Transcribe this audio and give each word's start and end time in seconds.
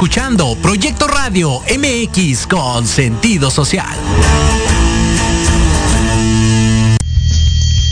Escuchando 0.00 0.56
Proyecto 0.62 1.06
Radio 1.06 1.60
MX 1.60 2.46
con 2.46 2.86
sentido 2.86 3.50
social. 3.50 3.98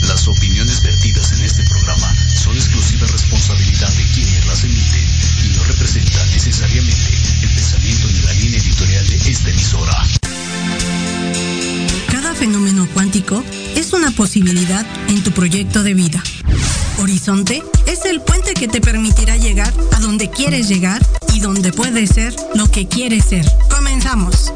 Las 0.07 0.27
opiniones 0.27 0.81
vertidas 0.81 1.33
en 1.33 1.41
este 1.41 1.61
programa 1.65 2.11
son 2.33 2.55
exclusiva 2.55 3.05
responsabilidad 3.05 3.89
de 3.89 4.03
quienes 4.15 4.43
las 4.47 4.63
emiten 4.63 5.05
y 5.45 5.55
no 5.55 5.63
representan 5.65 6.31
necesariamente 6.31 7.13
el 7.43 7.49
pensamiento 7.53 8.07
ni 8.07 8.19
la 8.21 8.33
línea 8.33 8.59
editorial 8.59 9.07
de 9.07 9.15
esta 9.29 9.49
emisora. 9.51 10.03
Cada 12.11 12.33
fenómeno 12.33 12.87
cuántico 12.91 13.43
es 13.75 13.93
una 13.93 14.09
posibilidad 14.09 14.83
en 15.09 15.21
tu 15.21 15.31
proyecto 15.31 15.83
de 15.83 15.93
vida. 15.93 16.23
Horizonte 16.97 17.61
es 17.85 18.03
el 18.05 18.19
puente 18.21 18.55
que 18.55 18.67
te 18.67 18.81
permitirá 18.81 19.37
llegar 19.37 19.71
a 19.95 19.99
donde 19.99 20.31
quieres 20.31 20.67
llegar 20.67 21.03
y 21.33 21.39
donde 21.39 21.71
puedes 21.71 22.09
ser 22.11 22.35
lo 22.55 22.69
que 22.71 22.87
quieres 22.87 23.25
ser. 23.25 23.45
Comenzamos. 23.69 24.53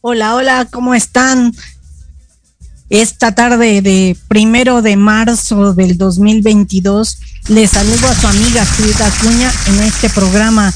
Hola, 0.00 0.36
hola, 0.36 0.64
¿cómo 0.70 0.94
están? 0.94 1.52
Esta 2.88 3.34
tarde 3.34 3.82
de 3.82 4.16
primero 4.28 4.80
de 4.80 4.96
marzo 4.96 5.74
del 5.74 5.98
2022, 5.98 7.18
les 7.48 7.70
saludo 7.70 8.08
a 8.08 8.14
su 8.14 8.26
amiga 8.26 8.64
Frida 8.64 9.10
Cuña 9.22 9.50
en 9.68 9.80
este 9.80 10.10
programa, 10.10 10.72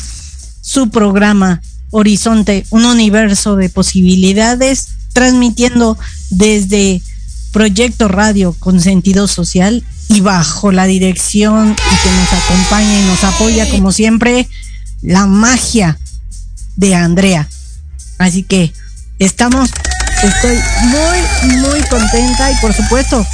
su 0.62 0.88
programa 0.88 1.60
Horizonte, 1.91 2.65
un 2.71 2.87
universo 2.87 3.56
de 3.56 3.69
posibilidades, 3.69 4.88
transmitiendo 5.12 5.99
desde 6.31 7.03
Proyecto 7.53 8.09
Radio 8.09 8.56
con 8.59 8.81
sentido 8.81 9.28
social 9.28 9.84
y 10.09 10.22
bajo 10.22 10.72
la 10.72 10.87
dirección 10.87 11.72
y 11.72 12.03
que 12.03 12.11
nos 12.11 12.32
acompaña 12.32 13.00
y 13.00 13.05
nos 13.05 13.22
apoya 13.25 13.69
como 13.69 13.93
siempre 13.93 14.49
la 15.03 15.27
magia 15.27 15.99
de 16.77 16.94
Andrea. 16.94 17.49
Así 18.16 18.43
que 18.43 18.72
estamos, 19.19 19.71
estoy 20.22 20.59
muy, 20.84 21.59
muy 21.59 21.81
contenta 21.82 22.50
y 22.50 22.56
por 22.56 22.72
supuesto 22.72 23.27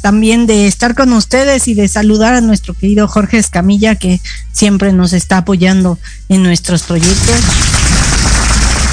también 0.00 0.46
de 0.46 0.66
estar 0.66 0.94
con 0.94 1.12
ustedes 1.12 1.68
y 1.68 1.74
de 1.74 1.88
saludar 1.88 2.34
a 2.34 2.40
nuestro 2.40 2.74
querido 2.74 3.06
Jorge 3.08 3.38
Escamilla 3.38 3.94
que 3.94 4.20
siempre 4.52 4.92
nos 4.92 5.12
está 5.12 5.38
apoyando 5.38 5.98
en 6.28 6.42
nuestros 6.42 6.82
proyectos 6.82 7.36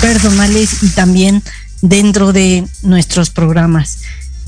personales 0.01 0.83
y 0.83 0.89
también 0.89 1.43
dentro 1.81 2.33
de 2.33 2.67
nuestros 2.83 3.29
programas. 3.29 3.99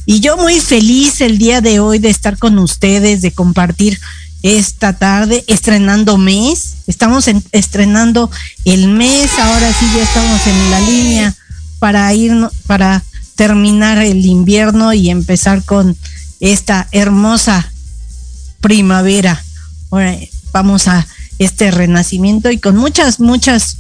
Y 0.06 0.22
yo 0.22 0.38
muy 0.38 0.60
feliz 0.60 1.22
el 1.22 1.38
día 1.38 1.62
de 1.62 1.80
hoy 1.80 2.00
de 2.00 2.10
estar 2.10 2.38
con 2.38 2.58
ustedes, 2.58 3.22
de 3.22 3.32
compartir 3.32 4.00
esta 4.42 4.94
tarde, 4.94 5.44
estrenando 5.48 6.18
mes. 6.18 6.78
Estamos 6.88 7.30
estrenando 7.52 8.32
el 8.66 8.88
mes, 8.88 9.30
ahora 9.40 9.72
sí 9.72 9.86
ya 9.96 10.04
estamos 10.04 10.48
en 10.48 10.72
la 10.72 10.80
línea 10.80 11.36
para 11.80 12.14
ir, 12.14 12.34
para 12.66 13.04
terminar 13.36 14.00
el 14.00 14.26
invierno 14.26 14.94
y 14.94 15.10
empezar 15.10 15.64
con 15.64 15.96
esta 16.40 16.88
hermosa 16.92 17.72
primavera. 18.62 19.44
Ahora 19.92 20.18
vamos 20.52 20.88
a 20.88 21.08
este 21.40 21.72
renacimiento 21.72 22.52
y 22.52 22.60
con 22.60 22.76
muchas, 22.76 23.20
muchas, 23.20 23.78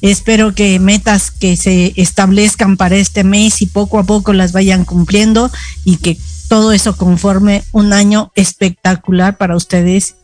espero 0.00 0.54
que 0.54 0.78
metas 0.78 1.30
que 1.30 1.56
se 1.56 1.92
establezcan 1.96 2.76
para 2.76 2.96
este 2.96 3.24
mes 3.24 3.62
y 3.62 3.66
poco 3.66 3.98
a 3.98 4.04
poco 4.04 4.32
las 4.32 4.52
vayan 4.52 4.84
cumpliendo 4.84 5.50
y 5.84 5.96
que 5.96 6.18
todo 6.48 6.72
eso 6.72 6.96
conforme 6.96 7.64
un 7.72 7.92
año 7.92 8.32
espectacular 8.34 9.36
para 9.36 9.56
ustedes 9.56 10.16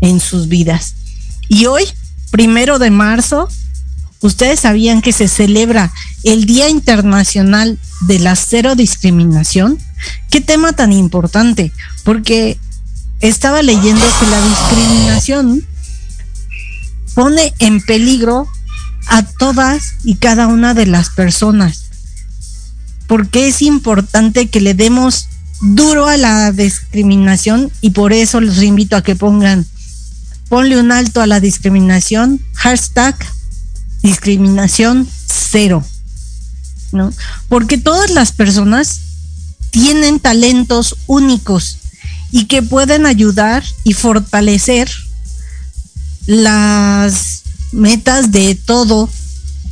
en 0.00 0.20
sus 0.20 0.48
vidas. 0.48 0.94
Y 1.48 1.66
hoy, 1.66 1.84
primero 2.30 2.78
de 2.78 2.90
marzo, 2.90 3.48
ustedes 4.20 4.60
sabían 4.60 5.02
que 5.02 5.12
se 5.12 5.28
celebra 5.28 5.92
el 6.22 6.46
Día 6.46 6.68
Internacional 6.68 7.78
de 8.02 8.18
la 8.18 8.36
Cero 8.36 8.74
Discriminación. 8.74 9.78
Qué 10.30 10.40
tema 10.40 10.72
tan 10.72 10.92
importante, 10.92 11.72
porque 12.04 12.58
estaba 13.20 13.62
leyendo 13.62 14.04
que 14.20 14.26
la 14.26 14.40
discriminación 14.48 15.66
pone 17.14 17.54
en 17.58 17.80
peligro 17.80 18.48
a 19.06 19.22
todas 19.22 19.94
y 20.04 20.16
cada 20.16 20.46
una 20.46 20.74
de 20.74 20.86
las 20.86 21.10
personas. 21.10 21.84
Porque 23.06 23.48
es 23.48 23.62
importante 23.62 24.48
que 24.48 24.60
le 24.60 24.74
demos 24.74 25.28
duro 25.60 26.06
a 26.06 26.16
la 26.16 26.52
discriminación 26.52 27.70
y 27.80 27.90
por 27.90 28.12
eso 28.12 28.40
los 28.40 28.62
invito 28.62 28.96
a 28.96 29.02
que 29.02 29.14
pongan, 29.14 29.66
ponle 30.48 30.78
un 30.78 30.92
alto 30.92 31.20
a 31.20 31.26
la 31.26 31.40
discriminación, 31.40 32.40
hashtag 32.54 33.16
discriminación 34.02 35.08
cero. 35.26 35.84
¿no? 36.92 37.12
Porque 37.48 37.78
todas 37.78 38.10
las 38.10 38.32
personas 38.32 39.00
tienen 39.74 40.20
talentos 40.20 40.94
únicos 41.08 41.78
y 42.30 42.44
que 42.44 42.62
pueden 42.62 43.06
ayudar 43.06 43.64
y 43.82 43.92
fortalecer 43.92 44.88
las 46.26 47.42
metas 47.72 48.30
de 48.30 48.54
todo, 48.54 49.10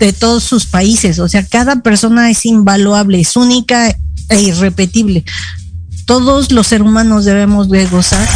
de 0.00 0.12
todos 0.12 0.42
sus 0.42 0.66
países. 0.66 1.20
O 1.20 1.28
sea, 1.28 1.46
cada 1.46 1.82
persona 1.82 2.32
es 2.32 2.44
invaluable, 2.46 3.20
es 3.20 3.36
única 3.36 3.96
e 4.28 4.40
irrepetible. 4.40 5.24
Todos 6.04 6.50
los 6.50 6.66
seres 6.66 6.84
humanos 6.84 7.24
debemos 7.24 7.68
de 7.68 7.86
gozar 7.86 8.28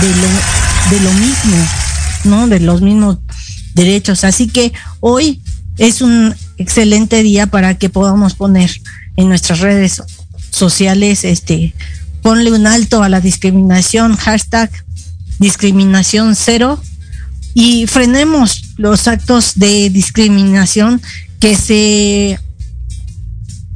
de 0.00 0.08
lo, 0.08 0.96
de 0.96 1.00
lo 1.00 1.12
mismo, 1.14 1.66
¿no? 2.22 2.46
De 2.46 2.60
los 2.60 2.80
mismos 2.80 3.18
derechos. 3.74 4.22
Así 4.22 4.46
que 4.46 4.72
hoy 5.00 5.42
es 5.78 6.00
un 6.00 6.32
excelente 6.58 7.24
día 7.24 7.48
para 7.48 7.76
que 7.76 7.90
podamos 7.90 8.34
poner 8.34 8.70
en 9.16 9.28
nuestras 9.28 9.58
redes 9.58 10.00
sociales, 10.50 11.24
este, 11.24 11.74
ponle 12.22 12.52
un 12.52 12.66
alto 12.66 13.02
a 13.02 13.08
la 13.08 13.20
discriminación, 13.20 14.16
hashtag 14.16 14.70
discriminación 15.38 16.36
cero 16.36 16.80
y 17.54 17.86
frenemos 17.86 18.74
los 18.76 19.08
actos 19.08 19.58
de 19.58 19.90
discriminación 19.90 21.00
que 21.40 21.56
se 21.56 22.38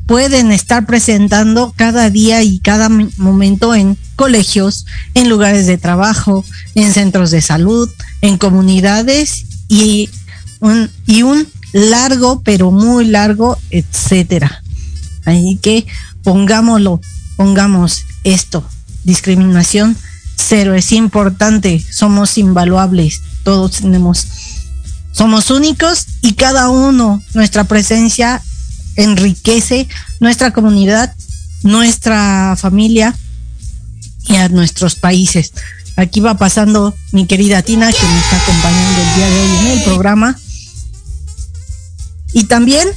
pueden 0.06 0.53
estar 0.53 0.85
presentando 0.85 1.73
cada 1.76 2.11
día 2.11 2.43
y 2.43 2.59
cada 2.59 2.91
momento 3.17 3.75
en 3.75 3.97
colegios, 4.17 4.85
en 5.15 5.29
lugares 5.31 5.67
de 5.67 5.79
trabajo, 5.79 6.44
en 6.75 6.93
centros 6.93 7.31
de 7.31 7.41
salud, 7.41 7.91
en 8.20 8.37
comunidades 8.37 9.47
y 9.69 10.11
un, 10.61 10.91
y 11.06 11.23
un 11.23 11.49
largo, 11.73 12.43
pero 12.43 12.70
muy 12.70 13.06
largo, 13.06 13.59
etcétera. 13.70 14.62
Así 15.25 15.59
que 15.61 15.87
pongámoslo, 16.25 17.00
pongamos 17.37 18.05
esto, 18.25 18.67
discriminación 19.05 19.97
cero, 20.37 20.75
es 20.75 20.93
importante, 20.93 21.85
somos 21.91 22.38
invaluables, 22.38 23.23
todos 23.44 23.73
tenemos, 23.73 24.26
somos 25.12 25.50
únicos 25.50 26.06
y 26.23 26.35
cada 26.35 26.69
uno, 26.69 27.23
nuestra 27.35 27.65
presencia 27.65 28.43
enriquece 28.97 29.88
nuestra 30.21 30.53
comunidad, 30.53 31.15
nuestra 31.62 32.56
familia 32.59 33.15
y 34.29 34.37
a 34.37 34.49
nuestros 34.49 34.94
países. 34.97 35.53
Aquí 35.97 36.20
va 36.20 36.37
pasando 36.37 36.94
mi 37.12 37.27
querida 37.27 37.62
Tina, 37.62 37.93
que 37.93 38.06
me 38.06 38.19
está 38.19 38.37
acompañando 38.37 39.00
el 39.00 39.15
día 39.17 39.31
de 39.31 39.41
hoy 39.41 39.56
en 39.59 39.79
el 39.79 39.85
programa. 39.85 40.38
Y 42.32 42.44
también, 42.44 42.88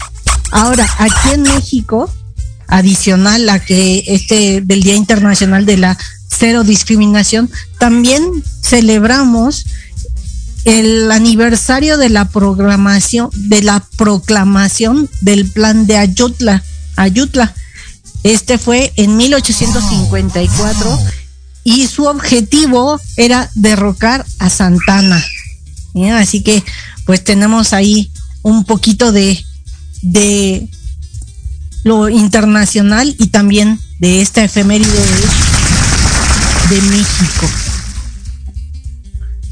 ahora, 0.51 0.87
aquí 0.97 1.29
en 1.33 1.43
México, 1.43 2.11
adicional 2.67 3.49
a 3.49 3.59
que 3.59 4.03
este 4.07 4.61
del 4.61 4.83
Día 4.83 4.95
Internacional 4.95 5.65
de 5.65 5.77
la 5.77 5.97
Cero 6.29 6.63
Discriminación, 6.63 7.49
también 7.79 8.23
celebramos 8.61 9.65
el 10.65 11.11
aniversario 11.11 11.97
de 11.97 12.09
la 12.09 12.25
programación, 12.25 13.29
de 13.33 13.63
la 13.63 13.79
proclamación 13.95 15.09
del 15.21 15.49
plan 15.49 15.87
de 15.87 15.97
Ayutla. 15.97 16.63
Ayutla. 16.97 17.53
Este 18.23 18.57
fue 18.57 18.91
en 18.97 19.15
1854 19.15 20.99
y 21.63 21.87
su 21.87 22.05
objetivo 22.05 22.99
era 23.15 23.49
derrocar 23.55 24.25
a 24.39 24.49
Santana. 24.49 25.23
Así 26.13 26.43
que 26.43 26.63
pues 27.05 27.23
tenemos 27.23 27.73
ahí 27.73 28.11
un 28.41 28.65
poquito 28.65 29.11
de, 29.11 29.43
de 30.01 30.67
lo 31.87 32.09
internacional 32.09 33.15
y 33.17 33.27
también 33.27 33.79
de 33.99 34.21
esta 34.21 34.43
efeméride 34.43 34.91
de, 36.69 36.81
México. 36.81 37.49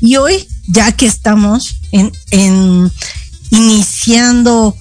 Y 0.01 0.17
hoy, 0.17 0.47
ya 0.67 0.91
que 0.91 1.05
estamos 1.05 1.77
en 1.91 2.91
iniciando 3.49 4.75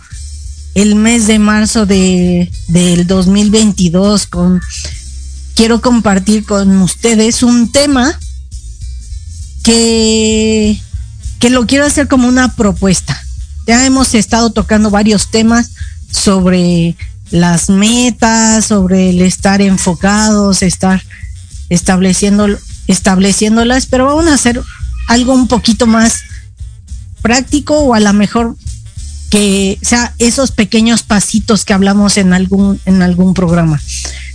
el 0.74 0.96
mes 0.96 1.26
de 1.26 1.38
marzo 1.38 1.86
de, 1.86 2.50
del 2.68 3.06
2022 3.06 4.26
con 4.26 4.60
quiero 5.54 5.80
compartir 5.80 6.44
con 6.44 6.82
ustedes 6.82 7.42
un 7.42 7.70
tema 7.70 8.18
que, 9.62 10.78
que 11.38 11.50
lo 11.50 11.66
quiero 11.66 11.86
hacer 11.86 12.08
como 12.08 12.26
una 12.26 12.54
propuesta. 12.56 13.20
Ya 13.66 13.86
hemos 13.86 14.14
estado 14.14 14.50
tocando 14.50 14.90
varios 14.90 15.30
temas 15.30 15.70
sobre 16.10 16.96
las 17.34 17.69
metas, 17.69 18.66
sobre 18.66 19.10
el 19.10 19.20
estar 19.20 19.60
enfocados, 19.60 20.62
estar 20.62 21.02
estableciendo, 21.69 22.46
estableciéndolas, 22.86 23.86
pero 23.86 24.06
vamos 24.06 24.28
a 24.28 24.34
hacer 24.34 24.62
algo 25.08 25.34
un 25.34 25.48
poquito 25.48 25.88
más 25.88 26.20
práctico 27.22 27.81
o 27.81 27.94
a 27.94 27.98
lo 27.98 28.12
mejor 28.12 28.56
que 29.31 29.81
sea 29.82 30.14
esos 30.20 30.52
pequeños 30.52 31.02
pasitos 31.02 31.64
que 31.64 31.72
hablamos 31.72 32.19
en 32.19 32.34
algún, 32.34 32.81
en 32.84 33.02
algún 33.02 33.34
programa. 33.34 33.82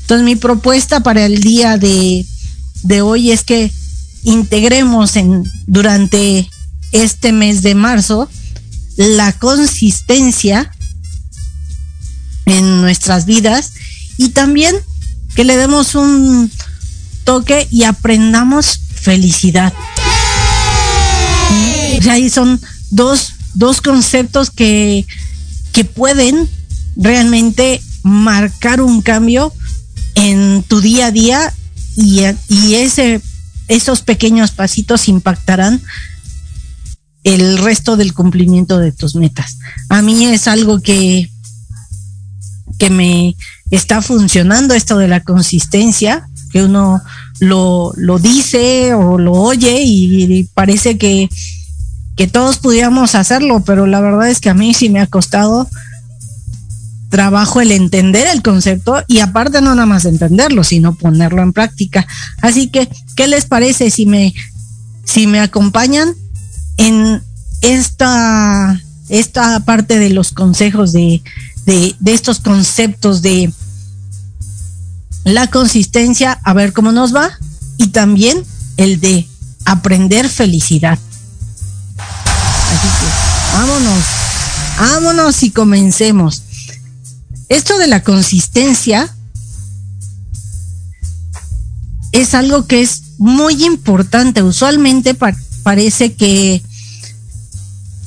Entonces 0.02 0.26
mi 0.26 0.36
propuesta 0.36 1.00
para 1.00 1.26
el 1.26 1.40
día 1.40 1.78
de, 1.78 2.26
de 2.84 3.02
hoy 3.02 3.32
es 3.32 3.46
que 3.46 3.72
integremos 4.24 5.16
en, 5.16 5.50
durante 5.68 6.50
este 6.92 7.32
mes 7.32 7.62
de 7.62 7.76
marzo 7.76 8.28
la 8.98 9.32
consistencia 9.32 10.74
en 12.50 12.82
nuestras 12.82 13.26
vidas 13.26 13.74
y 14.18 14.30
también 14.30 14.76
que 15.36 15.44
le 15.44 15.56
demos 15.56 15.96
un 15.96 16.52
toque 17.24 17.68
y 17.72 17.84
aprendamos 17.84 18.80
felicidad. 18.94 19.74
Y 22.02 22.10
ahí 22.10 22.30
son 22.30 22.60
dos, 22.90 23.34
dos 23.54 23.82
conceptos 23.82 24.50
que, 24.50 25.06
que 25.72 25.86
pueden 25.86 26.50
realmente 26.96 27.82
marcar 28.04 28.82
un 28.82 29.02
cambio 29.02 29.54
en 30.16 30.64
tu 30.64 30.82
día 30.82 31.08
a 31.08 31.12
día 31.12 31.54
y, 31.96 32.22
y 32.48 32.76
ese, 32.76 33.22
esos 33.68 34.02
pequeños 34.02 34.52
pasitos 34.52 35.08
impactarán 35.08 35.82
el 37.24 37.58
resto 37.58 37.98
del 37.98 38.14
cumplimiento 38.14 38.80
de 38.80 38.92
tus 38.92 39.16
metas. 39.16 39.58
A 39.90 40.02
mí 40.02 40.26
es 40.26 40.48
algo 40.48 40.82
que, 40.82 41.30
que 42.78 42.90
me 42.90 43.36
está 43.72 44.02
funcionando 44.02 44.74
esto 44.74 44.98
de 44.98 45.08
la 45.08 45.22
consistencia, 45.22 46.28
que 46.52 46.64
uno 46.64 47.02
lo, 47.40 47.94
lo 47.96 48.20
dice 48.20 48.94
o 48.94 49.18
lo 49.18 49.34
oye 49.34 49.82
y, 49.84 50.44
parece 50.54 50.98
que, 50.98 51.30
que 52.16 52.28
todos 52.28 52.58
pudiéramos 52.58 53.16
hacerlo, 53.16 53.62
pero 53.66 53.86
la 53.86 54.02
verdad 54.02 54.30
es 54.30 54.40
que 54.40 54.50
a 54.50 54.54
mí 54.54 54.74
sí 54.74 54.90
me 54.90 55.00
ha 55.00 55.08
costado 55.08 55.68
trabajo 57.10 57.60
el 57.60 57.72
entender 57.72 58.28
el 58.28 58.42
concepto 58.42 59.04
y 59.08 59.20
aparte 59.20 59.62
no 59.62 59.74
nada 59.76 59.88
más 59.88 60.06
entenderlo, 60.06 60.64
sino 60.64 60.96
ponerlo 60.96 61.42
en 61.42 61.54
práctica. 61.54 62.08
Así 62.42 62.68
que, 62.68 62.88
¿qué 63.16 63.28
les 63.28 63.46
parece 63.46 63.90
si 63.90 64.06
me, 64.06 64.34
si 65.04 65.28
me 65.28 65.40
acompañan 65.40 66.14
en 66.78 67.22
esta, 67.62 68.80
esta 69.10 69.60
parte 69.62 69.98
de 69.98 70.12
los 70.12 70.32
consejos 70.32 70.94
de, 70.94 71.22
de, 71.70 71.96
estos 72.06 72.40
conceptos 72.40 73.22
de 73.22 73.54
la 75.24 75.48
consistencia, 75.48 76.40
a 76.44 76.54
ver 76.54 76.74
cómo 76.74 76.92
nos 76.92 77.16
va, 77.16 77.30
y 77.78 77.88
también 77.88 78.44
el 78.78 79.00
de 79.00 79.28
aprender 79.66 80.28
felicidad. 80.30 80.98
Así 81.98 82.88
que 83.00 83.58
vámonos, 83.58 84.04
vámonos 84.80 85.44
y 85.44 85.52
comencemos. 85.52 86.42
Esto 87.50 87.78
de 87.78 87.88
la 87.88 88.04
consistencia 88.04 89.16
es 92.12 92.34
algo 92.34 92.66
que 92.66 92.82
es 92.82 93.02
muy 93.20 93.64
importante. 93.66 94.42
Usualmente 94.42 95.16
parece 95.64 96.14
que, 96.14 96.64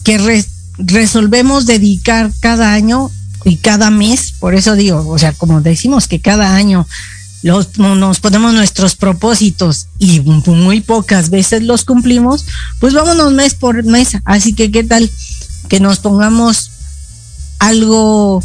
que 0.03 0.45
resolvemos 0.79 1.67
dedicar 1.67 2.33
cada 2.41 2.73
año 2.73 3.11
y 3.45 3.57
cada 3.57 3.91
mes, 3.91 4.35
por 4.39 4.55
eso 4.55 4.75
digo, 4.75 5.07
o 5.09 5.19
sea, 5.19 5.33
como 5.33 5.61
decimos 5.61 6.09
que 6.09 6.21
cada 6.21 6.55
año 6.55 6.87
los, 7.43 7.79
nos 7.79 8.21
ponemos 8.21 8.55
nuestros 8.55 8.95
propósitos 8.95 9.89
y 9.99 10.21
muy 10.21 10.81
pocas 10.81 11.31
veces 11.31 11.63
los 11.63 11.85
cumplimos, 11.85 12.47
pues 12.79 12.95
vámonos 12.95 13.33
mes 13.33 13.55
por 13.55 13.83
mes. 13.85 14.17
Así 14.25 14.55
que, 14.55 14.71
¿qué 14.71 14.85
tal 14.85 15.11
que 15.69 15.81
nos 15.81 15.99
pongamos 15.99 16.71
algo 17.59 18.43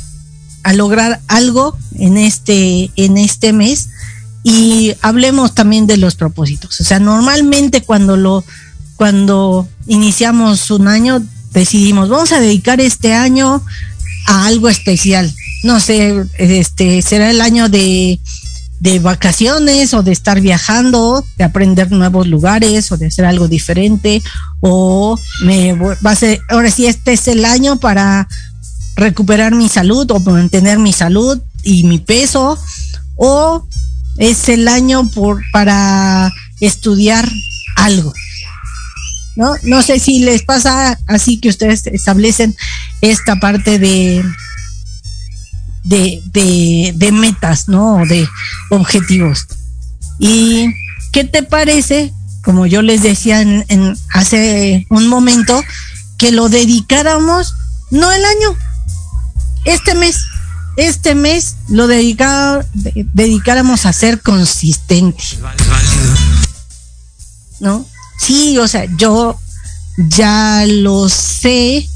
a 0.64 0.74
lograr 0.74 1.22
algo 1.28 1.78
en 1.96 2.18
este, 2.18 2.92
en 2.96 3.18
este 3.18 3.54
mes 3.54 3.90
y 4.44 4.94
hablemos 5.02 5.54
también 5.54 5.88
de 5.88 5.98
los 5.98 6.16
propósitos. 6.16 6.80
O 6.80 6.84
sea, 6.84 7.00
normalmente 7.00 7.82
cuando 7.82 8.18
lo, 8.18 8.44
cuando 8.96 9.68
iniciamos 9.88 10.70
un 10.72 10.88
año, 10.88 11.22
decidimos, 11.52 12.10
vamos 12.10 12.32
a 12.32 12.40
dedicar 12.40 12.80
este 12.80 13.14
año 13.14 13.64
a 14.28 14.46
algo 14.46 14.70
especial. 14.70 15.34
No 15.64 15.80
sé, 15.80 16.24
este 16.38 17.02
será 17.02 17.32
el 17.32 17.42
año 17.42 17.70
de, 17.70 18.20
de 18.80 19.00
vacaciones 19.00 19.94
o 19.94 20.04
de 20.04 20.12
estar 20.12 20.40
viajando, 20.40 21.26
de 21.38 21.44
aprender 21.44 21.92
nuevos 21.92 22.28
lugares 22.28 22.92
o 22.92 22.98
de 22.98 23.08
hacer 23.08 23.26
algo 23.26 23.48
diferente 23.48 24.22
o 24.60 25.20
me 25.44 25.74
va 25.74 26.12
a 26.12 26.16
ser 26.16 26.40
ahora 26.50 26.70
sí 26.70 26.86
este 26.86 27.14
es 27.14 27.28
el 27.28 27.46
año 27.46 27.80
para 27.80 28.28
recuperar 28.96 29.56
mi 29.56 29.70
salud 29.70 30.10
o 30.12 30.20
mantener 30.20 30.80
mi 30.80 30.94
salud 30.94 31.40
y 31.64 31.84
mi 31.84 32.00
peso 32.00 32.58
o 33.16 33.68
es 34.18 34.50
el 34.50 34.68
año 34.68 35.10
por 35.10 35.42
para 35.52 36.32
estudiar 36.60 37.30
algo. 37.76 38.14
¿No? 39.36 39.54
No 39.64 39.84
sé 39.84 40.00
si 40.00 40.20
les 40.20 40.42
pasa 40.42 41.00
así 41.06 41.40
que 41.40 41.50
ustedes 41.50 41.86
establecen 41.88 42.56
esta 43.02 43.38
parte 43.38 43.80
de 43.80 44.24
de, 45.84 46.94
de, 46.96 47.12
metas, 47.14 47.70
¿no? 47.70 48.06
De 48.06 48.28
objetivos. 48.70 49.48
¿Y 50.20 50.74
qué 51.14 51.24
te 51.24 51.44
parece? 51.44 52.14
Como 52.44 52.66
yo 52.66 52.82
les 52.82 53.04
decía 53.04 53.42
en, 53.42 53.64
en 53.70 53.98
hace 54.10 54.86
un 54.90 55.08
momento, 55.08 55.64
que 56.18 56.32
lo 56.32 56.50
dedicáramos 56.50 57.54
no 57.90 58.12
el 58.12 58.24
año, 58.26 58.58
este 59.66 59.96
mes, 59.96 60.26
este 60.76 61.16
mes 61.16 61.56
lo 61.70 61.88
dedica, 61.88 62.66
dedicáramos 62.74 63.86
a 63.86 63.94
ser 63.94 64.22
consistente. 64.22 65.24
¿No? 67.60 67.86
Sí, 68.20 68.58
o 68.58 68.68
sea, 68.68 68.86
yo 68.98 69.40
ya 69.98 70.66
lo 70.68 71.10
sé. 71.10 71.88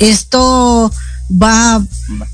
Esto 0.00 0.90
va 1.30 1.80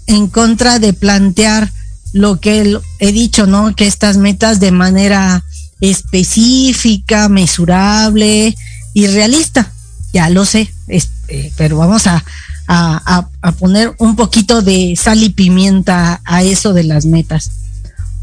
en 0.06 0.28
contra 0.28 0.78
de 0.78 0.94
plantear 0.94 1.70
lo 2.12 2.40
que 2.40 2.78
he 2.98 3.12
dicho, 3.12 3.46
¿no? 3.46 3.74
Que 3.74 3.86
estas 3.86 4.16
metas 4.16 4.58
de 4.58 4.70
manera 4.70 5.44
específica, 5.80 7.28
mesurable 7.28 8.56
y 8.94 9.06
realista. 9.08 9.70
Ya 10.12 10.30
lo 10.30 10.46
sé, 10.46 10.72
eh, 10.88 11.52
pero 11.56 11.76
vamos 11.76 12.06
a, 12.06 12.24
poner 13.58 13.94
un 13.98 14.16
poquito 14.16 14.62
de 14.62 14.96
sal 14.96 15.22
y 15.22 15.30
pimienta 15.30 16.20
a 16.24 16.42
eso 16.42 16.72
de 16.72 16.84
las 16.84 17.04
metas. 17.04 17.50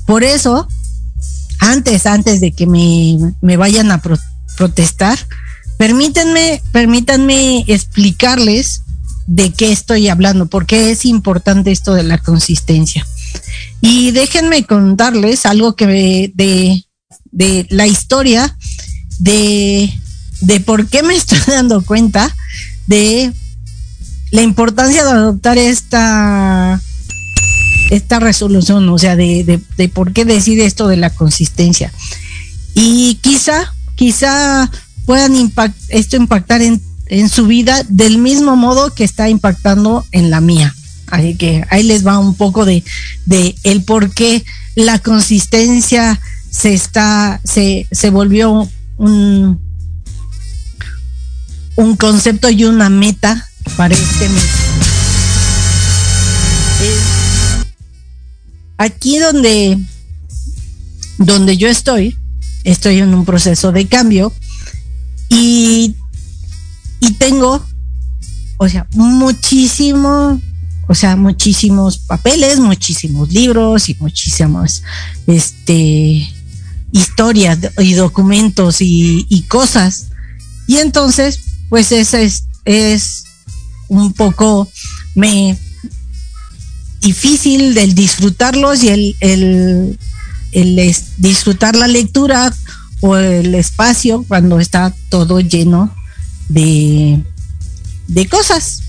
Por 0.05 0.23
eso, 0.23 0.67
antes, 1.59 2.05
antes 2.05 2.41
de 2.41 2.51
que 2.51 2.65
me, 2.65 3.57
vayan 3.57 3.91
a 3.91 4.01
protestar, 4.57 5.19
permítanme, 5.77 6.61
permítanme 6.71 7.65
explicarles 7.67 8.81
de 9.27 9.51
qué 9.51 9.71
estoy 9.71 10.09
hablando, 10.09 10.47
porque 10.47 10.91
es 10.91 11.05
importante 11.05 11.71
esto 11.71 11.93
de 11.93 12.03
la 12.03 12.17
consistencia. 12.17 13.07
Y 13.81 14.11
déjenme 14.11 14.65
contarles 14.65 15.45
algo 15.45 15.75
que 15.75 15.87
de, 16.33 16.85
de 17.31 17.67
la 17.69 17.87
historia 17.87 18.55
de, 19.19 19.91
de 20.41 20.59
por 20.59 20.87
qué 20.87 21.03
me 21.03 21.15
estoy 21.15 21.39
dando 21.47 21.83
cuenta 21.83 22.35
de 22.87 23.31
la 24.31 24.41
importancia 24.41 25.03
de 25.05 25.11
adoptar 25.11 25.57
esta 25.57 26.81
esta 27.91 28.19
resolución, 28.19 28.89
o 28.89 28.97
sea, 28.97 29.15
de, 29.15 29.61
de, 29.77 29.89
por 29.89 30.13
qué 30.13 30.25
decide 30.25 30.65
esto 30.65 30.87
de 30.87 30.97
la 30.97 31.11
consistencia. 31.11 31.93
Y 32.73 33.19
quizá, 33.21 33.71
quizá 33.95 34.71
puedan 35.05 35.35
impact, 35.35 35.77
esto 35.89 36.15
impactar 36.15 36.63
en, 36.63 36.81
en 37.13 37.29
su 37.29 37.45
vida 37.45 37.83
del 37.89 38.17
mismo 38.17 38.55
modo 38.55 38.91
que 38.95 39.03
está 39.03 39.29
impactando 39.29 40.03
en 40.11 40.31
la 40.31 40.41
mía. 40.41 40.73
Así 41.11 41.35
que 41.35 41.63
ahí 41.69 41.83
les 41.83 42.05
va 42.05 42.17
un 42.17 42.33
poco 42.33 42.65
de, 42.65 42.83
de 43.27 43.53
el 43.61 43.83
por 43.83 44.11
qué 44.15 44.43
la 44.73 44.97
consistencia 44.97 46.19
se 46.49 46.73
está, 46.73 47.39
se, 47.43 47.87
se 47.91 48.09
volvió 48.09 48.67
un, 48.97 49.59
un 51.75 51.95
concepto 51.97 52.49
y 52.49 52.65
una 52.65 52.89
meta 52.89 53.47
para 53.77 53.93
este 53.93 54.29
mes. 54.29 54.49
aquí 58.79 59.19
donde, 59.19 59.77
donde 61.19 61.57
yo 61.57 61.67
estoy, 61.67 62.17
estoy 62.63 62.97
en 62.97 63.13
un 63.13 63.23
proceso 63.23 63.71
de 63.71 63.85
cambio 63.85 64.33
y, 65.29 65.95
y 67.03 67.11
tengo, 67.11 67.61
o 68.55 68.69
sea, 68.69 68.87
muchísimo, 68.93 70.39
o 70.87 70.95
sea, 70.95 71.17
muchísimos 71.17 71.97
papeles, 71.97 72.61
muchísimos 72.61 73.33
libros 73.33 73.89
y 73.89 73.97
muchísimas, 73.99 74.83
este, 75.27 76.25
historias 76.93 77.59
y 77.77 77.93
documentos 77.95 78.77
y, 78.79 79.45
cosas. 79.49 80.11
Y 80.65 80.77
entonces, 80.77 81.41
pues 81.67 81.91
es, 81.91 82.45
es 82.63 83.25
un 83.89 84.13
poco, 84.13 84.69
me 85.13 85.57
difícil 87.01 87.73
del 87.73 87.95
disfrutarlos 87.95 88.81
y 88.81 88.89
el, 88.89 89.15
el, 89.19 89.99
el 90.53 90.95
disfrutar 91.17 91.75
la 91.75 91.87
lectura 91.89 92.55
o 93.01 93.17
el 93.17 93.55
espacio 93.55 94.23
cuando 94.25 94.61
está 94.61 94.93
todo 95.09 95.41
lleno 95.41 95.93
de, 96.53 97.21
de 98.07 98.27
cosas. 98.27 98.81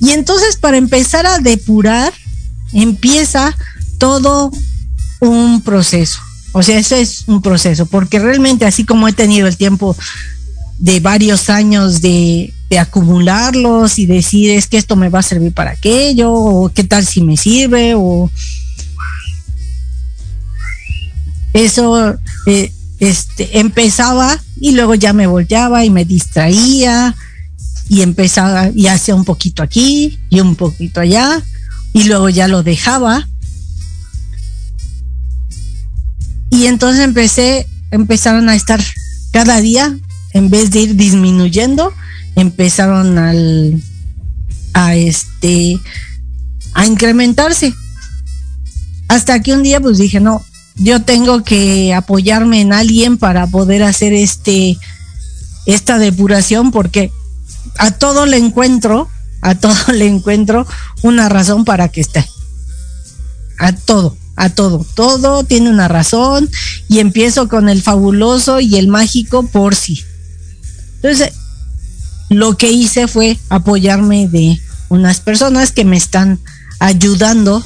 Y 0.00 0.10
entonces 0.10 0.56
para 0.56 0.76
empezar 0.76 1.26
a 1.26 1.38
depurar, 1.38 2.12
empieza 2.72 3.56
todo 3.98 4.50
un 5.20 5.62
proceso. 5.62 6.18
O 6.52 6.62
sea, 6.62 6.78
eso 6.78 6.96
es 6.96 7.24
un 7.28 7.40
proceso, 7.40 7.86
porque 7.86 8.18
realmente 8.18 8.66
así 8.66 8.84
como 8.84 9.08
he 9.08 9.12
tenido 9.12 9.46
el 9.46 9.56
tiempo 9.56 9.96
de 10.78 11.00
varios 11.00 11.48
años 11.48 12.00
de, 12.02 12.52
acumularlos 12.78 13.98
y 13.98 14.06
decir 14.06 14.50
es 14.50 14.66
que 14.66 14.78
esto 14.78 14.96
me 14.96 15.10
va 15.10 15.18
a 15.18 15.22
servir 15.22 15.52
para 15.52 15.72
aquello, 15.72 16.32
o 16.32 16.70
qué 16.70 16.84
tal 16.84 17.06
si 17.06 17.20
me 17.20 17.36
sirve, 17.36 17.92
o 17.94 18.30
eso 21.52 22.16
eh, 22.46 22.72
este, 23.02 23.58
empezaba 23.58 24.40
y 24.60 24.72
luego 24.72 24.94
ya 24.94 25.12
me 25.12 25.26
volteaba 25.26 25.84
y 25.84 25.90
me 25.90 26.04
distraía 26.04 27.16
y 27.88 28.02
empezaba 28.02 28.70
y 28.72 28.86
hacía 28.86 29.16
un 29.16 29.24
poquito 29.24 29.64
aquí 29.64 30.20
y 30.30 30.38
un 30.38 30.54
poquito 30.54 31.00
allá 31.00 31.42
y 31.92 32.04
luego 32.04 32.28
ya 32.28 32.46
lo 32.46 32.62
dejaba 32.62 33.28
y 36.48 36.66
entonces 36.66 37.02
empecé 37.02 37.66
empezaron 37.90 38.48
a 38.48 38.54
estar 38.54 38.80
cada 39.32 39.60
día 39.60 39.98
en 40.32 40.48
vez 40.48 40.70
de 40.70 40.82
ir 40.82 40.94
disminuyendo, 40.94 41.92
empezaron 42.36 43.18
al, 43.18 43.82
a 44.74 44.94
este, 44.94 45.80
a 46.74 46.86
incrementarse. 46.86 47.74
Hasta 49.08 49.42
que 49.42 49.54
un 49.54 49.64
día 49.64 49.80
pues 49.80 49.98
dije, 49.98 50.20
no, 50.20 50.44
yo 50.76 51.02
tengo 51.02 51.44
que 51.44 51.94
apoyarme 51.94 52.60
en 52.60 52.72
alguien 52.72 53.18
para 53.18 53.46
poder 53.46 53.82
hacer 53.82 54.12
este, 54.12 54.78
esta 55.66 55.98
depuración 55.98 56.70
porque 56.70 57.12
a 57.78 57.90
todo 57.90 58.26
le 58.26 58.38
encuentro, 58.38 59.08
a 59.40 59.54
todo 59.54 59.74
le 59.92 60.06
encuentro 60.06 60.66
una 61.02 61.28
razón 61.28 61.64
para 61.64 61.88
que 61.88 62.00
esté. 62.00 62.26
A 63.58 63.72
todo, 63.72 64.16
a 64.36 64.50
todo. 64.50 64.84
Todo 64.94 65.44
tiene 65.44 65.70
una 65.70 65.88
razón 65.88 66.50
y 66.88 66.98
empiezo 66.98 67.48
con 67.48 67.68
el 67.68 67.82
fabuloso 67.82 68.60
y 68.60 68.76
el 68.76 68.88
mágico 68.88 69.46
por 69.46 69.74
sí. 69.74 70.04
Entonces, 70.96 71.32
lo 72.28 72.56
que 72.56 72.72
hice 72.72 73.08
fue 73.08 73.38
apoyarme 73.50 74.28
de 74.28 74.58
unas 74.88 75.20
personas 75.20 75.70
que 75.70 75.84
me 75.84 75.96
están 75.96 76.40
ayudando 76.78 77.62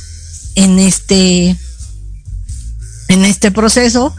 en 0.55 0.79
este 0.79 1.57
en 3.09 3.25
este 3.25 3.51
proceso 3.51 4.15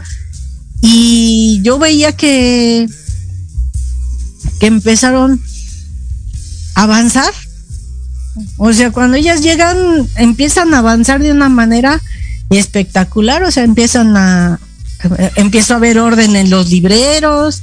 y 0.80 1.60
yo 1.62 1.78
veía 1.78 2.12
que 2.12 2.88
que 4.60 4.66
empezaron 4.66 5.40
a 6.74 6.84
avanzar 6.84 7.32
o 8.56 8.72
sea 8.72 8.90
cuando 8.90 9.16
ellas 9.16 9.42
llegan 9.42 10.08
empiezan 10.16 10.72
a 10.74 10.78
avanzar 10.78 11.22
de 11.22 11.32
una 11.32 11.48
manera 11.48 12.00
espectacular 12.50 13.42
o 13.42 13.50
sea 13.50 13.64
empiezan 13.64 14.16
a 14.16 14.60
empiezo 15.36 15.74
a 15.74 15.78
ver 15.78 15.98
orden 15.98 16.36
en 16.36 16.50
los 16.50 16.70
libreros 16.70 17.62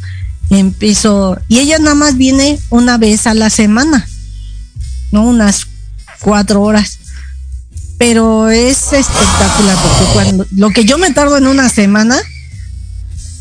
empiezo, 0.49 1.39
y 1.47 1.59
ella 1.59 1.79
nada 1.79 1.95
más 1.95 2.17
viene 2.17 2.59
una 2.69 2.97
vez 2.97 3.27
a 3.27 3.33
la 3.33 3.49
semana, 3.49 4.07
¿no? 5.11 5.23
Unas 5.23 5.67
cuatro 6.19 6.61
horas. 6.61 6.94
Pero 7.97 8.49
es 8.49 8.91
espectacular 8.93 9.77
porque 9.81 10.13
cuando 10.13 10.45
lo 10.51 10.69
que 10.71 10.85
yo 10.85 10.97
me 10.97 11.11
tardo 11.11 11.37
en 11.37 11.47
una 11.47 11.69
semana, 11.69 12.17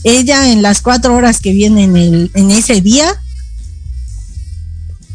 ella 0.04 0.52
en 0.52 0.62
las 0.62 0.80
cuatro 0.80 1.14
horas 1.14 1.40
que 1.40 1.52
viene 1.52 1.84
en, 1.84 2.50
ese 2.50 2.80
día, 2.80 3.20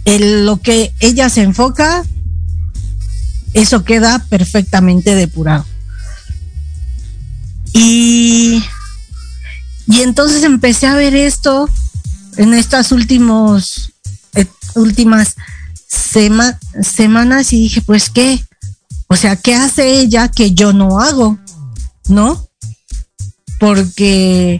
el, 0.05 0.45
lo 0.45 0.57
que 0.57 0.93
ella 0.99 1.29
se 1.29 1.41
enfoca, 1.41 2.03
eso 3.53 3.83
queda 3.85 4.25
perfectamente 4.29 5.15
depurado. 5.15 5.65
Y 7.71 8.61
y 9.89 10.03
entonces 10.03 10.43
empecé 10.43 10.85
a 10.85 10.93
ver 10.93 11.15
esto 11.15 11.67
en 12.37 12.53
estas 12.53 12.91
últimos, 12.91 13.91
eh, 14.35 14.45
últimas 14.75 15.35
semanas 15.87 17.51
y 17.53 17.61
dije, 17.61 17.81
pues 17.81 18.11
qué, 18.11 18.39
o 19.09 19.15
sea, 19.15 19.35
¿qué 19.35 19.55
hace 19.55 19.99
ella 19.99 20.29
que 20.29 20.53
yo 20.53 20.71
no 20.71 20.99
hago? 20.99 21.39
¿No? 22.07 22.47
Porque, 23.59 24.59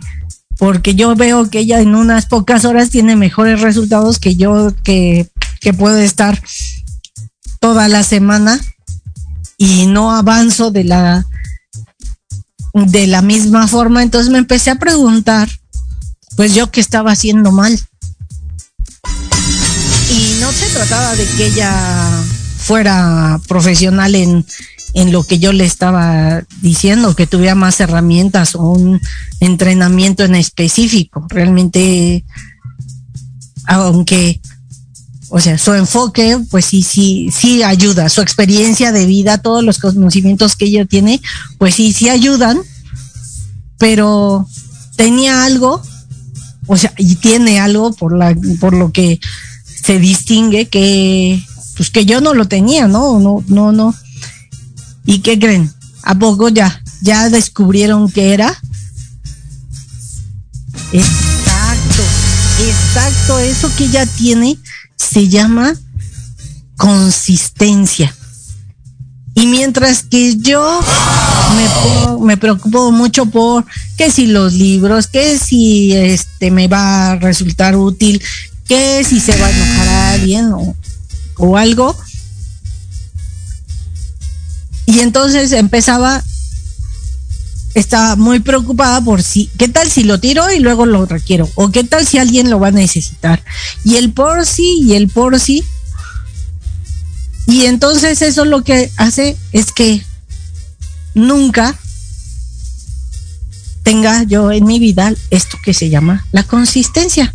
porque 0.57 0.95
yo 0.95 1.15
veo 1.15 1.49
que 1.49 1.59
ella 1.59 1.79
en 1.79 1.93
unas 1.93 2.25
pocas 2.25 2.65
horas 2.65 2.89
tiene 2.89 3.15
mejores 3.15 3.61
resultados 3.61 4.19
que 4.19 4.35
yo 4.35 4.73
que, 4.83 5.29
que 5.61 5.73
puedo 5.73 5.97
estar 5.97 6.41
toda 7.59 7.87
la 7.87 8.03
semana 8.03 8.59
y 9.57 9.85
no 9.85 10.11
avanzo 10.11 10.71
de 10.71 10.83
la 10.83 11.25
de 12.73 13.07
la 13.07 13.21
misma 13.21 13.67
forma, 13.67 14.03
entonces 14.03 14.31
me 14.31 14.37
empecé 14.37 14.69
a 14.69 14.75
preguntar, 14.75 15.49
pues 16.35 16.53
yo 16.53 16.71
qué 16.71 16.81
estaba 16.81 17.11
haciendo 17.11 17.51
mal. 17.51 17.79
Y 20.11 20.37
no 20.39 20.51
se 20.51 20.67
trataba 20.67 21.15
de 21.15 21.25
que 21.25 21.47
ella 21.47 22.23
fuera 22.69 23.41
profesional 23.47 24.13
en, 24.13 24.45
en 24.93 25.11
lo 25.11 25.23
que 25.23 25.39
yo 25.39 25.51
le 25.53 25.65
estaba 25.65 26.43
diciendo, 26.61 27.15
que 27.15 27.25
tuviera 27.25 27.55
más 27.55 27.79
herramientas 27.79 28.53
o 28.53 28.61
un 28.61 29.01
entrenamiento 29.39 30.23
en 30.23 30.35
específico. 30.35 31.25
Realmente, 31.29 32.23
aunque, 33.65 34.39
o 35.29 35.39
sea, 35.39 35.57
su 35.57 35.73
enfoque, 35.73 36.37
pues 36.51 36.65
sí, 36.65 36.83
sí, 36.83 37.31
sí 37.35 37.63
ayuda. 37.63 38.07
Su 38.07 38.21
experiencia 38.21 38.91
de 38.91 39.07
vida, 39.07 39.39
todos 39.39 39.63
los 39.63 39.79
conocimientos 39.79 40.55
que 40.55 40.65
ella 40.65 40.85
tiene, 40.85 41.19
pues 41.57 41.73
sí, 41.73 41.91
sí 41.91 42.07
ayudan, 42.07 42.59
pero 43.79 44.47
tenía 44.95 45.43
algo, 45.43 45.81
o 46.67 46.77
sea, 46.77 46.93
y 46.99 47.15
tiene 47.15 47.59
algo 47.59 47.93
por 47.93 48.15
la, 48.15 48.37
por 48.59 48.75
lo 48.75 48.91
que 48.91 49.19
se 49.65 49.97
distingue 49.97 50.67
que, 50.67 51.41
pues 51.79 51.91
que 51.91 52.05
yo 52.05 52.19
no 52.19 52.33
lo 52.33 52.45
tenía, 52.45 52.89
¿no? 52.89 53.19
No, 53.19 53.41
no, 53.47 53.71
no. 53.71 53.95
¿Y 55.05 55.19
qué 55.19 55.39
creen? 55.39 55.73
¿A 56.03 56.13
poco 56.13 56.49
ya, 56.49 56.83
ya 56.99 57.29
descubrieron 57.29 58.11
qué 58.11 58.33
era? 58.33 58.49
Exacto, 60.91 62.03
exacto, 62.67 63.39
eso 63.39 63.73
que 63.77 63.85
ella 63.85 64.05
tiene 64.05 64.57
se 64.97 65.29
llama 65.29 65.73
consistencia. 66.75 68.13
Y 69.33 69.45
mientras 69.45 70.03
que 70.03 70.35
yo 70.35 70.81
me, 71.55 72.25
me 72.25 72.35
preocupo 72.35 72.91
mucho 72.91 73.25
por 73.27 73.65
que 73.97 74.11
si 74.11 74.27
los 74.27 74.51
libros, 74.51 75.07
que 75.07 75.37
si 75.37 75.93
este 75.93 76.51
me 76.51 76.67
va 76.67 77.11
a 77.11 77.15
resultar 77.15 77.77
útil, 77.77 78.21
que 78.67 79.05
si 79.05 79.21
se 79.21 79.37
va 79.39 79.47
a 79.47 79.49
enojar 79.49 79.87
a 79.87 80.11
alguien 80.11 80.51
o, 80.51 80.75
o 81.39 81.57
algo. 81.57 81.97
Y 84.85 84.99
entonces 84.99 85.51
empezaba, 85.51 86.23
estaba 87.73 88.15
muy 88.15 88.39
preocupada 88.39 89.01
por 89.01 89.23
si, 89.23 89.47
¿qué 89.57 89.67
tal 89.67 89.89
si 89.89 90.03
lo 90.03 90.19
tiro 90.19 90.51
y 90.51 90.59
luego 90.59 90.85
lo 90.85 91.05
requiero? 91.05 91.49
¿O 91.55 91.71
qué 91.71 91.83
tal 91.83 92.05
si 92.05 92.19
alguien 92.19 92.49
lo 92.51 92.59
va 92.59 92.67
a 92.67 92.71
necesitar? 92.71 93.43
Y 93.83 93.95
el 93.95 94.13
por 94.13 94.45
sí 94.45 94.79
y 94.83 94.93
el 94.93 95.09
por 95.09 95.39
sí 95.39 95.63
y 97.49 97.65
entonces 97.65 98.21
eso 98.21 98.45
lo 98.45 98.63
que 98.63 98.91
hace 98.95 99.35
es 99.51 99.71
que 99.71 100.03
nunca 101.15 101.75
tenga 103.81 104.21
yo 104.21 104.51
en 104.51 104.65
mi 104.65 104.77
vida 104.77 105.11
esto 105.31 105.57
que 105.65 105.73
se 105.73 105.89
llama 105.89 106.27
la 106.31 106.43
consistencia. 106.43 107.33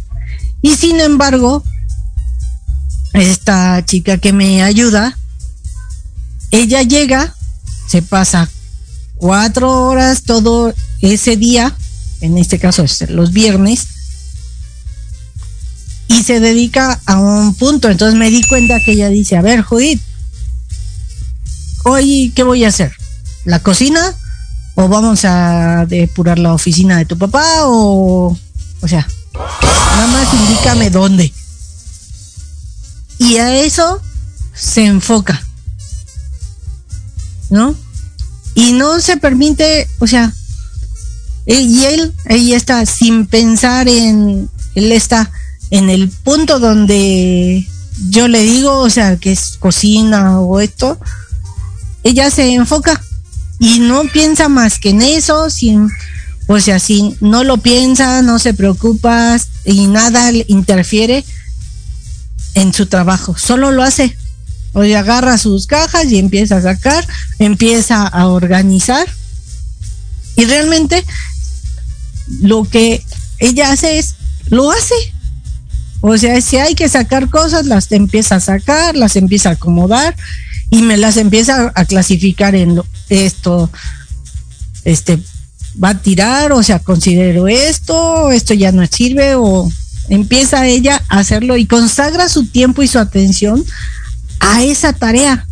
Y 0.63 0.77
sin 0.77 1.01
embargo, 1.01 1.65
esta 3.15 3.85
chica 3.85 4.19
que 4.19 4.33
me 4.33 4.63
ayuda, 4.63 5.17
ella 6.51 6.83
llega, 6.83 7.35
se 7.89 8.03
pasa 8.03 8.49
cuatro 9.17 9.71
horas 9.89 10.23
todo 10.25 10.75
ese 11.01 11.37
día, 11.37 11.75
en 12.21 12.39
este 12.39 12.59
caso 12.59 12.83
es 12.83 13.09
los 13.11 13.33
viernes, 13.33 13.87
y 16.09 16.23
se 16.23 16.41
dedica 16.41 17.01
a 17.07 17.19
un 17.19 17.55
punto. 17.55 17.89
Entonces 17.89 18.19
me 18.19 18.31
di 18.31 18.43
cuenta 18.45 18.81
que 18.81 18.93
ella 18.93 19.09
dice, 19.09 19.37
a 19.37 19.43
ver, 19.43 19.63
Judith, 19.63 20.03
hoy, 21.85 22.33
¿qué 22.35 22.43
voy 22.43 22.65
a 22.65 22.69
hacer? 22.69 22.93
¿La 23.45 23.61
cocina? 23.61 24.15
¿O 24.75 24.89
vamos 24.89 25.25
a 25.25 25.87
depurar 25.87 26.39
la 26.39 26.53
oficina 26.53 26.99
de 26.99 27.05
tu 27.05 27.17
papá? 27.17 27.45
O, 27.65 28.37
o 28.81 28.89
sea, 28.89 29.07
nada 29.35 30.07
más 30.09 30.35
indícame 30.35 30.91
dónde. 30.91 31.33
Y 33.25 33.39
a 33.39 33.57
eso 33.57 34.03
se 34.55 34.85
enfoca. 34.85 35.43
¿No? 37.49 37.75
Y 38.55 38.73
no 38.73 39.01
se 39.01 39.17
permite, 39.17 39.89
o 39.99 40.07
sea, 40.07 40.33
e, 41.47 41.61
y 41.61 41.85
él, 41.87 42.13
ella 42.27 42.57
está 42.57 42.85
sin 42.85 43.27
pensar 43.27 43.89
en, 43.89 44.51
él 44.75 44.93
está 44.93 45.31
en 45.71 45.89
el 45.89 46.09
punto 46.09 46.59
donde 46.59 47.67
yo 48.11 48.29
le 48.29 48.43
digo, 48.43 48.79
o 48.79 48.91
sea, 48.91 49.17
que 49.17 49.33
es 49.33 49.57
cocina 49.59 50.41
o 50.41 50.61
esto, 50.61 50.99
ella 52.03 52.31
se 52.31 52.53
enfoca 52.53 53.03
y 53.59 53.79
no 53.79 54.05
piensa 54.05 54.49
más 54.49 54.79
que 54.79 54.91
en 54.91 55.01
eso, 55.01 55.49
sin, 55.49 55.89
o 56.47 56.61
sea, 56.61 56.79
si 56.79 57.17
no 57.21 57.43
lo 57.43 57.57
piensa, 57.57 58.21
no 58.21 58.39
se 58.39 58.53
preocupa 58.53 59.37
y 59.65 59.87
nada 59.87 60.31
interfiere 60.47 61.25
en 62.55 62.73
su 62.73 62.87
trabajo, 62.87 63.37
solo 63.37 63.71
lo 63.71 63.83
hace. 63.83 64.17
O 64.73 64.83
agarra 64.83 65.39
sus 65.39 65.69
cajas 65.69 66.11
y 66.11 66.19
empieza 66.19 66.57
a 66.57 66.63
sacar, 66.63 67.07
empieza 67.39 68.07
a 68.07 68.27
organizar. 68.27 69.07
Y 70.35 70.47
realmente 70.47 71.05
lo 72.41 72.65
que 72.65 73.05
ella 73.39 73.71
hace 73.71 73.99
es, 73.99 74.17
lo 74.49 74.73
hace. 74.73 74.95
O 76.01 76.19
sea, 76.19 76.41
si 76.41 76.57
hay 76.57 76.75
que 76.75 76.89
sacar 76.89 77.31
cosas, 77.31 77.67
las 77.67 77.91
empieza 77.93 78.37
a 78.37 78.41
sacar, 78.41 78.97
las 78.97 79.17
empieza 79.17 79.51
a 79.51 79.53
acomodar 79.53 80.17
y 80.71 80.83
me 80.83 80.97
las 80.97 81.17
empieza 81.17 81.73
a 81.75 81.85
clasificar 81.85 82.55
en 82.55 82.83
esto, 83.09 83.71
este, 84.85 85.21
va 85.83 85.91
a 85.91 85.99
tirar, 85.99 86.53
o 86.53 86.63
sea, 86.63 86.81
considero 86.81 87.49
esto, 87.49 88.31
esto 88.33 88.55
ya 88.55 88.73
no 88.73 88.85
sirve, 88.87 89.35
o 89.35 89.71
empieza 90.09 90.67
ella 90.67 91.03
a 91.09 91.19
hacerlo 91.19 91.57
y 91.57 91.67
consagra 91.67 92.29
su 92.29 92.47
tiempo 92.47 92.83
y 92.83 92.89
su 92.89 92.99
atención 92.99 93.65
a 94.41 94.63
esa 94.63 94.93
tarea. 94.93 95.47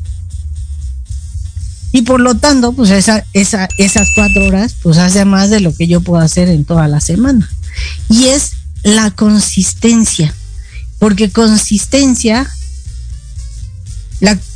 Y 1.93 2.03
por 2.03 2.21
lo 2.21 2.37
tanto, 2.37 2.73
pues 2.73 2.91
esa, 2.91 3.25
esa, 3.35 3.69
esas 3.77 4.09
cuatro 4.15 4.47
horas, 4.47 4.75
pues 4.83 4.97
hace 4.97 5.25
más 5.27 5.51
de 5.51 5.61
lo 5.61 5.75
que 5.75 5.87
yo 5.87 6.01
puedo 6.01 6.23
hacer 6.23 6.49
en 6.49 6.65
toda 6.65 6.89
la 6.89 7.01
semana. 7.01 7.49
Y 8.09 8.29
es 8.29 8.53
la 8.83 9.11
consistencia, 9.11 10.35
porque 10.99 11.31
consistencia, 11.31 12.51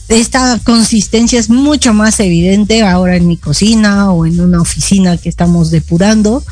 esta 0.09 0.59
consistencia 0.65 1.39
es 1.39 1.51
mucho 1.51 1.93
más 1.93 2.21
evidente 2.21 2.83
ahora 2.83 3.17
en 3.17 3.27
mi 3.27 3.37
cocina 3.37 4.11
o 4.13 4.25
en 4.25 4.41
una 4.41 4.63
oficina 4.63 5.19
que 5.19 5.29
estamos 5.29 5.71
depurando, 5.71 6.43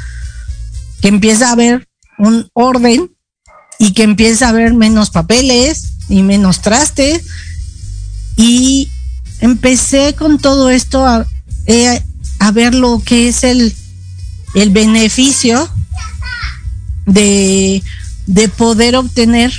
que 1.00 1.08
empieza 1.08 1.48
a 1.48 1.52
haber 1.52 1.88
un 2.18 2.48
orden 2.52 3.13
y 3.78 3.92
que 3.92 4.02
empieza 4.02 4.46
a 4.46 4.50
haber 4.50 4.74
menos 4.74 5.10
papeles 5.10 5.92
y 6.08 6.22
menos 6.22 6.60
trastes 6.60 7.24
y 8.36 8.88
empecé 9.40 10.14
con 10.14 10.38
todo 10.38 10.70
esto 10.70 11.06
a, 11.06 11.26
eh, 11.66 12.02
a 12.38 12.50
ver 12.50 12.74
lo 12.74 13.02
que 13.04 13.28
es 13.28 13.44
el, 13.44 13.74
el 14.54 14.70
beneficio 14.70 15.68
de, 17.06 17.82
de 18.26 18.48
poder 18.48 18.96
obtener 18.96 19.52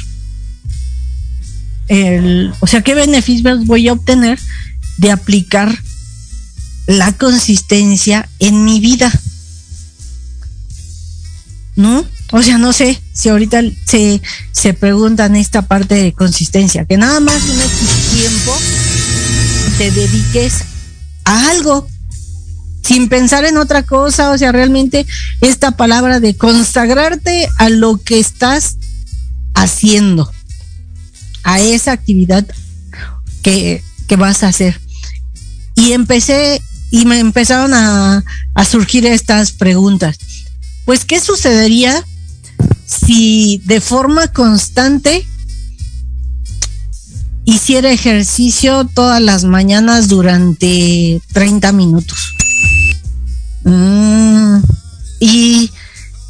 el, 1.88 2.54
o 2.60 2.68
sea, 2.68 2.82
qué 2.82 2.96
beneficios 2.96 3.66
voy 3.66 3.88
a 3.88 3.94
obtener 3.94 4.40
de 4.98 5.12
aplicar 5.12 5.78
la 6.88 7.12
consistencia 7.14 8.30
en 8.40 8.64
mi 8.64 8.80
vida. 8.80 9.12
¿No? 11.76 12.06
O 12.36 12.44
sea, 12.44 12.58
no 12.58 12.74
sé 12.74 13.02
si 13.14 13.30
ahorita 13.30 13.62
se, 13.86 14.22
se 14.52 14.74
preguntan 14.74 15.38
esta 15.38 15.62
parte 15.62 15.96
de 15.96 16.12
consistencia, 16.12 16.84
que 16.84 16.98
nada 16.98 17.22
más 17.22 17.42
en 17.48 17.62
este 17.62 17.86
tiempo 18.14 18.54
te 19.78 19.90
dediques 19.90 20.66
a 21.24 21.52
algo 21.52 21.88
sin 22.84 23.08
pensar 23.08 23.46
en 23.46 23.56
otra 23.56 23.84
cosa, 23.84 24.32
o 24.32 24.38
sea, 24.38 24.52
realmente 24.52 25.06
esta 25.40 25.78
palabra 25.78 26.20
de 26.20 26.36
consagrarte 26.36 27.48
a 27.58 27.70
lo 27.70 28.04
que 28.04 28.20
estás 28.20 28.76
haciendo, 29.54 30.30
a 31.44 31.62
esa 31.62 31.94
actividad 31.94 32.46
que, 33.44 33.82
que 34.10 34.16
vas 34.18 34.44
a 34.44 34.50
hacer. 34.50 34.82
Y 35.74 35.94
empecé, 35.94 36.62
y 36.92 37.06
me 37.06 37.20
empezaron 37.20 37.74
a, 37.74 38.26
a 38.56 38.66
surgir 38.66 39.06
estas 39.06 39.54
preguntas. 39.54 40.18
Pues, 40.84 41.06
¿qué 41.06 41.22
sucedería 41.22 42.04
si 42.86 43.62
de 43.66 43.82
forma 43.82 44.28
constante 44.28 45.26
hiciera 47.46 47.92
ejercicio 47.92 48.86
todas 48.94 49.22
las 49.22 49.44
mañanas 49.44 50.08
durante 50.08 51.22
30 51.34 51.72
minutos. 51.72 52.34
Mm, 53.64 54.58
y, 55.20 55.72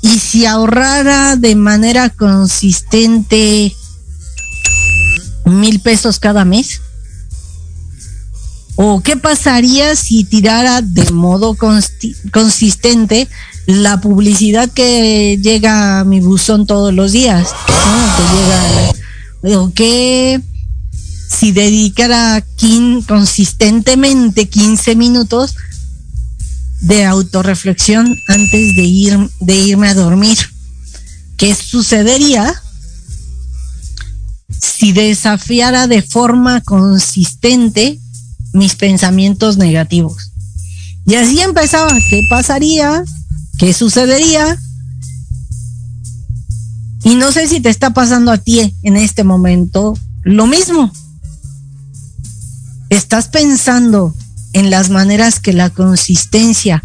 y 0.02 0.19
si 0.19 0.45
ahorrara 0.45 1.36
de 1.36 1.56
manera 1.56 2.10
consistente 2.10 3.74
mil 5.45 5.80
pesos 5.80 6.19
cada 6.19 6.45
mes. 6.45 6.82
¿O 8.76 9.02
qué 9.02 9.15
pasaría 9.15 9.95
si 9.95 10.26
tirara 10.26 10.82
de 10.82 11.10
modo 11.12 11.56
consistente 12.32 13.30
la 13.67 13.99
publicidad 13.99 14.69
que 14.69 15.39
llega 15.41 15.99
a 15.99 16.04
mi 16.04 16.19
buzón 16.19 16.65
todos 16.65 16.93
los 16.93 17.12
días? 17.12 17.49
Que 18.17 19.49
llega, 19.49 19.60
¿O 19.60 19.71
qué 19.73 20.41
si 21.30 21.51
dedicara 21.51 22.43
consistentemente 23.08 24.47
15 24.47 24.95
minutos 24.95 25.56
de 26.82 27.04
autorreflexión 27.06 28.15
antes 28.28 28.75
de, 28.75 28.84
ir, 28.84 29.30
de 29.39 29.56
irme 29.56 29.88
a 29.89 29.93
dormir. 29.93 30.38
¿Qué 31.38 31.54
sucedería 31.56 32.62
si 34.62 34.91
desafiara 34.93 35.88
de 35.88 36.01
forma 36.01 36.62
consistente 36.62 37.99
mis 38.54 38.75
pensamientos 38.75 39.58
negativos? 39.58 40.32
Y 41.06 41.15
así 41.15 41.39
empezaba, 41.41 41.91
¿qué 42.10 42.21
pasaría? 42.30 43.04
¿Qué 43.58 43.74
sucedería? 43.74 44.60
Y 47.04 47.15
no 47.15 47.32
sé 47.32 47.48
si 47.48 47.60
te 47.60 47.70
está 47.70 47.94
pasando 47.94 48.32
a 48.32 48.38
ti 48.38 48.76
en 48.84 48.98
este 48.98 49.24
momento 49.24 49.98
lo 50.24 50.48
mismo 50.48 50.91
estás 52.89 53.28
pensando 53.28 54.13
en 54.54 54.70
las 54.70 54.89
maneras 54.89 55.39
que 55.39 55.54
la 55.54 55.70
consistencia 55.70 56.84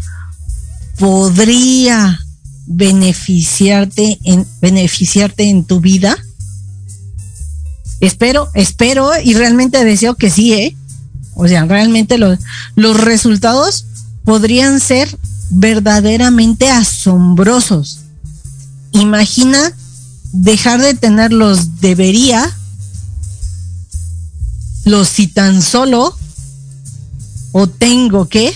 podría 0.99 2.19
beneficiarte 2.67 4.19
en 4.23 4.45
beneficiarte 4.61 5.49
en 5.49 5.63
tu 5.63 5.79
vida? 5.79 6.17
Espero, 7.99 8.49
espero 8.53 9.11
y 9.23 9.33
realmente 9.33 9.83
deseo 9.83 10.15
que 10.15 10.29
sí, 10.29 10.53
¿eh? 10.53 10.75
O 11.35 11.47
sea, 11.47 11.65
realmente 11.65 12.17
los, 12.17 12.39
los 12.75 12.99
resultados 12.99 13.85
podrían 14.23 14.79
ser 14.79 15.17
verdaderamente 15.51 16.69
asombrosos. 16.69 17.99
Imagina 18.93 19.59
dejar 20.31 20.81
de 20.81 20.93
tener 20.93 21.31
los 21.31 21.81
debería 21.81 22.49
los 24.85 25.07
si 25.07 25.27
tan 25.27 25.61
solo 25.61 26.17
o 27.51 27.67
tengo 27.67 28.27
que 28.27 28.53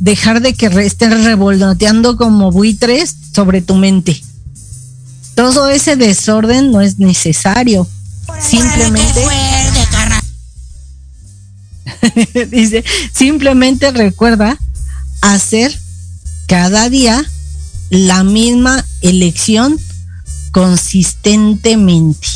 dejar 0.00 0.40
de 0.40 0.54
que 0.54 0.66
estén 0.66 1.24
revoloteando 1.24 2.16
como 2.16 2.50
buitres 2.50 3.14
sobre 3.32 3.62
tu 3.62 3.74
mente. 3.74 4.20
Todo 5.34 5.68
ese 5.68 5.96
desorden 5.96 6.72
no 6.72 6.80
es 6.80 6.98
necesario. 6.98 7.86
Simplemente 8.40 9.20
dice, 12.50 12.84
simplemente 13.12 13.90
recuerda 13.90 14.58
hacer 15.20 15.78
cada 16.46 16.88
día 16.88 17.24
la 17.90 18.24
misma 18.24 18.84
elección 19.00 19.78
consistentemente. 20.52 22.26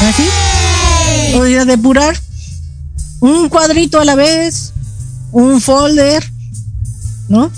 Así. 0.00 0.24
Sea, 1.32 1.64
depurar 1.64 2.20
un 3.20 3.48
cuadrito 3.48 4.00
a 4.00 4.04
la 4.04 4.14
vez, 4.14 4.72
un 5.32 5.60
folder, 5.60 6.24
¿no? 7.28 7.50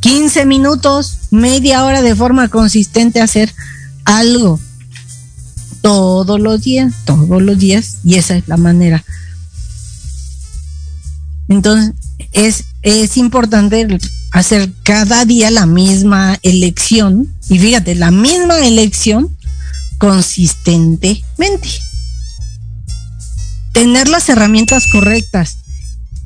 15 0.00 0.46
minutos, 0.46 1.18
media 1.30 1.84
hora 1.84 2.02
de 2.02 2.16
forma 2.16 2.48
consistente 2.48 3.20
hacer 3.20 3.54
algo. 4.04 4.58
Todos 5.80 6.40
los 6.40 6.62
días, 6.62 6.92
todos 7.04 7.42
los 7.42 7.58
días, 7.58 7.98
y 8.04 8.16
esa 8.16 8.36
es 8.36 8.48
la 8.48 8.56
manera. 8.56 9.04
Entonces, 11.48 11.94
es, 12.32 12.64
es 12.82 13.16
importante 13.16 13.98
hacer 14.32 14.72
cada 14.82 15.24
día 15.24 15.50
la 15.50 15.66
misma 15.66 16.38
elección, 16.42 17.32
y 17.48 17.58
fíjate, 17.58 17.94
la 17.94 18.10
misma 18.10 18.58
elección 18.60 19.36
consistentemente. 19.98 21.68
Tener 23.72 24.08
las 24.08 24.28
herramientas 24.28 24.86
correctas 24.90 25.58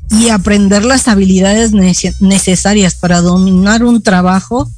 y 0.09 0.29
aprender 0.29 0.83
las 0.83 1.07
habilidades 1.07 1.71
necesarias 2.19 2.95
para 2.95 3.21
dominar 3.21 3.83
un 3.83 4.01
trabajo 4.01 4.69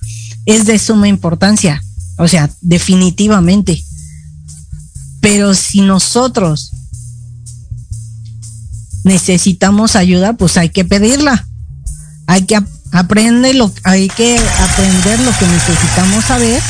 es 0.46 0.66
de 0.66 0.78
suma 0.80 1.08
importancia. 1.08 1.82
O 2.18 2.28
sea, 2.28 2.50
definitivamente. 2.62 3.84
Pero 5.22 5.54
si 5.54 5.82
nosotros 5.82 6.72
necesitamos 9.04 9.96
ayuda, 9.96 10.34
pues 10.34 10.58
hay 10.58 10.70
que 10.70 10.86
pedirla. 10.86 11.48
Hay 12.30 12.44
que 12.44 12.60
aprender 12.92 13.56
lo, 13.56 13.74
hay 13.84 14.08
que 14.08 14.38
aprender 14.38 15.20
lo 15.22 15.32
que 15.40 15.48
necesitamos 15.48 16.26
saber 16.26 16.62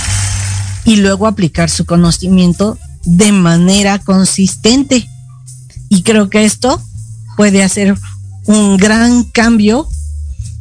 y 0.85 0.95
luego 0.95 1.27
aplicar 1.27 1.69
su 1.69 1.85
conocimiento 1.85 2.77
de 3.03 3.33
manera 3.33 3.99
consistente. 3.99 5.05
Y 5.89 6.03
creo 6.03 6.29
que 6.29 6.45
esto 6.45 6.81
puede 7.35 7.61
hacer 7.61 7.97
un 8.45 8.77
gran 8.77 9.25
cambio 9.25 9.89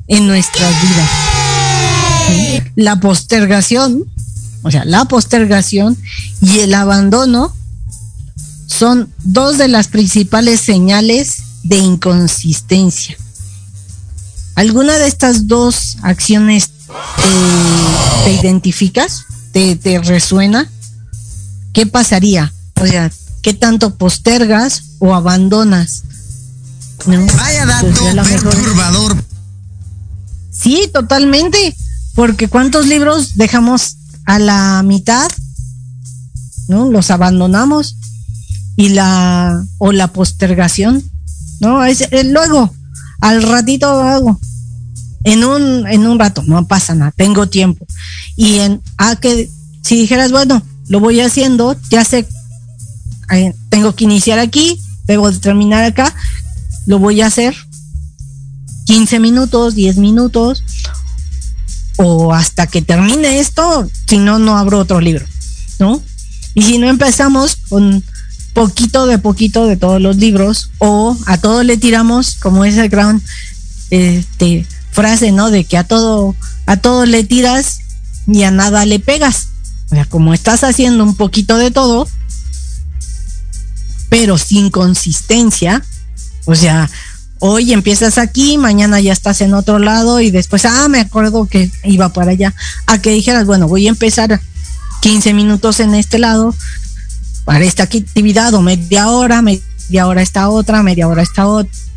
en 0.09 0.27
nuestras 0.27 0.75
vidas. 0.83 2.71
La 2.75 2.99
postergación, 2.99 4.03
o 4.63 4.71
sea, 4.73 4.85
la 4.85 5.05
postergación 5.05 5.97
y 6.41 6.59
el 6.59 6.75
abandono 6.75 7.55
son 8.67 9.13
dos 9.23 9.59
de 9.59 9.69
las 9.69 9.87
principales 9.87 10.59
señales 10.59 11.37
de 11.63 11.77
inconsistencia. 11.77 13.17
¿Alguna 14.59 14.99
de 14.99 15.07
estas 15.07 15.47
dos 15.47 15.99
acciones 16.03 16.71
te 18.25 18.33
identificas? 18.33 19.25
te, 19.53 20.01
resuena, 20.01 20.69
¿qué 21.73 21.87
pasaría? 21.87 22.53
O 22.81 22.85
sea, 22.85 23.09
¿qué 23.41 23.55
tanto 23.55 23.95
postergas 23.95 24.83
o 24.99 25.15
abandonas? 25.15 26.03
Vaya 27.07 27.67
dato 27.67 27.87
perturbador. 28.25 29.25
Sí, 30.51 30.91
totalmente. 30.93 31.77
Porque 32.17 32.49
¿cuántos 32.49 32.89
libros 32.89 33.37
dejamos 33.37 33.97
a 34.25 34.41
la 34.41 34.83
mitad? 34.85 35.31
¿No? 36.67 36.91
Los 36.91 37.13
abandonamos. 37.13 37.95
Y 38.75 38.89
la, 38.89 39.65
o 39.79 39.93
la 39.93 40.09
postergación, 40.09 41.05
¿no? 41.61 41.85
Es, 41.85 42.01
eh, 42.01 42.25
luego, 42.25 42.75
al 43.21 43.43
ratito 43.45 43.89
hago 43.89 44.41
en 45.29 45.45
un, 45.45 45.87
en 45.87 46.07
un 46.07 46.19
rato, 46.19 46.43
no 46.47 46.67
pasa 46.67 46.95
nada, 46.95 47.13
tengo 47.15 47.49
tiempo. 47.49 47.87
Y 48.35 48.61
en, 48.61 48.81
a 48.97 49.17
que, 49.17 49.51
si 49.83 49.97
dijeras, 49.97 50.33
bueno, 50.33 50.63
lo 50.89 51.01
voy 51.01 51.21
haciendo, 51.21 51.77
ya 51.91 52.03
sé, 52.03 52.27
tengo 53.69 53.95
que 53.95 54.05
iniciar 54.05 54.39
aquí, 54.39 54.81
debo 55.05 55.31
de 55.31 55.39
terminar 55.39 55.85
acá, 55.85 56.15
lo 56.87 56.99
voy 56.99 57.21
a 57.21 57.27
hacer 57.27 57.55
15 58.87 59.21
minutos, 59.21 59.75
10 59.75 59.99
minutos, 59.99 60.65
o 61.97 62.33
hasta 62.33 62.67
que 62.67 62.81
termine 62.81 63.39
esto, 63.39 63.87
si 64.07 64.17
no, 64.17 64.39
no 64.39 64.57
abro 64.57 64.79
otro 64.79 64.99
libro, 64.99 65.27
¿no? 65.79 66.03
Y 66.55 66.63
si 66.63 66.79
no 66.79 66.89
empezamos 66.89 67.57
con 67.69 68.03
poquito 68.55 69.07
de 69.07 69.19
poquito 69.19 69.67
de 69.67 69.77
todos 69.77 70.01
los 70.01 70.17
libros, 70.17 70.71
o 70.79 71.15
a 71.27 71.37
todo 71.37 71.65
le 71.65 71.77
tiramos, 71.77 72.37
como 72.37 72.65
ese 72.65 72.89
gran, 72.89 73.21
este, 73.91 74.67
frase, 74.91 75.33
¿no? 75.33 75.51
De 75.51 75.65
que 75.65 75.77
a 75.77 75.85
todo, 75.85 76.35
a 76.67 76.77
todo 76.77 77.07
le 77.07 77.25
tiras 77.25 77.81
y 78.27 78.43
a 78.43 78.51
nada 78.51 78.85
le 78.85 78.99
pegas. 78.99 79.49
O 79.91 79.95
sea, 79.95 80.05
como 80.05 80.35
estás 80.35 80.65
haciendo 80.65 81.03
un 81.03 81.17
poquito 81.17 81.57
de 81.57 81.71
todo, 81.71 82.09
pero 84.09 84.39
sin 84.39 84.71
consistencia, 84.71 85.83
o 86.45 86.55
sea, 86.55 86.91
hoy 87.39 87.73
empiezas 87.73 88.19
aquí, 88.19 88.59
mañana 88.59 89.01
ya 89.01 89.13
estás 89.13 89.41
en 89.41 89.55
otro 89.55 89.79
lado 89.79 90.21
y 90.21 90.31
después, 90.31 90.65
ah, 90.65 90.89
me 90.89 91.01
acuerdo 91.01 91.47
que 91.47 91.71
iba 91.85 92.11
para 92.11 92.33
allá, 92.33 92.55
a 92.87 93.01
que 93.01 93.11
dijeras, 93.11 93.47
bueno, 93.47 93.69
voy 93.69 93.87
a 93.87 93.91
empezar 93.91 94.41
15 95.01 95.33
minutos 95.35 95.81
en 95.81 95.95
este 95.95 96.19
lado 96.19 96.55
para 97.45 97.65
esta 97.65 97.85
actividad 97.85 98.53
o 98.55 98.61
media 98.61 99.09
hora, 99.09 99.41
media 99.41 100.07
hora 100.07 100.21
esta 100.21 100.51
otra, 100.51 100.83
media 100.83 101.09
hora 101.09 101.23
esta 101.23 101.47
otra 101.47 101.88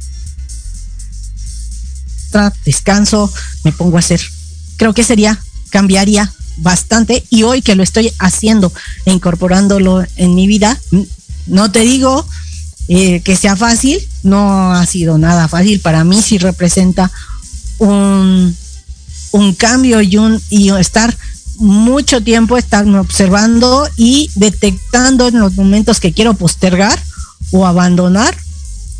descanso, 2.65 3.31
me 3.63 3.71
pongo 3.71 3.97
a 3.97 3.99
hacer. 3.99 4.21
Creo 4.77 4.93
que 4.93 5.03
sería, 5.03 5.39
cambiaría 5.69 6.31
bastante 6.57 7.25
y 7.29 7.43
hoy 7.43 7.61
que 7.61 7.75
lo 7.75 7.83
estoy 7.83 8.11
haciendo 8.19 8.71
e 9.05 9.11
incorporándolo 9.11 10.05
en 10.15 10.35
mi 10.35 10.47
vida, 10.47 10.79
no 11.47 11.71
te 11.71 11.79
digo 11.79 12.25
eh, 12.87 13.21
que 13.21 13.35
sea 13.35 13.55
fácil, 13.55 13.99
no 14.23 14.73
ha 14.73 14.85
sido 14.85 15.17
nada 15.17 15.47
fácil, 15.47 15.79
para 15.79 16.03
mí 16.03 16.21
sí 16.21 16.37
representa 16.37 17.11
un, 17.79 18.55
un 19.31 19.53
cambio 19.55 20.01
y, 20.01 20.17
un, 20.17 20.41
y 20.49 20.69
estar 20.71 21.15
mucho 21.57 22.21
tiempo 22.21 22.57
estar 22.57 22.87
observando 22.87 23.87
y 23.95 24.29
detectando 24.35 25.27
en 25.27 25.39
los 25.39 25.53
momentos 25.53 25.99
que 25.99 26.11
quiero 26.11 26.33
postergar 26.33 26.99
o 27.51 27.65
abandonar 27.67 28.35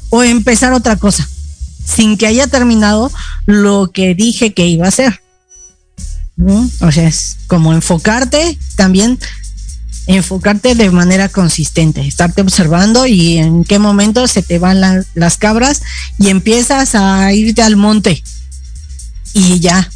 o 0.09 0.23
empezar 0.23 0.73
otra 0.73 0.97
cosa 0.97 1.27
sin 1.85 2.17
que 2.17 2.27
haya 2.27 2.47
terminado 2.47 3.11
lo 3.45 3.91
que 3.93 4.15
dije 4.15 4.53
que 4.53 4.67
iba 4.67 4.85
a 4.85 4.89
hacer. 4.89 5.21
O 6.79 6.91
sea, 6.91 7.07
es 7.07 7.37
como 7.47 7.73
enfocarte 7.73 8.57
también, 8.75 9.19
enfocarte 10.07 10.73
de 10.73 10.89
manera 10.89 11.29
consistente, 11.29 12.01
estarte 12.01 12.41
observando 12.41 13.05
y 13.05 13.37
en 13.37 13.63
qué 13.63 13.77
momento 13.77 14.27
se 14.27 14.41
te 14.41 14.57
van 14.57 14.81
las 15.13 15.37
cabras 15.37 15.81
y 16.17 16.29
empiezas 16.29 16.95
a 16.95 17.31
irte 17.33 17.61
al 17.61 17.75
monte 17.75 18.23
y 19.33 19.59
ya. 19.59 19.89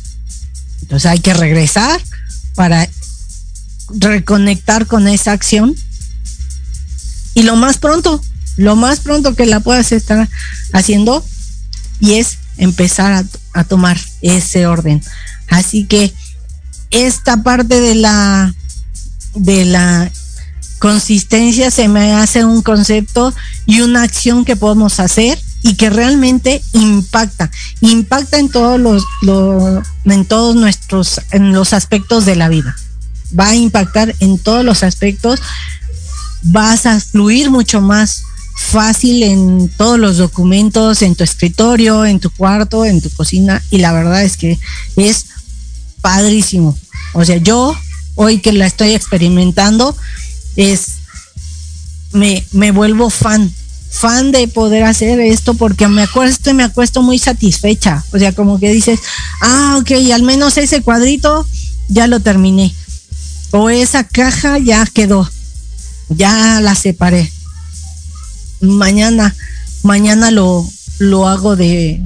Entonces 0.82 1.10
hay 1.10 1.19
que 1.19 1.34
regresar 1.34 2.00
para 2.54 2.88
reconectar 3.89 4.86
con 4.86 5.08
esa 5.08 5.32
acción 5.32 5.76
y 7.34 7.43
lo 7.43 7.56
más 7.56 7.78
pronto, 7.78 8.21
lo 8.56 8.76
más 8.76 9.00
pronto 9.00 9.36
que 9.36 9.45
la 9.45 9.60
puedas 9.60 9.91
estar 9.91 10.30
haciendo 10.74 11.26
y 11.99 12.15
es 12.15 12.38
empezar 12.58 13.25
a, 13.53 13.63
tomar 13.63 13.99
ese 14.21 14.67
orden. 14.67 15.01
Así 15.49 15.86
que 15.86 16.13
esta 16.91 17.43
parte 17.43 17.79
de 17.79 17.95
la 17.95 18.53
de 19.34 19.65
la 19.65 20.12
consistencia 20.79 21.71
se 21.71 21.88
me 21.88 22.13
hace 22.13 22.45
un 22.45 22.62
concepto 22.62 23.34
y 23.65 23.81
una 23.81 24.03
acción 24.03 24.45
que 24.45 24.55
podemos 24.55 24.99
hacer 24.99 25.39
y 25.62 25.75
que 25.75 25.89
realmente 25.89 26.62
impacta, 26.73 27.49
impacta 27.81 28.38
en 28.38 28.49
todos 28.49 28.79
los, 28.79 29.03
en 30.05 30.25
todos 30.25 30.55
nuestros 30.55 31.21
en 31.31 31.53
los 31.53 31.73
aspectos 31.73 32.25
de 32.25 32.36
la 32.36 32.49
vida. 32.49 32.75
Va 33.38 33.47
a 33.47 33.55
impactar 33.55 34.13
en 34.19 34.38
todos 34.38 34.63
los 34.63 34.84
aspectos, 34.84 35.41
vas 36.43 36.86
a 36.86 36.99
fluir 36.99 37.49
mucho 37.49 37.81
más 37.81 38.24
fácil 38.55 39.21
en 39.23 39.69
todos 39.77 39.99
los 39.99 40.17
documentos, 40.17 41.01
en 41.01 41.15
tu 41.15 41.23
escritorio, 41.25 42.05
en 42.05 42.21
tu 42.21 42.29
cuarto, 42.29 42.85
en 42.85 43.01
tu 43.01 43.09
cocina, 43.09 43.61
y 43.69 43.79
la 43.79 43.91
verdad 43.91 44.23
es 44.23 44.37
que 44.37 44.57
es 44.95 45.25
padrísimo. 46.01 46.77
O 47.13 47.25
sea, 47.25 47.37
yo 47.37 47.75
hoy 48.15 48.39
que 48.39 48.53
la 48.53 48.65
estoy 48.65 48.93
experimentando, 48.93 49.95
es 50.55 50.93
me, 52.13 52.45
me 52.53 52.71
vuelvo 52.71 53.09
fan, 53.09 53.53
fan 53.91 54.31
de 54.31 54.47
poder 54.47 54.83
hacer 54.83 55.19
esto 55.19 55.55
porque 55.55 55.89
me 55.89 56.03
acuesto 56.03 56.49
y 56.49 56.53
me 56.53 56.63
acuesto 56.63 57.01
muy 57.01 57.19
satisfecha. 57.19 58.05
O 58.13 58.17
sea, 58.17 58.31
como 58.31 58.57
que 58.57 58.71
dices, 58.71 59.01
ah, 59.41 59.77
ok, 59.81 59.91
al 60.13 60.23
menos 60.23 60.57
ese 60.57 60.81
cuadrito 60.81 61.45
ya 61.89 62.07
lo 62.07 62.21
terminé. 62.21 62.73
O 63.51 63.69
esa 63.69 64.05
caja 64.05 64.59
ya 64.59 64.85
quedó, 64.85 65.29
ya 66.09 66.61
la 66.61 66.73
separé 66.73 67.35
mañana, 68.65 69.36
mañana 69.84 70.32
lo, 70.32 70.67
lo 70.99 71.28
hago 71.28 71.56
de 71.56 72.01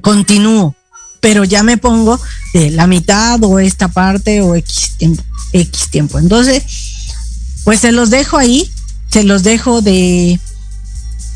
continúo, 0.00 0.74
pero 1.20 1.44
ya 1.44 1.62
me 1.62 1.76
pongo 1.76 2.20
de 2.54 2.70
la 2.70 2.86
mitad 2.86 3.42
o 3.44 3.58
esta 3.58 3.88
parte 3.88 4.40
o 4.40 4.54
X 4.54 4.94
tiempo, 4.98 5.22
X 5.52 5.90
tiempo. 5.90 6.18
Entonces, 6.18 6.64
pues 7.64 7.80
se 7.80 7.92
los 7.92 8.10
dejo 8.10 8.38
ahí 8.38 8.70
se 9.12 9.24
los 9.24 9.42
dejo 9.42 9.82
de 9.82 10.40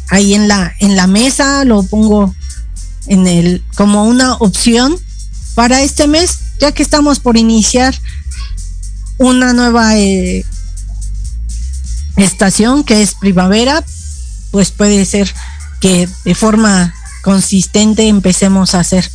ahí 0.09 0.35
en 0.35 0.48
la 0.48 0.72
en 0.79 0.96
la 0.96 1.07
mesa, 1.07 1.64
lo 1.64 1.83
pongo 1.83 2.35
en 3.07 3.26
el 3.26 3.62
como 3.76 4.05
una 4.05 4.35
opción 4.37 4.98
para 5.55 5.83
este 5.83 6.07
mes, 6.07 6.38
ya 6.59 6.72
que 6.72 6.83
estamos 6.83 7.20
por 7.20 7.37
iniciar 7.37 7.94
una 9.18 9.52
nueva 9.52 9.98
eh, 9.98 10.44
estación 12.16 12.83
que 12.83 13.02
es 13.02 13.14
primavera, 13.14 13.85
pues 14.56 14.70
puede 14.70 15.04
ser 15.04 15.30
que 15.82 16.08
de 16.24 16.34
forma 16.34 16.94
consistente 17.20 18.08
empecemos 18.08 18.74
a 18.74 18.80
hacer 18.80 19.06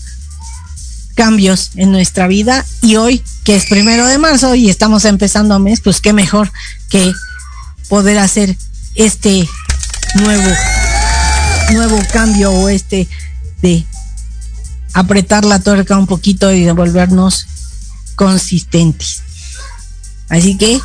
cambios 1.15 1.71
en 1.77 1.91
nuestra 1.91 2.27
vida 2.27 2.63
y 2.83 2.97
hoy 2.97 3.23
que 3.43 3.55
es 3.55 3.65
primero 3.65 4.05
de 4.05 4.19
marzo 4.19 4.53
y 4.53 4.69
estamos 4.69 5.03
empezando 5.03 5.57
mes, 5.57 5.81
pues 5.81 5.99
qué 5.99 6.13
mejor 6.13 6.51
que 6.91 7.11
poder 7.89 8.19
hacer 8.19 8.55
este 8.93 9.49
nuevo 10.13 10.51
nuevo 11.73 11.99
cambio 12.13 12.51
o 12.51 12.69
este 12.69 13.07
de 13.63 13.83
apretar 14.93 15.43
la 15.43 15.57
tuerca 15.57 15.97
un 15.97 16.05
poquito 16.05 16.53
y 16.53 16.65
devolvernos 16.65 17.47
consistentes. 18.15 19.23
Así 20.29 20.55
que, 20.55 20.79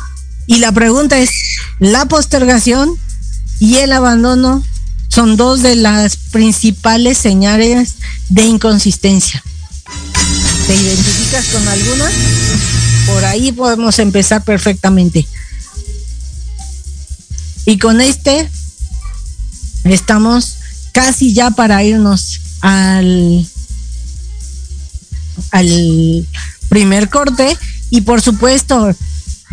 y 0.47 0.57
la 0.57 0.71
pregunta 0.71 1.19
es, 1.19 1.29
la 1.77 2.05
postergación 2.05 2.97
y 3.59 3.77
el 3.77 3.91
abandono 3.91 4.63
son 5.07 5.37
dos 5.37 5.61
de 5.61 5.75
las 5.75 6.17
principales 6.17 7.17
señales 7.17 7.95
de 8.29 8.43
inconsistencia. 8.43 9.43
¿Te 10.67 10.75
identificas 10.75 11.45
con 11.47 11.67
alguna? 11.67 12.11
Por 13.07 13.25
ahí 13.25 13.51
podemos 13.51 13.99
empezar 13.99 14.43
perfectamente. 14.43 15.27
Y 17.65 17.77
con 17.79 18.01
este 18.01 18.49
estamos 19.85 20.55
casi 20.91 21.33
ya 21.33 21.51
para 21.51 21.83
irnos 21.83 22.41
al 22.61 23.47
al 25.51 26.27
primer 26.69 27.09
corte 27.09 27.57
y 27.89 28.01
por 28.01 28.21
supuesto 28.21 28.93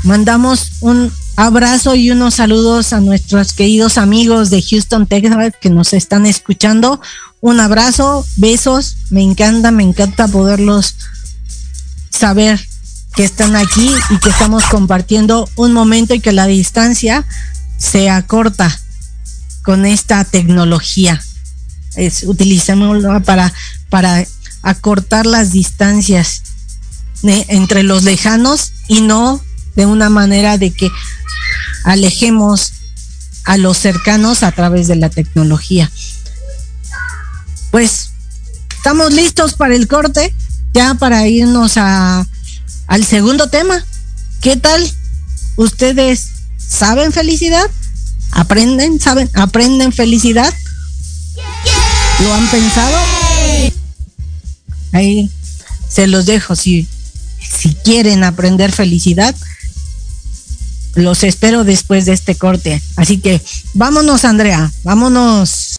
mandamos 0.03 0.73
un 0.81 1.13
abrazo 1.37 1.95
y 1.95 2.11
unos 2.11 2.35
saludos 2.35 2.93
a 2.93 3.01
nuestros 3.01 3.53
queridos 3.53 3.99
amigos 3.99 4.51
de 4.51 4.63
Houston, 4.63 5.07
Texas 5.07 5.53
que 5.61 5.71
nos 5.71 5.93
están 5.93 6.27
escuchando. 6.27 7.01
Un 7.41 7.61
abrazo, 7.61 8.27
besos, 8.37 8.97
me 9.11 9.23
encanta, 9.23 9.71
me 9.71 9.83
encanta 9.83 10.29
poderlos 10.29 10.97
saber 12.11 12.61
que 13.15 13.25
están 13.25 13.57
aquí 13.57 13.91
y 14.11 14.19
que 14.19 14.29
estamos 14.29 14.65
compartiendo 14.65 15.49
un 15.57 15.73
momento 15.73 16.15
y 16.15 16.21
que 16.21 16.33
la 16.33 16.47
distancia 16.47 17.25
se 17.79 18.11
acorta 18.11 18.81
con 19.63 19.85
esta 19.87 20.25
tecnología. 20.25 21.23
Es, 21.97 22.25
utilicémoslo 22.25 23.23
para, 23.23 23.53
para 23.89 24.25
acortar 24.63 25.27
las 25.27 25.53
distancias 25.53 26.43
entre 27.23 27.83
los 27.83 28.03
lejanos 28.03 28.73
y 28.89 29.01
no 29.01 29.41
de 29.77 29.87
una 29.87 30.11
manera 30.11 30.59
de 30.59 30.71
que 30.71 30.91
alejemos 31.85 32.73
a 33.45 33.57
los 33.59 33.79
cercanos 33.79 34.43
a 34.43 34.51
través 34.53 34.89
de 34.89 34.97
la 34.97 35.11
tecnología. 35.11 35.91
Pues 37.71 38.11
estamos 38.77 39.13
listos 39.13 39.55
para 39.55 39.75
el 39.75 39.87
corte, 39.87 40.35
ya 40.73 40.95
para 40.95 41.29
irnos 41.29 41.77
a, 41.77 42.27
al 42.87 43.05
segundo 43.05 43.49
tema. 43.49 43.85
¿Qué 44.41 44.57
tal? 44.57 44.91
¿Ustedes 45.57 46.29
saben 46.57 47.13
felicidad? 47.13 47.71
¿Aprenden? 48.33 48.99
¿Saben? 48.99 49.31
¿Aprenden 49.35 49.93
felicidad? 49.93 50.53
¿Lo 52.21 52.35
han 52.35 52.47
pensado? 52.51 52.97
Ahí 54.93 55.31
se 55.89 56.07
los 56.07 56.27
dejo. 56.27 56.57
Si, 56.57 56.89
si 57.41 57.75
quieren 57.75 58.25
aprender 58.25 58.73
felicidad, 58.73 59.35
los 60.95 61.25
espero 61.25 61.65
después 61.65 62.07
de 62.07 62.13
este 62.13 62.35
corte. 62.37 62.81
Así 62.97 63.19
que 63.19 63.41
vámonos, 63.75 64.25
Andrea, 64.25 64.71
vámonos. 64.83 65.77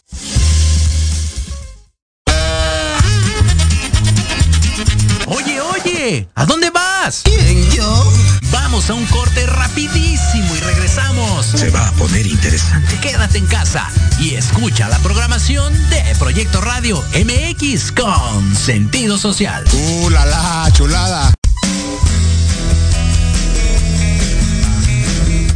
Oye, 5.26 5.60
oye, 5.60 6.28
¿a 6.34 6.46
dónde 6.46 6.70
vas? 6.70 7.22
¿Quién, 7.24 7.70
yo? 7.70 8.12
Vamos 8.52 8.90
a 8.90 8.94
un 8.94 9.06
corte 9.06 9.46
rapidísimo 9.46 10.54
y 10.56 10.60
regresamos. 10.60 11.46
Se 11.46 11.70
va 11.70 11.88
a 11.88 11.92
poner 11.92 12.26
interesante. 12.26 12.98
Quédate 13.00 13.38
en 13.38 13.46
casa 13.46 13.88
y 14.18 14.34
escucha 14.34 14.88
la 14.88 14.98
programación 14.98 15.72
de 15.90 16.02
Proyecto 16.18 16.60
Radio 16.60 17.02
MX 17.14 17.92
con 17.92 18.54
sentido 18.54 19.18
social. 19.18 19.64
¡Uh, 19.72 20.10
la, 20.10 20.26
la 20.26 20.70
chulada! 20.72 21.32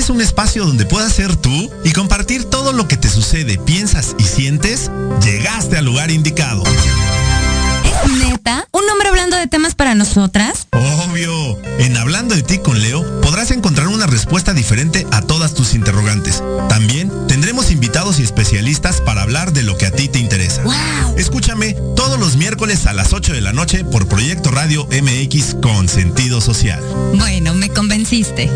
¿Quieres 0.00 0.16
un 0.16 0.22
espacio 0.22 0.64
donde 0.64 0.86
puedas 0.86 1.12
ser 1.12 1.36
tú 1.36 1.70
y 1.84 1.92
compartir 1.92 2.46
todo 2.46 2.72
lo 2.72 2.88
que 2.88 2.96
te 2.96 3.10
sucede, 3.10 3.58
piensas 3.58 4.16
y 4.18 4.22
sientes? 4.22 4.90
Llegaste 5.22 5.76
al 5.76 5.84
lugar 5.84 6.10
indicado. 6.10 6.62
¿Es 6.64 8.10
neta? 8.14 8.66
¿Un 8.72 8.88
hombre 8.88 9.10
hablando 9.10 9.36
de 9.36 9.46
temas 9.46 9.74
para 9.74 9.94
nosotras? 9.94 10.68
Obvio. 10.72 11.58
En 11.80 11.98
Hablando 11.98 12.34
de 12.34 12.42
ti 12.42 12.56
con 12.56 12.80
Leo 12.80 13.20
podrás 13.20 13.50
encontrar 13.50 13.88
una 13.88 14.06
respuesta 14.06 14.54
diferente 14.54 15.06
a 15.12 15.20
todas 15.20 15.52
tus 15.52 15.74
interrogantes. 15.74 16.42
También 16.70 17.12
tendremos 17.28 17.70
invitados 17.70 18.20
y 18.20 18.22
especialistas 18.22 19.02
para 19.02 19.20
hablar 19.20 19.52
de 19.52 19.64
lo 19.64 19.76
que 19.76 19.84
a 19.84 19.90
ti 19.90 20.08
te 20.08 20.18
interesa. 20.18 20.62
¡Wow! 20.62 21.18
Escúchame 21.18 21.76
todos 21.94 22.18
los 22.18 22.36
miércoles 22.36 22.86
a 22.86 22.94
las 22.94 23.12
8 23.12 23.34
de 23.34 23.42
la 23.42 23.52
noche 23.52 23.84
por 23.84 24.08
Proyecto 24.08 24.50
Radio 24.50 24.86
MX 24.86 25.56
con 25.60 25.88
sentido 25.88 26.40
social. 26.40 26.82
Bueno, 27.14 27.52
me 27.52 27.68
convenciste. 27.68 28.50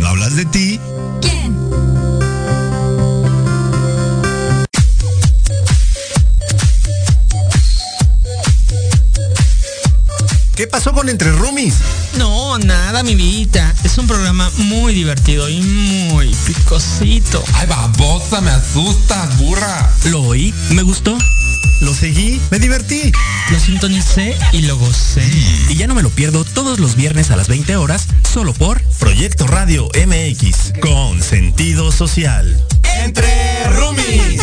No 0.00 0.08
hablas 0.08 0.34
de 0.36 0.44
ti, 0.46 0.80
¿Quién? 1.20 1.56
¿qué 10.56 10.66
pasó 10.66 10.92
con 10.92 11.08
Entre 11.08 11.32
Roomies? 11.32 11.74
No, 12.18 12.58
nada, 12.58 13.02
mi 13.02 13.14
vida. 13.14 13.74
Es 13.84 13.96
un 13.98 14.06
programa 14.06 14.50
muy 14.58 14.92
divertido 14.92 15.48
y 15.48 15.62
muy 15.62 16.34
picosito. 16.46 17.42
Ay, 17.54 17.66
babosa, 17.66 18.40
me 18.40 18.50
asustas, 18.50 19.38
burra. 19.38 19.90
Lo 20.04 20.22
oí, 20.22 20.52
me 20.70 20.82
gustó. 20.82 21.16
Lo 21.80 21.94
seguí, 21.94 22.38
me 22.50 22.58
divertí. 22.58 23.10
Lo 23.50 23.58
sintonicé 23.58 24.36
y 24.52 24.62
lo 24.62 24.76
gocé. 24.76 25.24
Y 25.70 25.76
ya 25.76 25.86
no 25.86 25.94
me 25.94 26.02
lo 26.02 26.10
pierdo 26.10 26.44
todos 26.44 26.78
los 26.78 26.94
viernes 26.94 27.30
a 27.30 27.36
las 27.36 27.48
20 27.48 27.76
horas, 27.76 28.06
solo 28.30 28.52
por 28.52 28.82
Proyecto 28.98 29.46
Radio 29.46 29.88
MX 30.06 30.74
con 30.80 31.22
sentido 31.22 31.90
social. 31.90 32.62
Entre 33.02 33.66
roomies. 33.70 34.42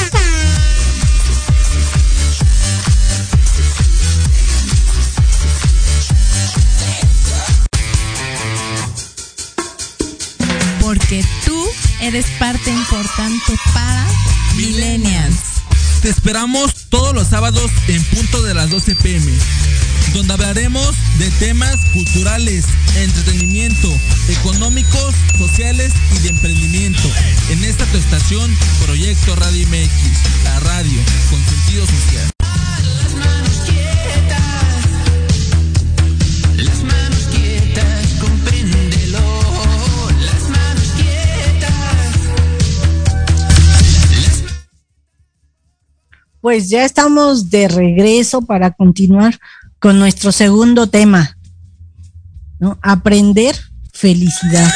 Porque 10.81 11.23
tú 11.45 11.63
eres 12.01 12.25
parte 12.39 12.71
importante 12.71 13.53
para 13.73 14.07
Millennials. 14.55 15.56
Te 16.01 16.09
esperamos 16.09 16.71
todos 16.89 17.13
los 17.13 17.27
sábados 17.27 17.71
en 17.87 18.03
punto 18.05 18.41
de 18.43 18.53
las 18.53 18.69
12 18.69 18.95
pm, 18.95 19.31
donde 20.13 20.33
hablaremos 20.33 20.95
de 21.17 21.29
temas 21.31 21.75
culturales, 21.93 22.65
entretenimiento, 22.95 23.89
económicos, 24.29 25.15
sociales 25.37 25.91
y 26.15 26.19
de 26.19 26.29
emprendimiento. 26.29 27.09
En 27.49 27.63
esta 27.63 27.85
tu 27.85 27.97
estación, 27.97 28.55
Proyecto 28.85 29.35
Radio 29.35 29.67
MX, 29.67 30.43
la 30.43 30.59
radio 30.59 31.01
con 31.29 31.43
sentido 31.45 31.85
social. 31.85 32.36
Pues 46.47 46.69
ya 46.69 46.85
estamos 46.85 47.49
de 47.49 47.67
regreso 47.67 48.41
para 48.41 48.71
continuar 48.71 49.37
con 49.79 49.99
nuestro 49.99 50.31
segundo 50.31 50.87
tema, 50.87 51.37
¿no? 52.57 52.79
Aprender 52.81 53.53
felicidad. 53.91 54.71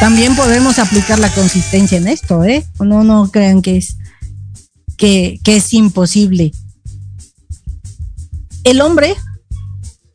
También 0.00 0.34
podemos 0.34 0.80
aplicar 0.80 1.20
la 1.20 1.32
consistencia 1.32 1.98
en 1.98 2.08
esto, 2.08 2.42
¿eh? 2.42 2.66
No, 2.80 3.04
no 3.04 3.30
crean 3.30 3.62
que 3.62 3.76
es, 3.76 3.96
que, 4.96 5.38
que 5.44 5.58
es 5.58 5.72
imposible. 5.72 6.50
El 8.64 8.80
hombre 8.80 9.14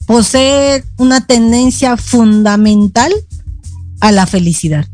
posee 0.06 0.84
una 0.98 1.26
tendencia 1.26 1.96
fundamental 1.96 3.14
a 4.02 4.12
la 4.12 4.28
felicidad. 4.28 4.86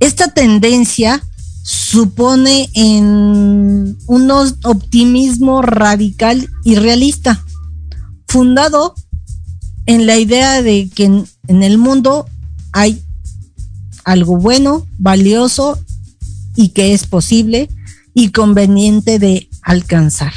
Esta 0.00 0.34
tendencia 0.34 1.22
supone 1.64 2.68
en 2.74 3.96
un 4.06 4.30
optimismo 4.64 5.62
radical 5.62 6.46
y 6.62 6.74
realista, 6.74 7.42
fundado 8.28 8.94
en 9.86 10.06
la 10.06 10.18
idea 10.18 10.60
de 10.60 10.90
que 10.94 11.04
en, 11.04 11.26
en 11.48 11.62
el 11.62 11.78
mundo 11.78 12.26
hay 12.72 13.02
algo 14.04 14.36
bueno, 14.36 14.86
valioso 14.98 15.78
y 16.54 16.68
que 16.68 16.92
es 16.92 17.06
posible 17.06 17.70
y 18.12 18.28
conveniente 18.28 19.18
de 19.18 19.48
alcanzar. 19.62 20.34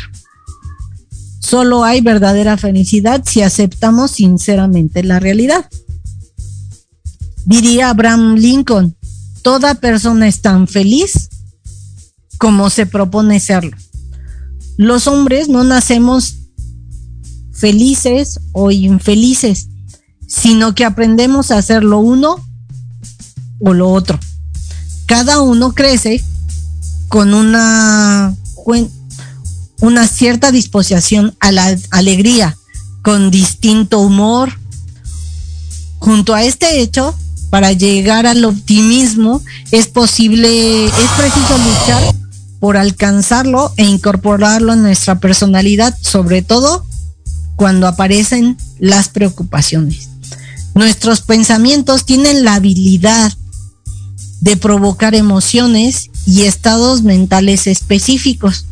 Solo 1.39 1.83
hay 1.83 1.99
verdadera 1.99 2.55
felicidad 2.55 3.23
si 3.25 3.41
aceptamos 3.41 4.11
sinceramente 4.11 5.03
la 5.03 5.19
realidad. 5.19 5.65
Diría 7.45 7.89
Abraham 7.89 8.35
Lincoln, 8.35 8.96
toda 9.47 9.75
persona 9.75 10.27
es 10.27 10.41
tan 10.41 10.67
feliz 10.67 11.29
como 12.38 12.69
se 12.69 12.86
propone 12.86 13.39
serlo. 13.39 13.77
Los 14.75 15.07
hombres 15.07 15.47
no 15.47 15.63
nacemos 15.63 16.36
felices 17.53 18.41
o 18.51 18.71
infelices, 18.71 19.69
sino 20.27 20.75
que 20.75 20.83
aprendemos 20.83 21.51
a 21.51 21.60
hacer 21.60 21.86
lo 21.86 21.99
uno 21.99 22.45
o 23.62 23.73
lo 23.73 23.89
otro. 23.89 24.19
Cada 25.05 25.39
uno 25.39 25.73
crece 25.73 26.21
con 27.07 27.33
una, 27.33 28.36
una 29.79 30.07
cierta 30.07 30.51
disposición 30.51 31.38
a 31.39 31.53
la 31.53 31.73
alegría, 31.91 32.57
con 33.01 33.31
distinto 33.31 34.01
humor. 34.01 34.51
Junto 35.99 36.36
a 36.36 36.43
este 36.43 36.81
hecho, 36.81 37.15
para 37.49 37.71
llegar 37.71 38.25
al 38.25 38.43
optimismo 38.45 39.41
es 39.71 39.88
posible, 39.88 40.86
es 40.86 41.10
preciso 41.17 41.57
luchar 41.57 42.15
por 42.60 42.77
alcanzarlo 42.77 43.71
e 43.77 43.86
incorporarlo 43.86 44.73
en 44.73 44.81
nuestra 44.81 45.19
personalidad, 45.19 45.97
sobre 46.01 46.41
todo 46.41 46.86
cuando 47.55 47.88
aparecen 47.88 48.57
las 48.79 49.10
preocupaciones. 49.10 50.10
Nuestros 50.75 51.21
pensamientos 51.21 52.05
tienen 52.05 52.43
la 52.43 52.55
habilidad 52.55 53.33
de 54.41 54.57
provocar 54.57 55.15
emociones 55.15 56.10
y 56.25 56.43
estados 56.43 57.01
mentales 57.01 57.67
específicos. 57.67 58.65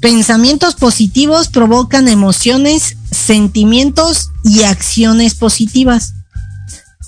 Pensamientos 0.00 0.76
positivos 0.76 1.48
provocan 1.48 2.08
emociones, 2.08 2.96
sentimientos 3.10 4.30
y 4.44 4.62
acciones 4.62 5.34
positivas. 5.34 6.14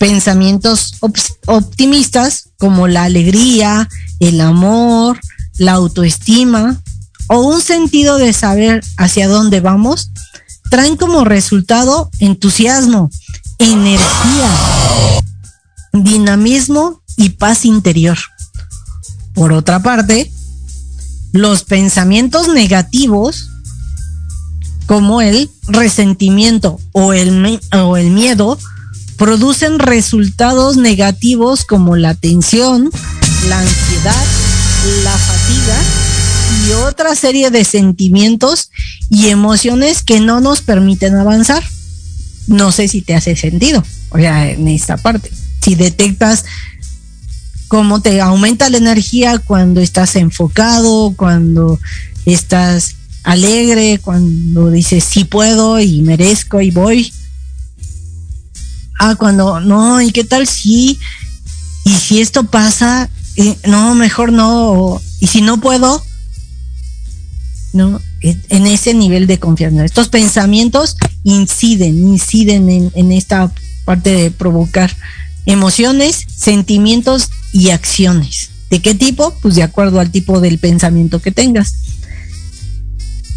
Pensamientos 0.00 0.94
optimistas 1.46 2.48
como 2.58 2.88
la 2.88 3.04
alegría, 3.04 3.86
el 4.18 4.40
amor, 4.40 5.20
la 5.58 5.72
autoestima 5.72 6.80
o 7.28 7.40
un 7.40 7.60
sentido 7.60 8.16
de 8.16 8.32
saber 8.32 8.82
hacia 8.96 9.28
dónde 9.28 9.60
vamos 9.60 10.10
traen 10.70 10.96
como 10.96 11.24
resultado 11.24 12.10
entusiasmo, 12.18 13.10
energía, 13.58 14.50
dinamismo 15.92 17.02
y 17.18 17.28
paz 17.28 17.66
interior. 17.66 18.16
Por 19.34 19.52
otra 19.52 19.82
parte, 19.82 20.32
los 21.32 21.64
pensamientos 21.64 22.48
negativos, 22.48 23.50
como 24.86 25.20
el 25.20 25.50
resentimiento 25.68 26.80
o 26.92 27.12
el, 27.12 27.60
o 27.74 27.96
el 27.98 28.10
miedo, 28.12 28.58
producen 29.20 29.78
resultados 29.78 30.78
negativos 30.78 31.66
como 31.66 31.94
la 31.94 32.14
tensión, 32.14 32.90
la 33.50 33.58
ansiedad, 33.60 34.24
la 35.04 35.12
fatiga 35.12 35.76
y 36.66 36.72
otra 36.88 37.14
serie 37.14 37.50
de 37.50 37.64
sentimientos 37.64 38.70
y 39.10 39.28
emociones 39.28 40.02
que 40.02 40.20
no 40.20 40.40
nos 40.40 40.62
permiten 40.62 41.16
avanzar. 41.16 41.62
No 42.46 42.72
sé 42.72 42.88
si 42.88 43.02
te 43.02 43.14
hace 43.14 43.36
sentido, 43.36 43.84
o 44.08 44.16
sea, 44.16 44.50
en 44.50 44.66
esta 44.68 44.96
parte. 44.96 45.30
Si 45.60 45.74
detectas 45.74 46.46
cómo 47.68 48.00
te 48.00 48.22
aumenta 48.22 48.70
la 48.70 48.78
energía 48.78 49.36
cuando 49.36 49.82
estás 49.82 50.16
enfocado, 50.16 51.12
cuando 51.14 51.78
estás 52.24 52.96
alegre, 53.22 54.00
cuando 54.02 54.70
dices 54.70 55.04
sí 55.04 55.24
puedo 55.24 55.78
y 55.78 56.00
merezco 56.00 56.62
y 56.62 56.70
voy. 56.70 57.12
Ah, 59.02 59.14
cuando 59.14 59.60
no, 59.60 60.02
¿y 60.02 60.12
qué 60.12 60.24
tal 60.24 60.46
si? 60.46 60.98
Y 61.86 61.90
si 61.94 62.20
esto 62.20 62.44
pasa, 62.44 63.08
eh, 63.36 63.56
no, 63.66 63.94
mejor 63.94 64.30
no. 64.30 65.00
Y 65.20 65.26
si 65.26 65.40
no 65.40 65.58
puedo, 65.58 66.04
¿no? 67.72 67.98
En 68.20 68.66
ese 68.66 68.92
nivel 68.92 69.26
de 69.26 69.38
confianza. 69.38 69.86
Estos 69.86 70.10
pensamientos 70.10 70.98
inciden, 71.24 71.98
inciden 72.08 72.90
en, 72.94 73.12
esta 73.12 73.50
parte 73.86 74.10
de 74.10 74.30
provocar 74.30 74.94
emociones, 75.46 76.26
sentimientos 76.36 77.30
y 77.54 77.70
acciones. 77.70 78.50
¿De 78.68 78.82
qué 78.82 78.94
tipo? 78.94 79.32
Pues 79.40 79.54
de 79.54 79.62
acuerdo 79.62 79.98
al 79.98 80.10
tipo 80.10 80.42
del 80.42 80.58
pensamiento 80.58 81.22
que 81.22 81.32
tengas. 81.32 81.72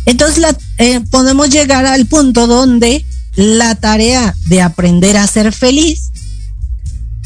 Entonces 0.06 0.44
eh, 0.78 1.00
podemos 1.10 1.50
llegar 1.50 1.86
al 1.86 2.06
punto 2.06 2.48
donde 2.48 3.06
la 3.36 3.76
tarea 3.76 4.36
de 4.48 4.62
aprender 4.62 5.18
a 5.18 5.28
ser 5.28 5.52
feliz 5.54 6.12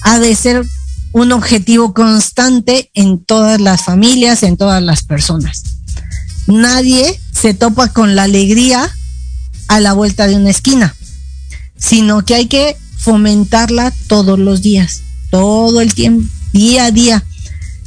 ha 0.03 0.19
de 0.19 0.35
ser 0.35 0.65
un 1.11 1.31
objetivo 1.31 1.93
constante 1.93 2.91
en 2.93 3.23
todas 3.23 3.59
las 3.59 3.83
familias, 3.83 4.43
en 4.43 4.57
todas 4.57 4.81
las 4.81 5.03
personas. 5.03 5.63
Nadie 6.47 7.19
se 7.31 7.53
topa 7.53 7.91
con 7.91 8.15
la 8.15 8.23
alegría 8.23 8.89
a 9.67 9.79
la 9.79 9.93
vuelta 9.93 10.27
de 10.27 10.35
una 10.35 10.49
esquina, 10.49 10.95
sino 11.77 12.23
que 12.23 12.35
hay 12.35 12.47
que 12.47 12.77
fomentarla 12.97 13.93
todos 14.07 14.39
los 14.39 14.61
días, 14.61 15.01
todo 15.29 15.81
el 15.81 15.93
tiempo, 15.93 16.29
día 16.53 16.85
a 16.85 16.91
día. 16.91 17.23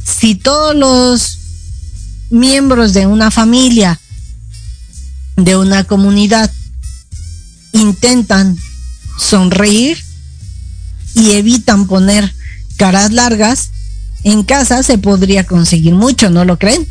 Si 0.05 0.35
todos 0.35 0.75
los 0.75 1.39
miembros 2.31 2.93
de 2.93 3.07
una 3.07 3.31
familia, 3.31 4.01
de 5.37 5.57
una 5.57 5.85
comunidad, 5.85 6.51
intentan 7.73 8.57
sonreír 9.19 9.99
y 11.15 11.33
evitan 11.33 11.87
poner 11.87 12.33
caras 12.77 13.13
largas, 13.13 13.71
en 14.25 14.43
casa 14.43 14.83
se 14.83 14.99
podría 14.99 15.45
conseguir 15.45 15.95
mucho, 15.95 16.31
¿no 16.31 16.45
lo 16.45 16.59
creen? 16.59 16.87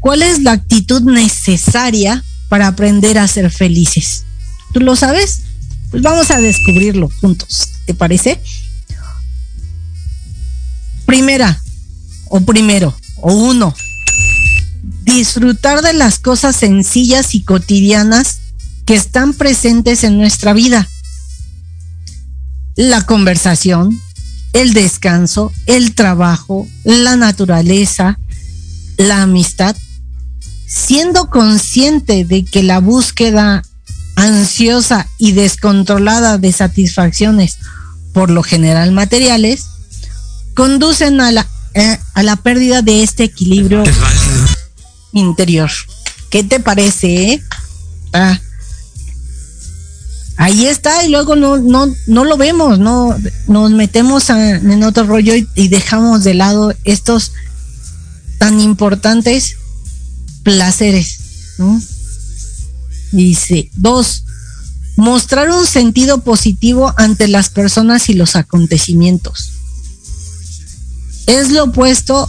¿Cuál 0.00 0.22
es 0.22 0.40
la 0.42 0.52
actitud 0.52 1.02
necesaria 1.02 2.22
para 2.48 2.68
aprender 2.68 3.18
a 3.18 3.28
ser 3.28 3.50
felices? 3.50 4.24
¿Tú 4.72 4.80
lo 4.80 4.96
sabes? 4.96 5.40
Pues 5.90 6.02
vamos 6.02 6.30
a 6.30 6.40
descubrirlo 6.40 7.10
juntos, 7.20 7.68
¿te 7.86 7.94
parece? 7.94 8.40
Primera, 11.06 11.60
o 12.28 12.40
primero, 12.40 12.96
o 13.16 13.32
uno, 13.32 13.74
disfrutar 15.04 15.82
de 15.82 15.92
las 15.92 16.18
cosas 16.18 16.56
sencillas 16.56 17.34
y 17.34 17.42
cotidianas 17.42 18.40
que 18.86 18.94
están 18.94 19.34
presentes 19.34 20.04
en 20.04 20.16
nuestra 20.16 20.52
vida. 20.52 20.88
La 22.76 23.04
conversación, 23.04 24.00
el 24.52 24.72
descanso, 24.72 25.52
el 25.66 25.94
trabajo, 25.94 26.66
la 26.84 27.16
naturaleza, 27.16 28.18
la 28.96 29.22
amistad, 29.22 29.76
siendo 30.68 31.28
consciente 31.28 32.24
de 32.24 32.44
que 32.44 32.62
la 32.62 32.78
búsqueda 32.78 33.62
ansiosa 34.14 35.06
y 35.18 35.32
descontrolada 35.32 36.38
de 36.38 36.52
satisfacciones, 36.52 37.58
por 38.12 38.30
lo 38.30 38.42
general 38.42 38.92
materiales, 38.92 39.66
conducen 40.54 41.20
a 41.20 41.32
la, 41.32 41.46
eh, 41.74 41.98
a 42.14 42.22
la 42.22 42.36
pérdida 42.36 42.82
de 42.82 43.02
este 43.02 43.24
equilibrio 43.24 43.82
interior. 45.12 45.70
¿Qué 46.30 46.44
te 46.44 46.60
parece? 46.60 47.32
Eh? 47.32 47.42
Ah. 48.12 48.38
Ahí 50.36 50.66
está 50.66 51.04
y 51.04 51.08
luego 51.10 51.34
no, 51.36 51.56
no, 51.58 51.86
no 52.06 52.24
lo 52.24 52.36
vemos, 52.36 52.78
no 52.78 53.16
nos 53.48 53.70
metemos 53.70 54.30
a- 54.30 54.50
en 54.56 54.82
otro 54.84 55.04
rollo 55.04 55.34
y, 55.34 55.48
y 55.54 55.68
dejamos 55.68 56.24
de 56.24 56.34
lado 56.34 56.72
estos 56.84 57.32
tan 58.38 58.60
importantes 58.60 59.56
placeres, 60.42 61.18
¿no? 61.58 61.80
Dice, 63.12 63.70
dos, 63.74 64.24
mostrar 64.96 65.50
un 65.50 65.66
sentido 65.66 66.20
positivo 66.22 66.92
ante 66.98 67.28
las 67.28 67.48
personas 67.48 68.08
y 68.10 68.14
los 68.14 68.36
acontecimientos. 68.36 69.52
Es 71.26 71.50
lo 71.50 71.64
opuesto 71.64 72.28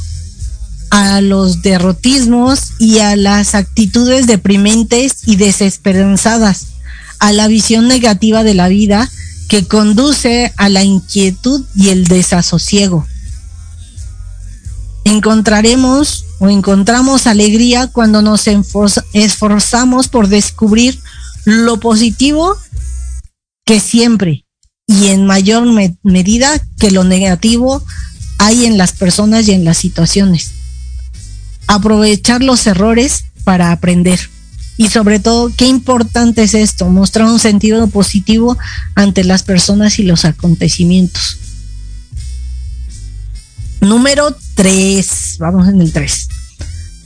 a 0.90 1.20
los 1.22 1.62
derrotismos 1.62 2.60
y 2.80 3.00
a 3.00 3.16
las 3.16 3.54
actitudes 3.56 4.26
deprimentes 4.28 5.18
y 5.26 5.36
desesperanzadas, 5.36 6.68
a 7.20 7.32
la 7.32 7.48
visión 7.48 7.88
negativa 7.88 8.44
de 8.44 8.54
la 8.54 8.68
vida 8.68 9.10
que 9.50 9.66
conduce 9.66 10.54
a 10.58 10.70
la 10.70 10.84
inquietud 10.84 11.66
y 11.76 11.90
el 11.90 12.06
desasosiego. 12.06 13.06
Encontraremos 15.06 16.26
o 16.40 16.50
encontramos 16.50 17.28
alegría 17.28 17.88
cuando 17.88 18.22
nos 18.22 18.46
esforzamos 19.14 20.10
por 20.10 20.28
descubrir 20.28 21.00
lo 21.46 21.80
positivo 21.80 22.58
que 23.66 23.80
siempre 23.80 24.46
y 24.86 25.08
en 25.08 25.26
mayor 25.26 25.66
me- 25.66 25.98
medida 26.04 26.62
que 26.80 26.92
lo 26.92 27.04
negativo 27.04 27.84
hay 28.38 28.66
en 28.66 28.78
las 28.78 28.92
personas 28.92 29.48
y 29.48 29.54
en 29.54 29.64
las 29.64 29.78
situaciones. 29.78 30.52
Aprovechar 31.68 32.44
los 32.44 32.68
errores 32.68 33.26
para 33.44 33.72
aprender. 33.72 34.20
Y 34.78 34.90
sobre 34.90 35.20
todo, 35.20 35.52
qué 35.58 35.66
importante 35.66 36.44
es 36.44 36.54
esto, 36.54 36.88
mostrar 36.88 37.28
un 37.28 37.40
sentido 37.40 37.88
positivo 37.88 38.58
ante 38.94 39.24
las 39.24 39.42
personas 39.42 39.98
y 39.98 40.04
los 40.04 40.24
acontecimientos. 40.24 41.40
Número 43.82 44.36
3, 44.56 45.38
vamos 45.40 45.68
en 45.68 45.82
el 45.82 45.92
3. 45.92 46.28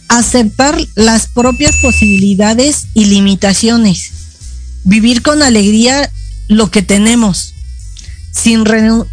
Aceptar 0.09 0.77
las 0.95 1.27
propias 1.27 1.77
posibilidades 1.77 2.87
y 2.93 3.05
limitaciones. 3.05 4.11
Vivir 4.83 5.21
con 5.21 5.41
alegría 5.41 6.11
lo 6.49 6.71
que 6.71 6.81
tenemos, 6.81 7.53
sin, 8.31 8.65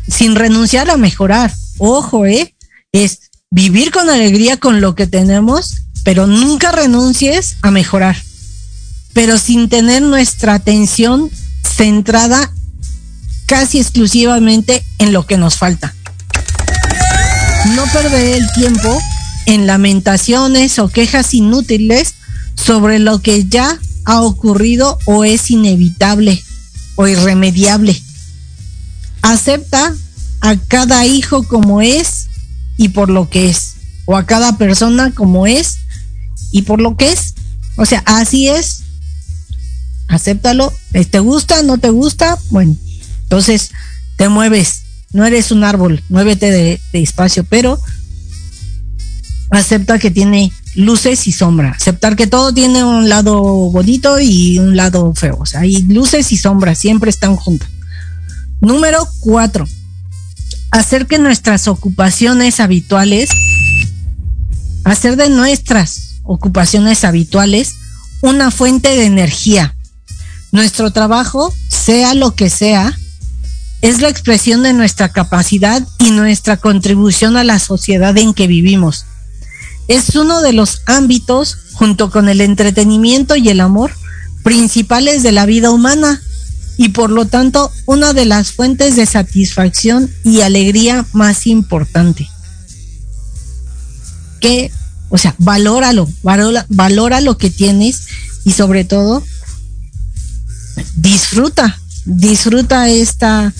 sin 0.08 0.34
renunciar 0.34 0.90
a 0.90 0.96
mejorar. 0.96 1.54
Ojo, 1.78 2.26
¿eh? 2.26 2.54
Es 2.90 3.30
vivir 3.50 3.92
con 3.92 4.10
alegría 4.10 4.56
con 4.56 4.80
lo 4.80 4.94
que 4.94 5.06
tenemos, 5.06 5.76
pero 6.04 6.26
nunca 6.26 6.72
renuncies 6.72 7.56
a 7.62 7.70
mejorar. 7.70 8.16
Pero 9.18 9.36
sin 9.36 9.68
tener 9.68 10.00
nuestra 10.00 10.54
atención 10.54 11.28
centrada 11.64 12.52
casi 13.46 13.80
exclusivamente 13.80 14.84
en 14.98 15.12
lo 15.12 15.26
que 15.26 15.36
nos 15.36 15.56
falta. 15.56 15.92
No 17.74 17.82
perder 17.92 18.36
el 18.36 18.46
tiempo 18.52 18.96
en 19.46 19.66
lamentaciones 19.66 20.78
o 20.78 20.88
quejas 20.88 21.34
inútiles 21.34 22.14
sobre 22.54 23.00
lo 23.00 23.20
que 23.20 23.48
ya 23.48 23.80
ha 24.04 24.20
ocurrido 24.20 25.00
o 25.04 25.24
es 25.24 25.50
inevitable 25.50 26.40
o 26.94 27.08
irremediable. 27.08 28.00
Acepta 29.22 29.96
a 30.42 30.56
cada 30.68 31.06
hijo 31.06 31.42
como 31.42 31.80
es 31.80 32.28
y 32.76 32.90
por 32.90 33.10
lo 33.10 33.28
que 33.28 33.50
es, 33.50 33.74
o 34.04 34.16
a 34.16 34.26
cada 34.26 34.58
persona 34.58 35.10
como 35.10 35.48
es 35.48 35.78
y 36.52 36.62
por 36.62 36.80
lo 36.80 36.96
que 36.96 37.10
es. 37.10 37.34
O 37.74 37.84
sea, 37.84 38.04
así 38.06 38.48
es. 38.48 38.77
Acéptalo. 40.08 40.72
Eh, 40.94 41.04
¿Te 41.04 41.20
gusta? 41.20 41.62
¿No 41.62 41.78
te 41.78 41.90
gusta? 41.90 42.38
Bueno, 42.50 42.76
entonces 43.22 43.70
te 44.16 44.28
mueves. 44.28 44.82
No 45.12 45.24
eres 45.24 45.52
un 45.52 45.64
árbol, 45.64 46.02
muévete 46.10 46.50
de, 46.50 46.80
espacio, 46.92 47.44
pero 47.44 47.80
acepta 49.50 49.98
que 49.98 50.10
tiene 50.10 50.52
luces 50.74 51.26
y 51.26 51.32
sombras. 51.32 51.76
Aceptar 51.76 52.14
que 52.14 52.26
todo 52.26 52.52
tiene 52.52 52.84
un 52.84 53.08
lado 53.08 53.40
bonito 53.42 54.20
y 54.20 54.58
un 54.58 54.76
lado 54.76 55.14
feo. 55.14 55.38
O 55.40 55.46
sea, 55.46 55.60
hay 55.60 55.82
luces 55.82 56.30
y 56.32 56.36
sombras, 56.36 56.78
siempre 56.78 57.08
están 57.08 57.36
juntas. 57.36 57.70
Número 58.60 59.06
cuatro. 59.20 59.66
Hacer 60.70 61.06
que 61.06 61.18
nuestras 61.18 61.68
ocupaciones 61.68 62.60
habituales, 62.60 63.30
hacer 64.84 65.16
de 65.16 65.30
nuestras 65.30 66.16
ocupaciones 66.22 67.04
habituales 67.04 67.76
una 68.20 68.50
fuente 68.50 68.90
de 68.90 69.06
energía. 69.06 69.74
Nuestro 70.50 70.90
trabajo, 70.90 71.54
sea 71.68 72.14
lo 72.14 72.34
que 72.34 72.48
sea, 72.48 72.96
es 73.82 74.00
la 74.00 74.08
expresión 74.08 74.62
de 74.62 74.72
nuestra 74.72 75.10
capacidad 75.10 75.86
y 75.98 76.10
nuestra 76.10 76.56
contribución 76.56 77.36
a 77.36 77.44
la 77.44 77.58
sociedad 77.58 78.16
en 78.16 78.34
que 78.34 78.46
vivimos. 78.46 79.04
Es 79.86 80.16
uno 80.16 80.40
de 80.42 80.52
los 80.52 80.82
ámbitos, 80.86 81.56
junto 81.74 82.10
con 82.10 82.28
el 82.28 82.40
entretenimiento 82.40 83.36
y 83.36 83.48
el 83.48 83.60
amor, 83.60 83.92
principales 84.42 85.22
de 85.22 85.32
la 85.32 85.46
vida 85.46 85.70
humana 85.70 86.20
y 86.76 86.90
por 86.90 87.10
lo 87.10 87.26
tanto 87.26 87.72
una 87.86 88.12
de 88.12 88.24
las 88.24 88.52
fuentes 88.52 88.96
de 88.96 89.04
satisfacción 89.04 90.10
y 90.24 90.40
alegría 90.40 91.04
más 91.12 91.46
importante. 91.46 92.28
Que, 94.40 94.70
o 95.08 95.18
sea, 95.18 95.34
valóralo, 95.38 96.08
valora, 96.22 96.66
valora 96.68 97.20
lo 97.20 97.36
que 97.36 97.50
tienes 97.50 98.06
y 98.44 98.52
sobre 98.52 98.84
todo 98.84 99.22
disfruta, 100.94 101.78
disfruta 102.04 102.88
esta, 102.88 103.52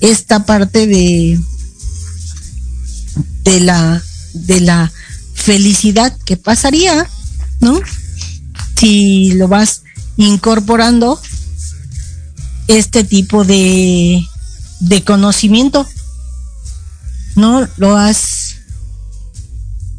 esta 0.00 0.44
parte 0.44 0.86
de, 0.86 1.40
de 3.44 3.60
la, 3.60 4.02
de 4.34 4.60
la 4.60 4.92
felicidad 5.34 6.16
que 6.24 6.36
pasaría, 6.36 7.08
¿no? 7.60 7.80
Si 8.76 9.32
lo 9.34 9.48
vas 9.48 9.82
incorporando 10.16 11.20
este 12.68 13.04
tipo 13.04 13.44
de, 13.44 14.24
de 14.80 15.04
conocimiento, 15.04 15.86
¿no? 17.36 17.68
Lo 17.76 17.96
has, 17.96 18.56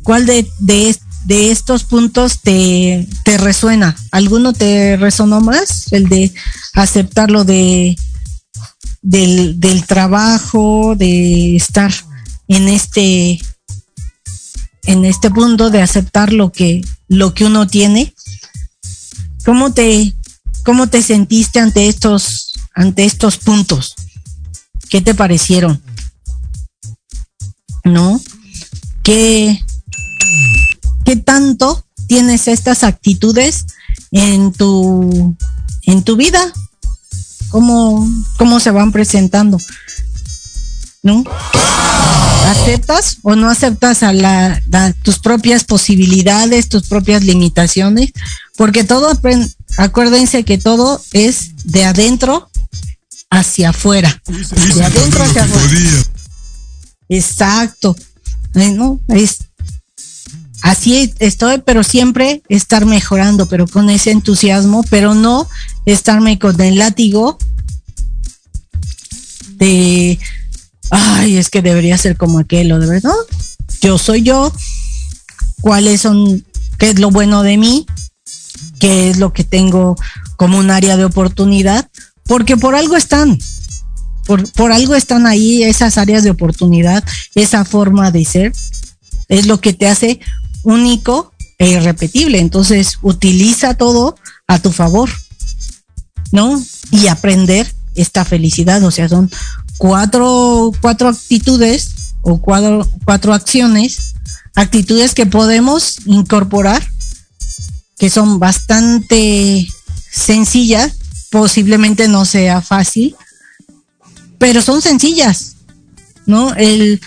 ¿cuál 0.04 0.26
de, 0.26 0.50
de, 0.60 0.96
de 1.26 1.52
estos 1.52 1.84
puntos 1.84 2.42
te, 2.42 3.08
te 3.24 3.38
resuena? 3.38 3.96
¿Alguno 4.12 4.54
te 4.54 4.98
resonó 4.98 5.42
más? 5.42 5.92
El 5.92 6.10
de 6.10 6.34
aceptar 6.74 7.32
lo 7.32 7.44
de 7.44 7.96
del, 9.02 9.60
del 9.60 9.86
trabajo, 9.86 10.96
de 10.96 11.56
estar 11.56 11.94
en 12.48 12.68
este 12.68 13.40
en 14.86 15.06
este 15.06 15.30
punto 15.30 15.70
de 15.70 15.82
aceptar 15.82 16.34
lo 16.34 16.52
que 16.52 16.82
lo 17.08 17.34
que 17.34 17.46
uno 17.46 17.68
tiene. 17.68 18.14
¿Cómo 19.46 19.74
te 19.74 20.14
cómo 20.64 20.88
te 20.88 21.02
sentiste 21.02 21.60
ante 21.60 21.88
estos 21.88 22.54
ante 22.74 23.06
estos 23.06 23.38
puntos? 23.38 23.96
¿Qué 24.90 25.02
te 25.02 25.14
parecieron? 25.14 25.82
¿No? 27.84 28.22
¿Qué 29.04 29.64
qué 31.14 31.22
tanto 31.22 31.86
tienes 32.08 32.48
estas 32.48 32.84
actitudes 32.84 33.66
en 34.12 34.52
tu 34.52 35.36
en 35.84 36.04
tu 36.04 36.16
vida? 36.16 36.42
¿Cómo 37.50 38.08
cómo 38.38 38.60
se 38.60 38.72
van 38.72 38.92
presentando? 38.92 39.60
¿No? 41.04 41.24
¿Aceptas 42.48 43.18
o 43.22 43.36
no 43.36 43.50
aceptas 43.50 44.04
a 44.04 44.12
la, 44.12 44.62
tus 45.04 45.20
propias 45.20 45.64
posibilidades, 45.64 46.70
tus 46.70 46.88
propias 46.88 47.24
limitaciones? 47.24 48.12
Porque 48.58 48.84
todo, 48.84 49.12
acuérdense 49.78 50.44
que 50.44 50.58
todo 50.58 51.02
es 51.14 51.52
de 51.64 51.86
adentro 51.86 52.50
hacia 53.30 53.70
afuera. 53.70 54.22
De 54.28 54.84
adentro 54.84 55.24
hacia 55.24 55.44
afuera. 55.44 55.70
Exacto. 57.10 57.96
Ay, 58.56 58.74
no, 58.74 59.00
es 59.08 59.40
así 60.64 61.14
estoy, 61.20 61.62
pero 61.64 61.84
siempre 61.84 62.42
estar 62.50 62.86
mejorando, 62.86 63.48
pero 63.48 63.68
con 63.68 63.92
ese 63.92 64.10
entusiasmo, 64.10 64.84
pero 64.90 65.14
no 65.14 65.48
estarme 65.86 66.40
con 66.40 66.60
el 66.62 66.80
látigo 66.80 67.38
de 69.58 70.18
ay, 70.90 71.38
es 71.38 71.50
que 71.50 71.62
debería 71.62 71.98
ser 71.98 72.18
como 72.18 72.40
aquel 72.40 72.72
o 72.72 72.80
de 72.80 72.88
verdad. 72.88 73.12
Yo 73.82 73.98
soy 73.98 74.24
yo. 74.24 74.52
¿Cuáles 75.62 76.02
son, 76.02 76.46
qué 76.78 76.92
es 76.92 77.00
lo 77.00 77.10
bueno 77.10 77.44
de 77.44 77.58
mí? 77.58 77.86
¿Qué 78.80 79.10
es 79.10 79.18
lo 79.18 79.34
que 79.34 79.44
tengo 79.44 79.96
como 80.36 80.58
un 80.58 80.72
área 80.72 80.98
de 80.98 81.06
oportunidad? 81.06 81.90
Porque 82.26 82.58
por 82.58 82.76
algo 82.76 82.96
están. 82.96 83.38
Por, 84.26 84.50
por 84.54 84.72
algo 84.72 84.96
están 84.96 85.28
ahí 85.28 85.64
esas 85.64 85.98
áreas 85.98 86.24
de 86.24 86.32
oportunidad, 86.32 87.04
esa 87.36 87.66
forma 87.66 88.12
de 88.12 88.24
ser. 88.24 88.54
Es 89.28 89.48
lo 89.48 89.60
que 89.60 89.74
te 89.74 89.88
hace 89.88 90.20
único 90.64 91.34
e 91.60 91.70
irrepetible. 91.70 92.40
Entonces, 92.40 92.98
utiliza 93.02 93.76
todo 93.76 94.16
a 94.48 94.60
tu 94.60 94.72
favor. 94.72 95.10
¿No? 96.32 96.60
y 96.94 97.08
aprender 97.08 97.74
esta 97.96 98.24
felicidad. 98.24 98.84
O 98.84 98.92
sea, 98.92 99.10
son 99.10 99.30
cuatro, 99.78 100.72
cuatro 100.80 101.10
actitudes 101.10 101.90
o 102.22 102.40
cuatro, 102.40 102.88
cuatro 103.04 103.34
acciones, 103.34 104.14
actitudes 104.56 105.14
que 105.14 105.26
podemos 105.26 105.98
incorporar, 106.06 106.88
que 107.98 108.10
son 108.10 108.40
bastante 108.40 109.68
sencillas, 110.12 110.94
posiblemente 111.32 112.08
no 112.08 112.26
sea 112.26 112.62
fácil, 112.62 113.16
pero 114.38 114.62
son 114.62 114.82
sencillas, 114.82 115.56
¿no? 116.28 116.54
El, 116.56 117.02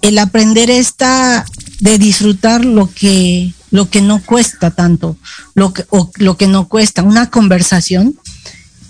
el 0.00 0.18
aprender 0.18 0.70
esta 0.70 1.44
de 1.80 1.98
disfrutar 1.98 2.64
lo 2.64 2.90
que 2.92 3.52
lo 3.70 3.88
que 3.88 4.02
no 4.02 4.20
cuesta 4.22 4.70
tanto, 4.70 5.16
lo 5.54 5.72
que 5.72 5.84
o 5.90 6.10
lo 6.16 6.36
que 6.36 6.46
no 6.46 6.68
cuesta 6.68 7.02
una 7.02 7.30
conversación. 7.30 8.18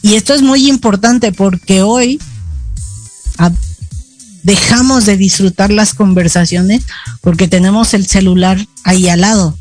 Y 0.03 0.14
esto 0.14 0.34
es 0.34 0.43
muy 0.43 0.68
importante 0.68 1.32
porque 1.32 1.82
hoy 1.82 2.20
dejamos 4.43 5.07
de 5.07 5.16
disfrutar 5.16 5.70
las 5.70 5.95
conversaciones 5.95 6.82
porque 7.20 7.49
tenemos 7.49 7.95
el 7.95 8.07
celular 8.07 8.59
ahí 8.84 9.09
al 9.09 9.20
lado. 9.20 9.57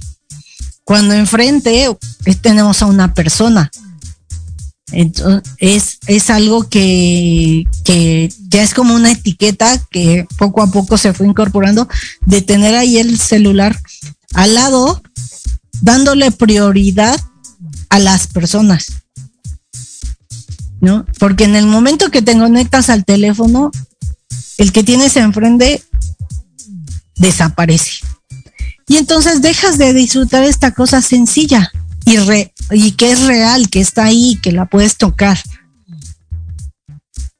Cuando 0.83 1.13
enfrente 1.13 1.85
eh, 1.85 2.35
tenemos 2.41 2.81
a 2.81 2.87
una 2.87 3.13
persona. 3.13 3.69
Entonces, 4.91 5.53
es, 5.57 5.99
es 6.07 6.29
algo 6.29 6.67
que, 6.67 7.65
que 7.83 8.31
ya 8.47 8.63
es 8.63 8.73
como 8.73 8.95
una 8.95 9.11
etiqueta 9.11 9.79
que 9.91 10.27
poco 10.37 10.61
a 10.61 10.71
poco 10.71 10.97
se 10.97 11.13
fue 11.13 11.27
incorporando 11.27 11.87
de 12.25 12.41
tener 12.41 12.75
ahí 12.75 12.97
el 12.97 13.19
celular 13.19 13.79
al 14.33 14.55
lado, 14.55 15.01
dándole 15.81 16.31
prioridad 16.31 17.19
a 17.89 17.99
las 17.99 18.27
personas. 18.27 18.87
¿No? 20.81 21.05
Porque 21.19 21.43
en 21.43 21.55
el 21.55 21.65
momento 21.65 22.09
que 22.09 22.21
te 22.21 22.37
conectas 22.37 22.89
al 22.89 23.03
teléfono, 23.03 23.69
el 24.57 24.71
que 24.71 24.83
tienes 24.83 25.17
enfrente 25.17 25.83
desaparece. 27.17 27.99
Y 28.87 28.97
entonces 28.97 29.41
dejas 29.41 29.77
de 29.77 29.93
disfrutar 29.93 30.43
esta 30.43 30.71
cosa 30.71 31.01
sencilla 31.01 31.71
y, 32.05 32.17
re- 32.17 32.53
y 32.71 32.91
que 32.91 33.11
es 33.11 33.25
real, 33.25 33.69
que 33.69 33.81
está 33.81 34.05
ahí, 34.05 34.39
que 34.41 34.51
la 34.51 34.65
puedes 34.65 34.97
tocar. 34.97 35.37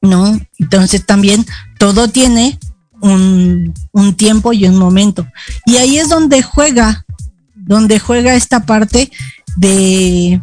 ¿No? 0.01 0.39
Entonces 0.57 1.05
también 1.05 1.45
todo 1.77 2.07
tiene 2.07 2.57
un, 3.01 3.73
un 3.91 4.15
tiempo 4.15 4.53
y 4.53 4.65
un 4.65 4.77
momento. 4.77 5.27
Y 5.65 5.77
ahí 5.77 5.97
es 5.97 6.09
donde 6.09 6.41
juega, 6.41 7.05
donde 7.55 7.99
juega 7.99 8.35
esta 8.35 8.65
parte 8.65 9.11
de, 9.57 10.41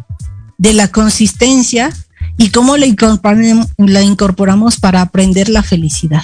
de 0.57 0.73
la 0.73 0.89
consistencia 0.89 1.91
y 2.37 2.51
cómo 2.51 2.77
la 2.77 2.85
incorporamos, 2.85 3.67
la 3.77 4.03
incorporamos 4.03 4.77
para 4.79 5.01
aprender 5.01 5.49
la 5.49 5.63
felicidad. 5.63 6.23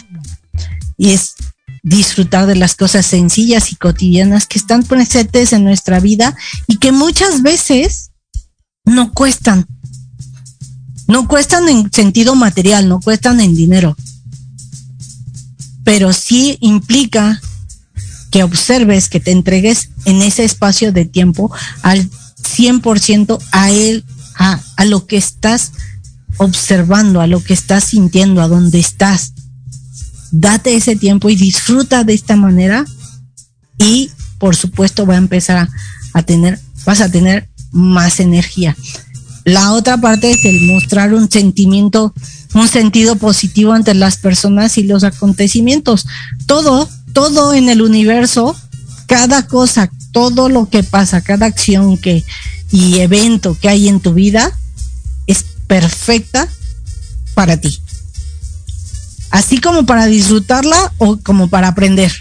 Y 0.96 1.10
es 1.12 1.36
disfrutar 1.84 2.48
de 2.48 2.56
las 2.56 2.76
cosas 2.76 3.06
sencillas 3.06 3.72
y 3.72 3.76
cotidianas 3.76 4.48
que 4.48 4.58
están 4.58 4.84
presentes 4.84 5.52
en 5.52 5.66
nuestra 5.66 6.00
vida 6.00 6.36
y 6.66 6.78
que 6.78 6.94
muchas 6.94 7.42
veces 7.42 8.12
no 8.86 9.12
cuestan. 9.12 9.68
No 11.08 11.28
cuestan 11.28 11.68
en 11.68 11.92
sentido 11.92 12.36
material, 12.36 12.88
no 12.88 13.02
cuestan 13.02 13.42
en 13.42 13.54
dinero. 13.54 13.98
Pero 15.84 16.14
sí 16.14 16.58
implica 16.62 17.42
que 18.32 18.44
observes, 18.44 19.10
que 19.10 19.20
te 19.20 19.32
entregues 19.32 19.90
en 20.06 20.22
ese 20.22 20.46
espacio 20.46 20.94
de 20.94 21.04
tiempo 21.04 21.52
al 21.82 22.10
100% 22.10 23.38
a 23.52 23.72
él, 23.72 24.06
a, 24.36 24.62
a 24.78 24.86
lo 24.86 25.06
que 25.06 25.18
estás 25.18 25.74
observando, 26.38 27.20
a 27.20 27.28
lo 27.28 27.44
que 27.44 27.54
estás 27.54 27.84
sintiendo, 27.84 28.42
a 28.42 28.48
donde 28.48 28.80
estás 28.80 29.34
date 30.34 30.76
ese 30.76 30.96
tiempo 30.96 31.30
y 31.30 31.36
disfruta 31.36 32.04
de 32.04 32.14
esta 32.14 32.36
manera 32.36 32.86
y 33.78 34.10
por 34.40 34.56
supuesto 34.56 35.06
va 35.06 35.14
a 35.14 35.18
empezar 35.18 35.70
a, 36.14 36.24
tener, 36.24 36.60
vas 36.86 37.02
a 37.02 37.10
tener 37.10 37.48
más 37.72 38.20
energía. 38.20 38.76
La 39.46 39.74
otra 39.74 39.98
parte 39.98 40.32
es 40.32 40.44
el 40.46 40.62
mostrar 40.62 41.14
un 41.14 41.30
sentimiento, 41.30 42.14
un 42.56 42.68
sentido 42.68 43.16
positivo 43.16 43.74
ante 43.74 43.94
las 43.94 44.18
personas 44.18 44.78
y 44.78 44.84
los 44.84 45.04
acontecimientos. 45.04 46.08
Todo, 46.48 46.90
todo 47.14 47.54
en 47.54 47.70
el 47.70 47.82
universo, 47.82 48.56
cada 49.06 49.46
cosa, 49.46 49.92
todo 50.12 50.50
lo 50.50 50.68
que 50.68 50.84
pasa, 50.84 51.22
cada 51.22 51.46
acción 51.46 51.98
que 51.98 52.24
y 52.72 53.00
evento 53.00 53.56
que 53.62 53.70
hay 53.70 53.88
en 53.88 54.00
tu 54.00 54.16
vida 54.16 54.52
es 55.28 55.46
perfecta 55.68 56.48
para 57.36 57.58
ti 57.58 57.83
así 59.34 59.58
como 59.58 59.84
para 59.88 60.06
disfrutarla 60.06 60.94
o 61.00 61.18
como 61.18 61.48
para 61.48 61.70
aprender. 61.70 62.14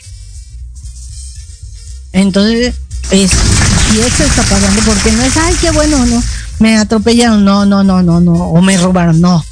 Entonces, 2.15 2.75
es, 3.11 3.31
si 3.31 4.01
eso 4.01 4.25
está 4.25 4.43
pasando, 4.45 4.81
porque 4.87 5.13
no 5.13 5.23
es, 5.23 5.37
ay, 5.37 5.55
qué 5.61 5.71
bueno, 5.73 6.07
no, 6.07 6.23
me 6.59 6.79
atropellaron, 6.79 7.45
no, 7.45 7.67
no, 7.67 7.85
no, 7.85 8.03
no, 8.03 8.19
no, 8.19 8.33
o 8.33 8.63
me 8.63 8.79
robaron, 8.79 9.21
no. 9.21 9.45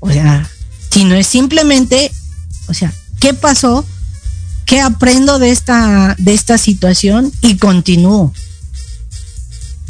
O 0.00 0.10
sea, 0.10 0.50
sino 0.90 1.14
es 1.14 1.28
simplemente, 1.28 2.10
o 2.66 2.74
sea, 2.74 2.92
¿qué 3.20 3.34
pasó? 3.34 3.86
¿Qué 4.66 4.80
aprendo 4.80 5.38
de 5.38 5.52
esta, 5.52 6.16
de 6.18 6.34
esta 6.34 6.58
situación 6.58 7.32
y 7.40 7.56
continúo? 7.56 8.34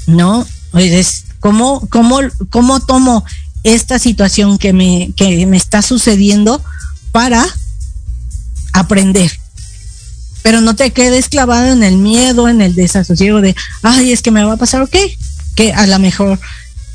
¿No? 0.06 0.46
Es, 0.74 1.24
¿cómo, 1.40 1.88
cómo, 1.88 2.20
cómo 2.50 2.80
tomo 2.80 3.24
esta 3.62 3.98
situación 3.98 4.58
que 4.58 4.74
me, 4.74 5.12
que 5.16 5.46
me 5.46 5.56
está 5.56 5.80
sucediendo 5.80 6.62
para 7.14 7.46
aprender. 8.72 9.30
Pero 10.42 10.60
no 10.60 10.74
te 10.74 10.90
quedes 10.90 11.28
clavado 11.28 11.72
en 11.72 11.84
el 11.84 11.96
miedo, 11.96 12.48
en 12.48 12.60
el 12.60 12.74
desasosiego 12.74 13.40
de, 13.40 13.54
ay, 13.84 14.10
es 14.10 14.20
que 14.20 14.32
me 14.32 14.42
va 14.42 14.54
a 14.54 14.56
pasar, 14.56 14.82
ok, 14.82 14.96
que 15.54 15.72
a 15.72 15.86
lo 15.86 15.96
mejor 16.00 16.40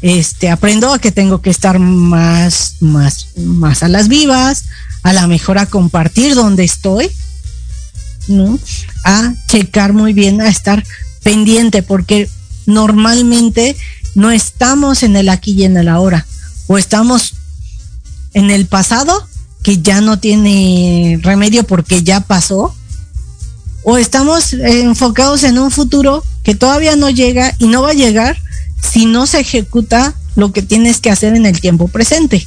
este 0.01 0.49
aprendo 0.49 0.91
a 0.91 0.99
que 0.99 1.13
tengo 1.13 1.41
que 1.41 1.49
estar 1.49 1.79
más, 1.79 2.75
más, 2.81 3.29
más 3.37 3.81
a 3.81 3.87
las 3.87 4.09
vivas, 4.09 4.65
a 5.03 5.13
lo 5.13 5.25
mejor 5.29 5.57
a 5.57 5.67
compartir 5.67 6.35
donde 6.35 6.65
estoy, 6.65 7.09
¿no? 8.27 8.59
A 9.05 9.33
checar 9.47 9.93
muy 9.93 10.11
bien, 10.11 10.41
a 10.41 10.49
estar 10.49 10.83
pendiente, 11.23 11.81
porque 11.81 12.29
normalmente 12.65 13.77
no 14.15 14.31
estamos 14.31 15.01
en 15.03 15.15
el 15.15 15.29
aquí 15.29 15.53
y 15.53 15.63
en 15.63 15.77
el 15.77 15.87
ahora 15.87 16.25
o 16.67 16.77
estamos 16.77 17.35
en 18.33 18.51
el 18.51 18.65
pasado 18.65 19.28
que 19.63 19.81
ya 19.81 20.01
no 20.01 20.19
tiene 20.19 21.19
remedio 21.21 21.65
porque 21.65 22.03
ya 22.03 22.21
pasó, 22.21 22.75
o 23.83 23.97
estamos 23.97 24.53
enfocados 24.53 25.43
en 25.43 25.57
un 25.57 25.71
futuro 25.71 26.23
que 26.43 26.55
todavía 26.55 26.95
no 26.95 27.09
llega 27.09 27.55
y 27.59 27.67
no 27.67 27.81
va 27.81 27.91
a 27.91 27.93
llegar 27.93 28.37
si 28.81 29.05
no 29.05 29.25
se 29.25 29.39
ejecuta 29.39 30.15
lo 30.35 30.51
que 30.51 30.61
tienes 30.61 30.99
que 30.99 31.09
hacer 31.09 31.35
en 31.35 31.45
el 31.45 31.59
tiempo 31.59 31.87
presente, 31.87 32.45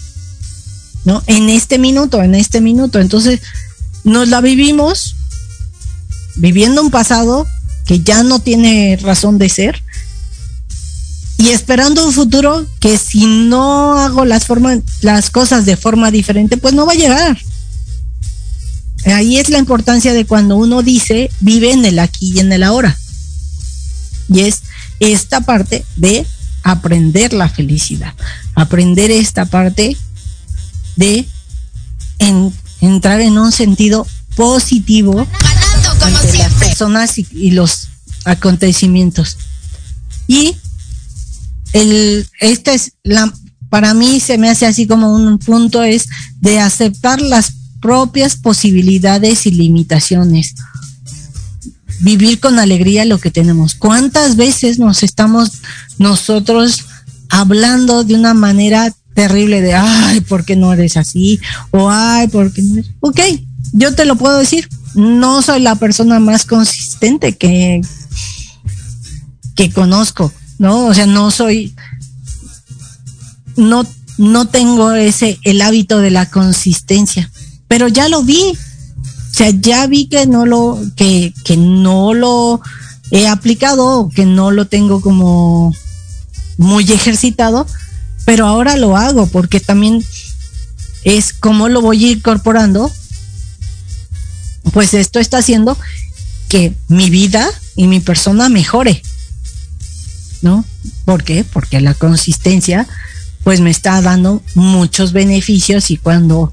¿no? 1.05 1.23
En 1.27 1.49
este 1.49 1.79
minuto, 1.79 2.23
en 2.23 2.35
este 2.35 2.61
minuto. 2.61 3.01
Entonces, 3.01 3.41
nos 4.05 4.29
la 4.29 4.41
vivimos 4.41 5.17
viviendo 6.37 6.83
un 6.83 6.91
pasado 6.91 7.47
que 7.85 8.01
ya 8.01 8.23
no 8.23 8.39
tiene 8.39 8.99
razón 9.03 9.39
de 9.39 9.49
ser, 9.49 9.82
y 11.43 11.49
esperando 11.51 12.07
un 12.07 12.13
futuro 12.13 12.65
que 12.79 12.97
si 12.99 13.27
no 13.27 13.99
hago 13.99 14.25
las 14.25 14.45
formas, 14.47 14.79
las 15.01 15.29
cosas 15.31 15.65
de 15.67 15.77
forma 15.77 16.11
diferente, 16.13 16.57
pues 16.57 16.73
no 16.75 16.87
va 16.87 16.93
a 16.93 16.97
llegar. 16.97 17.37
Ahí 19.07 19.39
es 19.39 19.49
la 19.49 19.59
importancia 19.59 20.13
de 20.13 20.25
cuando 20.25 20.57
uno 20.57 20.83
dice 20.83 21.31
vive 21.41 21.73
en 21.73 21.85
el 21.85 21.99
aquí 21.99 22.33
y 22.35 22.39
en 22.39 22.53
el 22.53 22.63
ahora. 22.63 22.97
Y 24.29 24.41
es 24.43 24.63
esta 25.01 25.41
parte 25.41 25.85
de 25.97 26.25
aprender 26.63 27.33
la 27.33 27.49
felicidad, 27.49 28.15
aprender 28.55 29.11
esta 29.11 29.45
parte 29.47 29.97
de 30.95 31.27
en- 32.21 32.53
entrar 32.81 33.21
en 33.21 33.37
un 33.37 33.51
sentido 33.51 34.07
positivo 34.37 35.27
ante 36.03 36.39
las 36.39 36.53
personas 36.55 37.19
y, 37.19 37.27
y 37.33 37.51
los 37.51 37.89
acontecimientos. 38.25 39.39
Y 40.29 40.57
el, 41.73 42.27
esta 42.41 42.73
es 42.73 42.93
la, 43.03 43.33
para 43.69 43.95
mí 43.95 44.21
se 44.21 44.39
me 44.39 44.51
hace 44.51 44.67
así 44.67 44.87
como 44.87 45.15
un 45.15 45.39
punto 45.39 45.83
es 45.83 46.09
de 46.41 46.61
aceptar 46.61 47.21
las 47.21 47.53
propias 47.81 48.37
posibilidades 48.37 49.47
y 49.47 49.51
limitaciones. 49.51 50.55
Vivir 52.01 52.41
con 52.41 52.59
alegría 52.59 53.05
lo 53.05 53.19
que 53.19 53.31
tenemos. 53.31 53.75
¿Cuántas 53.75 54.37
veces 54.37 54.79
nos 54.79 55.03
estamos 55.03 55.53
nosotros 55.99 56.85
hablando 57.29 58.05
de 58.05 58.15
una 58.15 58.35
manera 58.35 58.93
terrible 59.15 59.61
de, 59.61 59.75
ay, 59.75 60.21
¿por 60.21 60.45
qué 60.45 60.57
no 60.57 60.73
eres 60.73 60.97
así? 60.97 61.41
O, 61.71 61.91
ay, 61.91 62.29
¿por 62.29 62.53
qué 62.53 62.63
no 62.63 62.75
eres? 62.75 62.91
Ok, 63.01 63.21
yo 63.73 63.95
te 63.95 64.05
lo 64.05 64.17
puedo 64.17 64.39
decir. 64.39 64.69
No 64.95 65.41
soy 65.41 65.61
la 65.61 65.77
persona 65.77 66.21
más 66.21 66.45
consistente 66.45 67.37
que, 67.39 67.81
que 69.55 69.71
conozco, 69.71 70.31
¿no? 70.63 70.87
O 70.87 70.95
sea, 70.95 71.07
no 71.07 71.33
soy, 71.33 71.75
no 73.57 73.85
no 74.17 74.47
tengo 74.47 74.93
ese, 74.93 75.41
el 75.43 75.61
hábito 75.61 75.99
de 75.99 76.13
la 76.13 76.31
consistencia, 76.31 77.31
pero 77.67 77.89
ya 77.89 78.09
lo 78.09 78.23
vi. 78.23 78.41
O 78.41 79.35
sea, 79.35 79.51
ya 79.51 79.87
vi 79.89 80.07
que 80.07 80.27
no 80.27 80.47
lo, 80.47 80.79
que, 80.95 81.35
que 81.45 81.57
no 81.57 82.15
lo 82.15 82.61
he 83.11 83.27
aplicado, 83.27 84.09
que 84.15 84.25
no 84.25 84.53
lo 84.53 84.67
tengo 84.67 85.01
como 85.01 85.75
muy 86.59 86.85
ejercitado, 86.93 87.67
pero 88.25 88.47
ahora 88.47 88.77
lo 88.77 88.97
hago 88.97 89.27
porque 89.27 89.59
también 89.59 90.05
es 91.03 91.33
como 91.33 91.69
lo 91.69 91.81
voy 91.81 92.13
incorporando. 92.13 92.93
Pues 94.73 94.95
esto 94.95 95.19
está 95.19 95.39
haciendo 95.39 95.77
que 96.49 96.73
mi 96.87 97.11
vida 97.11 97.51
y 97.75 97.89
mi 97.89 97.99
persona 97.99 98.49
mejore. 98.49 99.03
¿No? 100.43 100.65
¿Por 101.05 101.23
qué? 101.23 101.45
Porque 101.45 101.81
la 101.81 101.95
consistencia 101.95 102.87
pues 103.45 103.61
me 103.61 103.71
está 103.71 104.01
dando 104.03 104.43
muchos 104.55 105.13
beneficios 105.13 105.91
y 105.91 105.97
cuando 105.97 106.53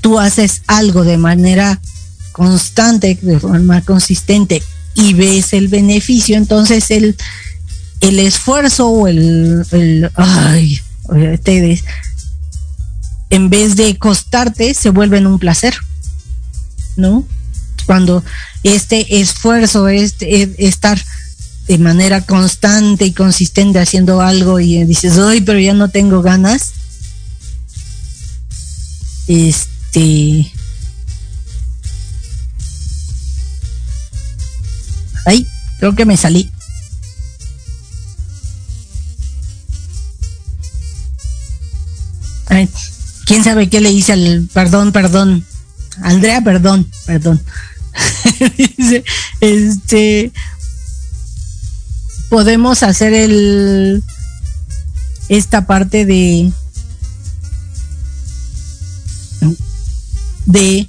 tú 0.00 0.18
haces 0.18 0.62
algo 0.66 1.04
de 1.04 1.18
manera 1.18 1.80
constante, 2.32 3.18
de 3.20 3.38
forma 3.38 3.82
consistente 3.82 4.62
y 4.94 5.14
ves 5.14 5.52
el 5.52 5.68
beneficio, 5.68 6.36
entonces 6.36 6.90
el, 6.90 7.16
el 8.00 8.18
esfuerzo 8.20 8.88
o 8.88 9.08
el, 9.08 9.64
el 9.70 10.10
ay, 10.14 10.80
ustedes, 11.08 11.84
en 13.30 13.50
vez 13.50 13.76
de 13.76 13.96
costarte, 13.98 14.74
se 14.74 14.90
vuelven 14.90 15.26
un 15.26 15.38
placer, 15.38 15.74
¿no? 16.96 17.26
Cuando 17.86 18.24
este 18.62 19.20
esfuerzo, 19.20 19.88
este, 19.88 20.54
estar 20.58 21.02
de 21.66 21.78
manera 21.78 22.20
constante 22.20 23.06
y 23.06 23.12
consistente 23.12 23.78
haciendo 23.78 24.20
algo 24.20 24.60
y 24.60 24.84
dices, 24.84 25.16
hoy 25.18 25.40
pero 25.40 25.58
ya 25.58 25.74
no 25.74 25.88
tengo 25.88 26.22
ganas. 26.22 26.72
Este. 29.26 30.52
Ay, 35.24 35.46
creo 35.78 35.94
que 35.94 36.04
me 36.04 36.16
salí. 36.18 36.50
Ay, 42.46 42.68
¿Quién 43.24 43.42
sabe 43.42 43.70
qué 43.70 43.80
le 43.80 43.90
hice 43.90 44.12
al... 44.12 44.48
Perdón, 44.52 44.92
perdón. 44.92 45.46
Andrea, 46.02 46.42
perdón, 46.42 46.90
perdón. 47.06 47.42
este 49.40 50.32
podemos 52.34 52.82
hacer 52.82 53.14
el 53.14 54.02
esta 55.28 55.68
parte 55.68 56.04
de 56.04 56.50
de 60.44 60.88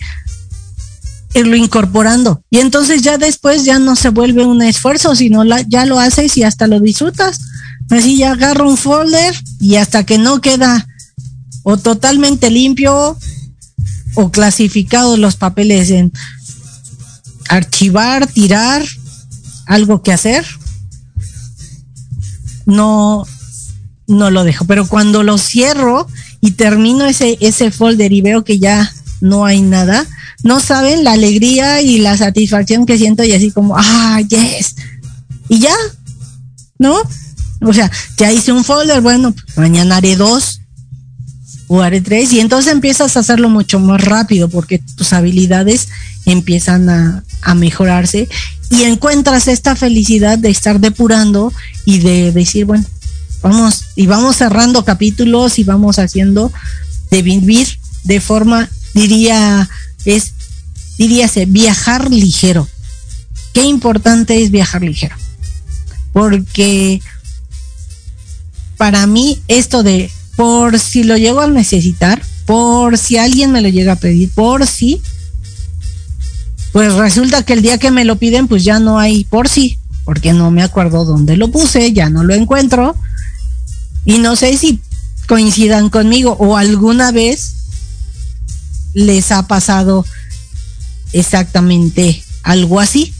irlo 1.35 1.55
incorporando. 1.55 2.41
Y 2.49 2.57
entonces 2.61 3.03
ya 3.03 3.19
después 3.19 3.63
ya 3.63 3.77
no 3.77 3.95
se 3.95 4.09
vuelve 4.09 4.43
un 4.43 4.63
esfuerzo 4.63 5.13
sino 5.13 5.43
la, 5.43 5.61
ya 5.61 5.85
lo 5.85 5.99
haces 5.99 6.35
y 6.35 6.41
hasta 6.41 6.65
lo 6.65 6.79
disfrutas. 6.79 7.37
Así 7.91 8.17
ya 8.17 8.31
agarro 8.31 8.67
un 8.67 8.75
folder 8.75 9.35
y 9.59 9.75
hasta 9.75 10.03
que 10.03 10.17
no 10.17 10.41
queda 10.41 10.87
o 11.61 11.77
totalmente 11.77 12.49
limpio 12.49 13.19
o 14.15 14.31
clasificado 14.31 15.15
los 15.15 15.35
papeles 15.35 15.91
en 15.91 16.11
archivar 17.49 18.25
tirar 18.25 18.83
algo 19.67 20.01
que 20.01 20.11
hacer 20.11 20.43
no, 22.65 23.25
no 24.07 24.31
lo 24.31 24.43
dejo. 24.43 24.65
Pero 24.65 24.87
cuando 24.87 25.23
lo 25.23 25.37
cierro 25.37 26.07
y 26.41 26.51
termino 26.51 27.05
ese, 27.05 27.37
ese 27.41 27.71
folder 27.71 28.11
y 28.13 28.21
veo 28.21 28.43
que 28.43 28.59
ya 28.59 28.91
no 29.21 29.45
hay 29.45 29.61
nada, 29.61 30.05
no 30.43 30.59
saben 30.59 31.03
la 31.03 31.13
alegría 31.13 31.81
y 31.81 31.99
la 31.99 32.17
satisfacción 32.17 32.85
que 32.85 32.97
siento 32.97 33.23
y 33.23 33.33
así 33.33 33.51
como, 33.51 33.75
ah, 33.77 34.19
yes. 34.21 34.75
Y 35.49 35.59
ya, 35.59 35.75
¿no? 36.77 36.95
O 37.61 37.73
sea, 37.73 37.89
ya 38.17 38.31
hice 38.31 38.51
un 38.51 38.63
folder, 38.63 39.01
bueno, 39.01 39.33
mañana 39.55 39.97
haré 39.97 40.15
dos 40.15 40.61
o 41.67 41.81
haré 41.81 42.01
tres 42.01 42.31
y 42.31 42.39
entonces 42.39 42.71
empiezas 42.71 43.17
a 43.17 43.21
hacerlo 43.21 43.49
mucho 43.49 43.79
más 43.79 44.03
rápido 44.03 44.49
porque 44.49 44.79
tus 44.95 45.13
habilidades 45.13 45.87
empiezan 46.25 46.89
a, 46.89 47.23
a 47.41 47.55
mejorarse 47.55 48.27
y 48.69 48.83
encuentras 48.83 49.47
esta 49.47 49.75
felicidad 49.75 50.37
de 50.37 50.49
estar 50.49 50.79
depurando 50.79 51.51
y 51.85 51.99
de 51.99 52.31
decir, 52.31 52.65
bueno, 52.65 52.85
vamos 53.41 53.85
y 53.95 54.07
vamos 54.07 54.37
cerrando 54.37 54.83
capítulos 54.83 55.59
y 55.59 55.63
vamos 55.63 55.99
haciendo 55.99 56.51
de 57.11 57.21
vivir 57.21 57.67
de 58.03 58.19
forma, 58.19 58.69
diría, 58.93 59.69
es, 60.05 60.33
diríase, 60.97 61.45
viajar 61.45 62.11
ligero. 62.11 62.67
Qué 63.53 63.63
importante 63.63 64.43
es 64.43 64.51
viajar 64.51 64.81
ligero. 64.81 65.15
Porque 66.11 67.01
para 68.77 69.07
mí 69.07 69.41
esto 69.47 69.83
de 69.83 70.11
por 70.35 70.79
si 70.79 71.03
lo 71.03 71.17
llego 71.17 71.41
a 71.41 71.47
necesitar, 71.47 72.21
por 72.45 72.97
si 72.97 73.17
alguien 73.17 73.51
me 73.51 73.61
lo 73.61 73.69
llega 73.69 73.93
a 73.93 73.97
pedir, 73.97 74.29
por 74.31 74.67
si, 74.67 75.01
pues 76.71 76.93
resulta 76.93 77.43
que 77.43 77.53
el 77.53 77.61
día 77.61 77.77
que 77.77 77.91
me 77.91 78.05
lo 78.05 78.17
piden, 78.17 78.47
pues 78.47 78.63
ya 78.63 78.79
no 78.79 78.99
hay 78.99 79.23
por 79.25 79.47
sí, 79.47 79.77
porque 80.05 80.33
no 80.33 80.51
me 80.51 80.63
acuerdo 80.63 81.03
dónde 81.03 81.35
lo 81.35 81.51
puse, 81.51 81.91
ya 81.91 82.09
no 82.09 82.23
lo 82.23 82.33
encuentro. 82.33 82.95
Y 84.05 84.19
no 84.19 84.35
sé 84.35 84.57
si 84.57 84.81
coincidan 85.27 85.89
conmigo 85.89 86.37
o 86.39 86.57
alguna 86.57 87.11
vez 87.11 87.55
les 88.93 89.31
ha 89.31 89.47
pasado 89.47 90.05
exactamente 91.11 92.23
algo 92.43 92.79
así. 92.79 93.13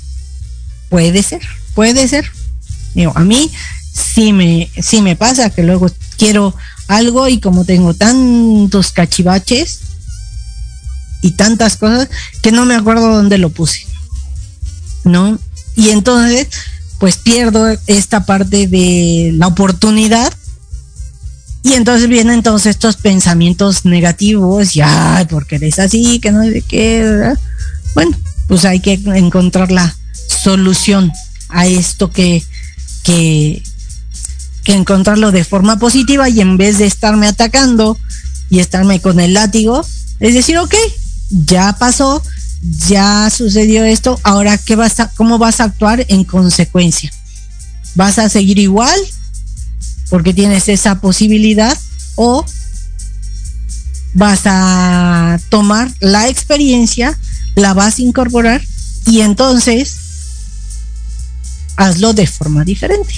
Puede 0.89 1.23
ser, 1.23 1.41
puede 1.73 2.07
ser. 2.07 2.31
A 3.15 3.21
mí 3.21 3.51
sí 3.93 4.31
me, 4.31 4.69
sí 4.81 5.01
me 5.01 5.15
pasa 5.15 5.49
que 5.49 5.63
luego 5.63 5.87
quiero 6.17 6.55
algo 6.87 7.27
y 7.27 7.39
como 7.39 7.65
tengo 7.65 7.93
tantos 7.93 8.91
cachivaches, 8.91 9.81
y 11.25 11.31
tantas 11.31 11.75
cosas 11.77 12.07
que 12.43 12.51
no 12.51 12.65
me 12.65 12.75
acuerdo 12.75 13.15
dónde 13.15 13.39
lo 13.39 13.49
puse. 13.49 13.87
¿No? 15.05 15.39
Y 15.75 15.89
entonces, 15.89 16.47
pues 16.99 17.17
pierdo 17.17 17.67
esta 17.87 18.25
parte 18.25 18.67
de 18.67 19.31
la 19.33 19.47
oportunidad. 19.47 20.33
Y 21.63 21.73
entonces 21.73 22.07
vienen 22.07 22.43
todos 22.43 22.67
estos 22.67 22.95
pensamientos 22.95 23.85
negativos, 23.85 24.73
ya, 24.73 25.25
porque 25.29 25.55
eres 25.55 25.79
así, 25.79 26.19
que 26.19 26.31
no 26.31 26.43
sé 26.43 26.61
qué. 26.61 27.33
Bueno, 27.95 28.15
pues 28.47 28.65
hay 28.65 28.79
que 28.79 28.93
encontrar 28.93 29.71
la 29.71 29.95
solución 30.43 31.11
a 31.49 31.65
esto 31.65 32.11
que, 32.11 32.43
que, 33.03 33.63
que 34.63 34.73
encontrarlo 34.73 35.31
de 35.31 35.43
forma 35.43 35.79
positiva 35.79 36.29
y 36.29 36.41
en 36.41 36.57
vez 36.57 36.77
de 36.77 36.85
estarme 36.85 37.27
atacando 37.27 37.97
y 38.49 38.59
estarme 38.59 39.01
con 39.01 39.19
el 39.19 39.33
látigo, 39.33 39.85
es 40.19 40.33
decir, 40.33 40.57
ok, 40.57 40.75
ya 41.29 41.75
pasó, 41.77 42.21
ya 42.87 43.29
sucedió 43.29 43.83
esto, 43.83 44.19
ahora 44.23 44.57
qué 44.57 44.75
vas 44.75 44.99
a, 44.99 45.09
cómo 45.09 45.37
vas 45.37 45.59
a 45.59 45.65
actuar 45.65 46.05
en 46.07 46.23
consecuencia. 46.23 47.11
¿Vas 47.95 48.19
a 48.19 48.29
seguir 48.29 48.59
igual 48.59 48.99
porque 50.09 50.33
tienes 50.33 50.69
esa 50.69 50.99
posibilidad 50.99 51.77
o 52.15 52.45
vas 54.13 54.41
a 54.45 55.39
tomar 55.49 55.91
la 55.99 56.29
experiencia, 56.29 57.17
la 57.55 57.73
vas 57.73 57.99
a 57.99 58.01
incorporar 58.01 58.61
y 59.05 59.21
entonces 59.21 59.97
hazlo 61.75 62.13
de 62.13 62.27
forma 62.27 62.63
diferente. 62.63 63.13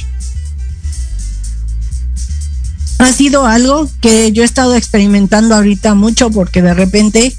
Ha 3.00 3.14
sido 3.14 3.46
algo 3.46 3.90
que 4.02 4.32
yo 4.32 4.42
he 4.42 4.46
estado 4.46 4.74
experimentando 4.76 5.54
ahorita 5.54 5.94
mucho 5.94 6.32
porque 6.32 6.64
de 6.64 6.74
repente 6.74 7.36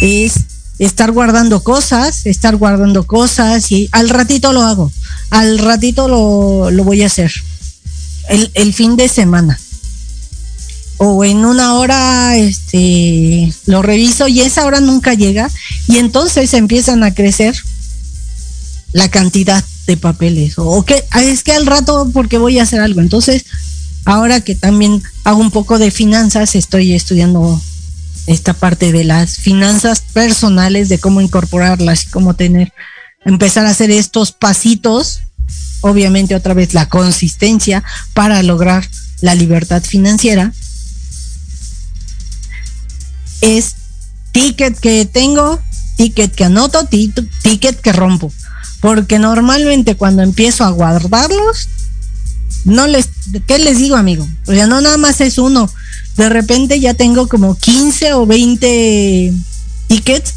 es 0.00 0.32
estar 0.86 1.12
guardando 1.12 1.62
cosas, 1.62 2.26
estar 2.26 2.56
guardando 2.56 3.04
cosas 3.04 3.70
y 3.70 3.88
al 3.92 4.08
ratito 4.08 4.52
lo 4.52 4.62
hago, 4.62 4.90
al 5.30 5.58
ratito 5.58 6.08
lo, 6.08 6.70
lo 6.70 6.84
voy 6.84 7.02
a 7.02 7.06
hacer, 7.06 7.32
el, 8.28 8.50
el, 8.54 8.74
fin 8.74 8.96
de 8.96 9.08
semana. 9.08 9.58
O 10.96 11.24
en 11.24 11.44
una 11.44 11.74
hora 11.74 12.36
este, 12.36 13.52
lo 13.66 13.82
reviso 13.82 14.28
y 14.28 14.40
esa 14.40 14.66
hora 14.66 14.80
nunca 14.80 15.14
llega 15.14 15.50
y 15.88 15.98
entonces 15.98 16.54
empiezan 16.54 17.02
a 17.02 17.14
crecer 17.14 17.56
la 18.92 19.08
cantidad 19.08 19.64
de 19.86 19.96
papeles. 19.96 20.54
O 20.56 20.84
que 20.84 21.04
es 21.20 21.42
que 21.42 21.52
al 21.52 21.66
rato 21.66 22.10
porque 22.12 22.38
voy 22.38 22.58
a 22.58 22.62
hacer 22.64 22.80
algo. 22.80 23.00
Entonces, 23.00 23.44
ahora 24.04 24.40
que 24.42 24.54
también 24.54 25.02
hago 25.24 25.40
un 25.40 25.50
poco 25.50 25.78
de 25.78 25.90
finanzas, 25.90 26.54
estoy 26.54 26.92
estudiando 26.92 27.60
esta 28.26 28.54
parte 28.54 28.92
de 28.92 29.04
las 29.04 29.36
finanzas 29.36 30.00
personales, 30.12 30.88
de 30.88 30.98
cómo 30.98 31.20
incorporarlas 31.20 32.04
cómo 32.10 32.34
tener, 32.34 32.72
empezar 33.24 33.66
a 33.66 33.70
hacer 33.70 33.90
estos 33.90 34.32
pasitos, 34.32 35.20
obviamente 35.80 36.34
otra 36.34 36.54
vez 36.54 36.74
la 36.74 36.88
consistencia 36.88 37.82
para 38.14 38.42
lograr 38.42 38.88
la 39.20 39.34
libertad 39.34 39.82
financiera, 39.82 40.52
es 43.40 43.74
ticket 44.32 44.78
que 44.78 45.04
tengo, 45.04 45.60
ticket 45.96 46.34
que 46.34 46.44
anoto, 46.44 46.84
ti- 46.86 47.12
ticket 47.42 47.80
que 47.80 47.92
rompo. 47.92 48.32
Porque 48.80 49.18
normalmente 49.18 49.96
cuando 49.96 50.22
empiezo 50.22 50.64
a 50.64 50.70
guardarlos, 50.70 51.68
no 52.64 52.86
les, 52.86 53.08
¿qué 53.46 53.58
les 53.58 53.78
digo, 53.78 53.96
amigo? 53.96 54.26
O 54.46 54.52
sea, 54.52 54.66
no 54.66 54.80
nada 54.80 54.96
más 54.96 55.20
es 55.20 55.38
uno. 55.38 55.68
De 56.16 56.28
repente 56.28 56.78
ya 56.78 56.94
tengo 56.94 57.26
como 57.26 57.54
15 57.54 58.12
o 58.14 58.26
20 58.26 59.32
tickets 59.88 60.34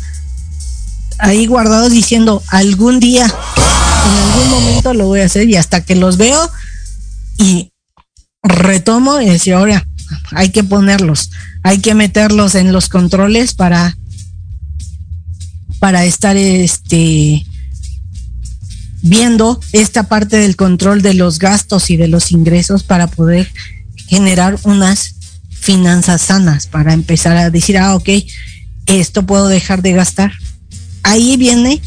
ahí 1.17 1.45
guardados 1.45 1.91
diciendo 1.91 2.43
algún 2.47 2.99
día, 2.99 3.25
en 3.25 4.31
algún 4.31 4.49
momento 4.49 4.93
lo 4.93 5.07
voy 5.07 5.21
a 5.21 5.25
hacer 5.25 5.49
y 5.49 5.55
hasta 5.55 5.83
que 5.83 5.95
los 5.95 6.17
veo 6.17 6.49
y 7.37 7.71
retomo 8.43 9.21
y 9.21 9.29
decir, 9.29 9.53
ahora 9.53 9.85
hay 10.31 10.49
que 10.49 10.63
ponerlos, 10.63 11.31
hay 11.63 11.79
que 11.79 11.95
meterlos 11.95 12.55
en 12.55 12.71
los 12.71 12.89
controles 12.89 13.53
para 13.53 13.97
para 15.79 16.05
estar 16.05 16.37
este 16.37 17.45
viendo 19.01 19.59
esta 19.71 20.03
parte 20.03 20.37
del 20.37 20.55
control 20.55 21.01
de 21.01 21.13
los 21.13 21.37
gastos 21.37 21.89
y 21.89 21.97
de 21.97 22.07
los 22.07 22.31
ingresos 22.31 22.83
para 22.83 23.07
poder 23.07 23.51
generar 24.07 24.57
unas 24.63 25.14
finanzas 25.65 26.21
sanas, 26.21 26.67
para 26.67 26.93
empezar 26.93 27.35
a 27.35 27.49
decir, 27.49 27.77
ah, 27.79 27.95
ok, 27.95 28.09
esto 28.85 29.25
puedo 29.25 29.47
dejar 29.47 29.81
de 29.81 29.93
gastar. 29.93 30.31
Ahí 31.01 31.37
viene 31.37 31.81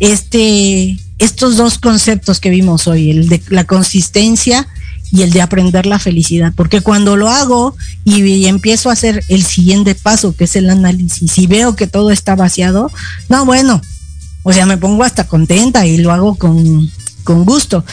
este, 0.00 0.98
estos 1.18 1.58
dos 1.58 1.78
conceptos 1.78 2.40
que 2.40 2.48
vimos 2.48 2.88
hoy, 2.88 3.10
el 3.10 3.28
de 3.28 3.42
la 3.50 3.64
consistencia 3.64 4.66
y 5.12 5.22
el 5.22 5.30
de 5.30 5.42
aprender 5.42 5.84
la 5.84 5.98
felicidad, 5.98 6.54
porque 6.56 6.80
cuando 6.80 7.16
lo 7.16 7.28
hago 7.28 7.76
y, 8.04 8.46
empiezo 8.46 8.88
a 8.88 8.94
hacer 8.94 9.22
el 9.28 9.42
siguiente 9.42 9.94
paso, 9.94 10.34
que 10.34 10.44
es 10.44 10.56
el 10.56 10.70
análisis, 10.70 11.36
y 11.36 11.46
veo 11.46 11.76
que 11.76 11.86
todo 11.86 12.10
está 12.10 12.34
vaciado, 12.34 12.90
no, 13.28 13.44
bueno, 13.44 13.82
o 14.42 14.54
sea, 14.54 14.64
me 14.64 14.78
pongo 14.78 15.04
hasta 15.04 15.26
contenta 15.26 15.86
y 15.86 15.98
lo 15.98 16.12
hago 16.12 16.34
con, 16.36 16.90
con 17.24 17.44
gusto. 17.44 17.84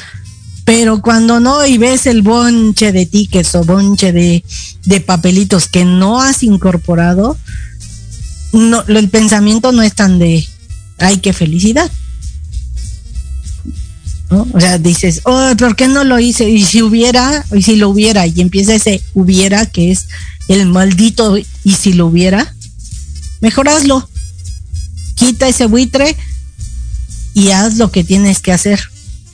Pero 0.65 1.01
cuando 1.01 1.39
no 1.39 1.65
y 1.65 1.77
ves 1.77 2.07
el 2.07 2.23
bonche 2.23 2.91
de 2.91 3.05
tickets 3.05 3.53
o 3.53 3.63
bonche 3.63 4.11
de, 4.11 4.43
de 4.85 4.99
papelitos 4.99 5.67
que 5.67 5.85
no 5.85 6.19
has 6.19 6.41
incorporado, 6.41 7.37
no, 8.51 8.83
el 8.87 9.09
pensamiento 9.09 9.71
no 9.71 9.83
es 9.83 9.93
tan 9.93 10.17
de, 10.17 10.45
ay, 10.97 11.17
qué 11.17 11.33
felicidad. 11.33 11.91
O 14.29 14.59
sea, 14.59 14.79
dices, 14.79 15.21
oh, 15.25 15.51
¿por 15.57 15.75
qué 15.75 15.87
no 15.87 16.03
lo 16.03 16.19
hice? 16.19 16.49
Y 16.49 16.65
si 16.65 16.81
hubiera, 16.81 17.45
y 17.53 17.61
si 17.61 17.75
lo 17.75 17.89
hubiera, 17.89 18.25
y 18.25 18.41
empieza 18.41 18.73
ese 18.73 19.01
hubiera, 19.13 19.67
que 19.67 19.91
es 19.91 20.07
el 20.47 20.65
maldito, 20.65 21.37
y 21.37 21.71
si 21.73 21.93
lo 21.93 22.07
hubiera, 22.07 22.53
mejor 23.39 23.69
hazlo. 23.69 24.09
Quita 25.13 25.47
ese 25.47 25.67
buitre 25.67 26.17
y 27.33 27.51
haz 27.51 27.77
lo 27.77 27.91
que 27.91 28.03
tienes 28.03 28.39
que 28.39 28.51
hacer 28.51 28.79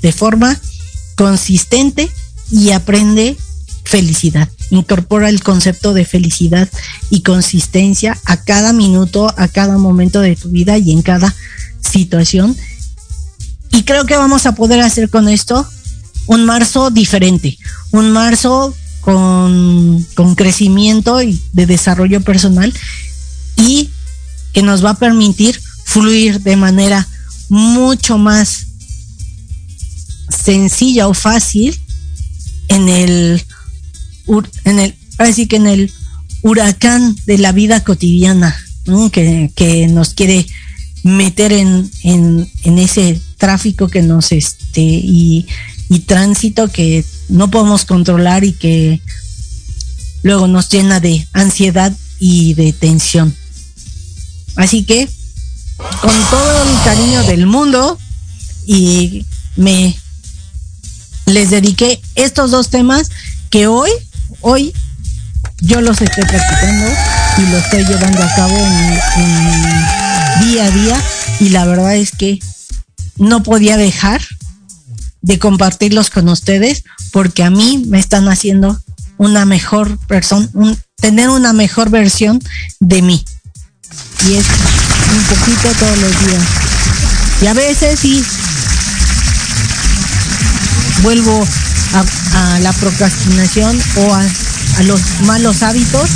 de 0.01 0.11
forma 0.11 0.59
consistente 1.21 2.09
y 2.49 2.71
aprende 2.71 3.37
felicidad. 3.83 4.49
Incorpora 4.71 5.29
el 5.29 5.43
concepto 5.43 5.93
de 5.93 6.03
felicidad 6.03 6.67
y 7.11 7.21
consistencia 7.21 8.17
a 8.25 8.37
cada 8.37 8.73
minuto, 8.73 9.31
a 9.37 9.47
cada 9.47 9.77
momento 9.77 10.19
de 10.21 10.35
tu 10.35 10.49
vida 10.49 10.79
y 10.79 10.91
en 10.91 11.03
cada 11.03 11.35
situación. 11.79 12.57
Y 13.71 13.83
creo 13.83 14.07
que 14.07 14.17
vamos 14.17 14.47
a 14.47 14.55
poder 14.55 14.81
hacer 14.81 15.11
con 15.11 15.29
esto 15.29 15.63
un 16.25 16.43
marzo 16.43 16.89
diferente, 16.89 17.55
un 17.91 18.11
marzo 18.11 18.73
con, 19.01 20.03
con 20.15 20.33
crecimiento 20.33 21.21
y 21.21 21.39
de 21.53 21.67
desarrollo 21.67 22.21
personal 22.21 22.73
y 23.57 23.91
que 24.53 24.63
nos 24.63 24.83
va 24.83 24.91
a 24.91 24.97
permitir 24.97 25.61
fluir 25.85 26.41
de 26.41 26.55
manera 26.55 27.07
mucho 27.47 28.17
más 28.17 28.70
sencilla 30.31 31.07
o 31.07 31.13
fácil 31.13 31.77
en 32.67 32.89
el 32.89 33.43
en 34.65 34.79
el 34.79 34.95
ahora 35.17 35.33
sí 35.33 35.47
que 35.47 35.57
en 35.57 35.67
el 35.67 35.91
huracán 36.41 37.15
de 37.25 37.37
la 37.37 37.51
vida 37.51 37.83
cotidiana 37.83 38.55
que, 39.11 39.51
que 39.55 39.87
nos 39.87 40.13
quiere 40.13 40.45
meter 41.03 41.51
en, 41.51 41.89
en, 42.03 42.49
en 42.63 42.77
ese 42.77 43.19
tráfico 43.37 43.87
que 43.87 44.01
nos 44.01 44.31
este 44.31 44.81
y, 44.81 45.47
y 45.89 45.99
tránsito 45.99 46.67
que 46.67 47.03
no 47.29 47.49
podemos 47.49 47.85
controlar 47.85 48.43
y 48.43 48.53
que 48.53 49.01
luego 50.23 50.47
nos 50.47 50.69
llena 50.69 50.99
de 50.99 51.27
ansiedad 51.33 51.91
y 52.19 52.53
de 52.53 52.71
tensión. 52.73 53.35
Así 54.55 54.83
que 54.83 55.09
con 56.01 56.13
todo 56.29 56.63
el 56.63 56.83
cariño 56.83 57.23
del 57.23 57.47
mundo 57.47 57.97
y 58.67 59.25
me 59.55 59.95
les 61.25 61.49
dediqué 61.49 62.01
estos 62.15 62.51
dos 62.51 62.69
temas 62.69 63.09
que 63.49 63.67
hoy, 63.67 63.89
hoy 64.41 64.73
yo 65.61 65.81
los 65.81 66.01
estoy 66.01 66.23
practicando 66.23 66.87
y 67.37 67.41
lo 67.51 67.57
estoy 67.57 67.85
llevando 67.85 68.23
a 68.23 68.35
cabo 68.35 68.55
en, 68.57 68.99
en 69.23 70.49
día 70.49 70.65
a 70.65 70.71
día 70.71 71.01
y 71.39 71.49
la 71.49 71.65
verdad 71.65 71.95
es 71.95 72.11
que 72.11 72.39
no 73.17 73.43
podía 73.43 73.77
dejar 73.77 74.21
de 75.21 75.37
compartirlos 75.39 76.09
con 76.09 76.29
ustedes 76.29 76.83
porque 77.11 77.43
a 77.43 77.49
mí 77.49 77.83
me 77.87 77.99
están 77.99 78.27
haciendo 78.27 78.79
una 79.17 79.45
mejor 79.45 79.97
persona, 80.07 80.49
un- 80.53 80.77
tener 80.95 81.29
una 81.29 81.53
mejor 81.53 81.89
versión 81.89 82.41
de 82.79 83.01
mí. 83.03 83.23
Y 84.27 84.33
es 84.33 84.45
un 85.13 85.23
poquito 85.35 85.69
todos 85.79 85.97
los 85.99 86.11
días. 86.25 86.43
Y 87.43 87.47
a 87.47 87.53
veces 87.53 87.99
sí 87.99 88.23
vuelvo 91.01 91.45
a, 91.93 92.59
la 92.59 92.73
procrastinación 92.73 93.79
o 93.97 94.13
a, 94.13 94.25
a 94.77 94.83
los 94.83 95.01
malos 95.25 95.63
hábitos, 95.63 96.09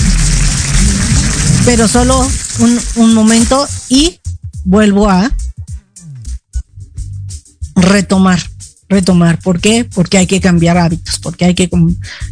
pero 1.66 1.88
solo 1.88 2.28
un, 2.60 2.80
un 2.96 3.14
momento 3.14 3.68
y 3.90 4.20
vuelvo 4.64 5.10
a 5.10 5.32
retomar, 7.76 8.42
retomar. 8.90 9.40
¿Por 9.40 9.60
qué? 9.60 9.86
Porque 9.86 10.18
hay 10.18 10.28
que 10.28 10.42
cambiar 10.42 10.78
hábitos, 10.78 11.20
porque 11.20 11.46
hay 11.46 11.56
que 11.56 11.70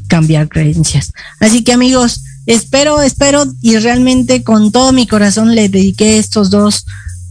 cambiar 0.08 0.50
creencias. 0.50 1.12
Así 1.40 1.64
que 1.64 1.74
amigos, 1.74 2.22
espero, 2.46 3.02
espero 3.02 3.46
y 3.62 3.78
realmente 3.78 4.44
con 4.44 4.72
todo 4.72 4.92
mi 4.92 5.08
corazón 5.08 5.56
le 5.56 5.70
dediqué 5.70 6.18
estos 6.18 6.50
dos, 6.50 6.86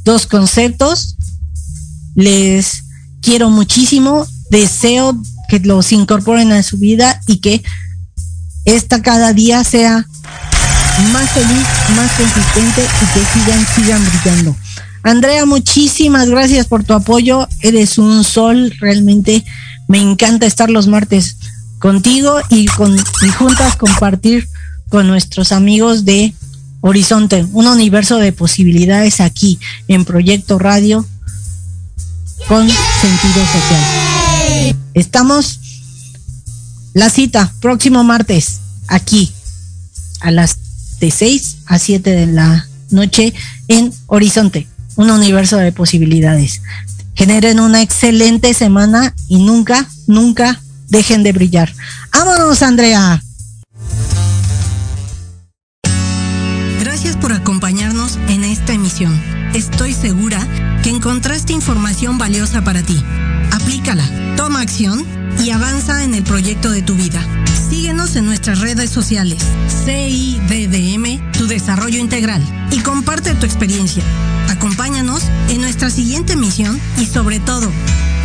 dos 0.05 0.27
conceptos. 0.27 1.17
Les 2.15 2.85
quiero 3.23 3.51
muchísimo, 3.51 4.27
deseo 4.53 5.21
que 5.49 5.59
los 5.61 5.91
incorporen 5.93 6.53
a 6.53 6.63
su 6.63 6.77
vida 6.79 7.21
y 7.27 7.39
que 7.39 7.63
esta 8.65 9.03
cada 9.03 9.33
día 9.33 9.65
sea 9.65 10.07
más 11.13 11.31
feliz, 11.31 11.67
más 11.97 12.13
consistente 12.13 12.83
y 12.83 13.07
que 13.15 13.27
sigan, 13.33 13.67
sigan 13.75 14.05
brillando. 14.05 14.57
Andrea, 15.03 15.47
muchísimas 15.47 16.29
gracias 16.29 16.67
por 16.67 16.85
tu 16.85 16.93
apoyo. 16.93 17.49
Eres 17.61 17.99
un 17.99 18.23
sol, 18.23 18.73
realmente 18.79 19.45
me 19.89 20.01
encanta 20.01 20.47
estar 20.47 20.71
los 20.71 20.87
martes 20.87 21.37
contigo 21.81 22.39
y 22.51 22.67
con 22.67 22.95
y 22.97 23.29
juntas 23.31 23.77
compartir 23.77 24.49
con 24.91 25.09
nuestros 25.09 25.51
amigos 25.51 26.05
de 26.05 26.35
Horizonte, 26.83 27.47
un 27.53 27.67
universo 27.67 28.19
de 28.19 28.33
posibilidades 28.33 29.21
aquí 29.21 29.59
en 29.89 30.05
Proyecto 30.05 30.59
Radio 30.59 31.05
con 32.47 32.69
sentido 32.69 33.47
social. 33.47 34.22
Estamos 34.95 35.61
la 36.95 37.09
cita 37.09 37.53
próximo 37.61 38.05
martes 38.05 38.61
aquí 38.89 39.33
a 40.21 40.31
las 40.31 40.59
de 41.01 41.11
6 41.11 41.57
a 41.67 41.79
7 41.79 42.11
de 42.11 42.27
la 42.27 42.69
noche 42.91 43.35
en 43.69 43.93
Horizonte, 44.07 44.69
un 44.97 45.11
universo 45.11 45.57
de 45.57 45.73
posibilidades. 45.73 46.63
Generen 47.15 47.61
una 47.61 47.83
excelente 47.83 48.55
semana 48.55 49.15
y 49.29 49.39
nunca, 49.45 49.89
nunca 50.07 50.61
dejen 50.89 51.23
de 51.23 51.33
brillar. 51.33 51.73
¡Vámonos, 52.13 52.63
Andrea! 52.63 53.23
Gracias 56.81 57.17
por 57.17 57.33
acompañarnos 57.33 58.19
en 58.29 58.45
esta 58.45 58.73
emisión. 58.75 59.21
Estoy 59.55 59.93
segura 59.93 60.47
encontraste 61.03 61.53
información 61.53 62.17
valiosa 62.17 62.63
para 62.63 62.81
ti. 62.81 62.97
Aplícala, 63.51 64.09
toma 64.37 64.61
acción 64.61 65.05
y 65.45 65.51
avanza 65.51 66.05
en 66.05 66.15
el 66.15 66.23
proyecto 66.23 66.71
de 66.71 66.81
tu 66.81 66.95
vida. 66.95 67.21
Síguenos 67.69 68.15
en 68.15 68.25
nuestras 68.25 68.61
redes 68.61 68.91
sociales, 68.91 69.43
CIDDM, 69.85 71.33
tu 71.33 71.49
desarrollo 71.49 71.99
integral, 71.99 72.41
y 72.71 72.79
comparte 72.83 73.35
tu 73.35 73.47
experiencia. 73.47 74.05
Acompáñanos 74.49 75.25
en 75.49 75.63
nuestra 75.63 75.91
siguiente 75.91 76.37
misión 76.37 76.81
y 76.97 77.07
sobre 77.07 77.41
todo, 77.41 77.69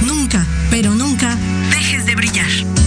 nunca, 0.05 0.45
pero 0.69 0.93
nunca, 0.93 1.35
dejes 1.71 2.05
de 2.05 2.13
brillar. 2.13 2.86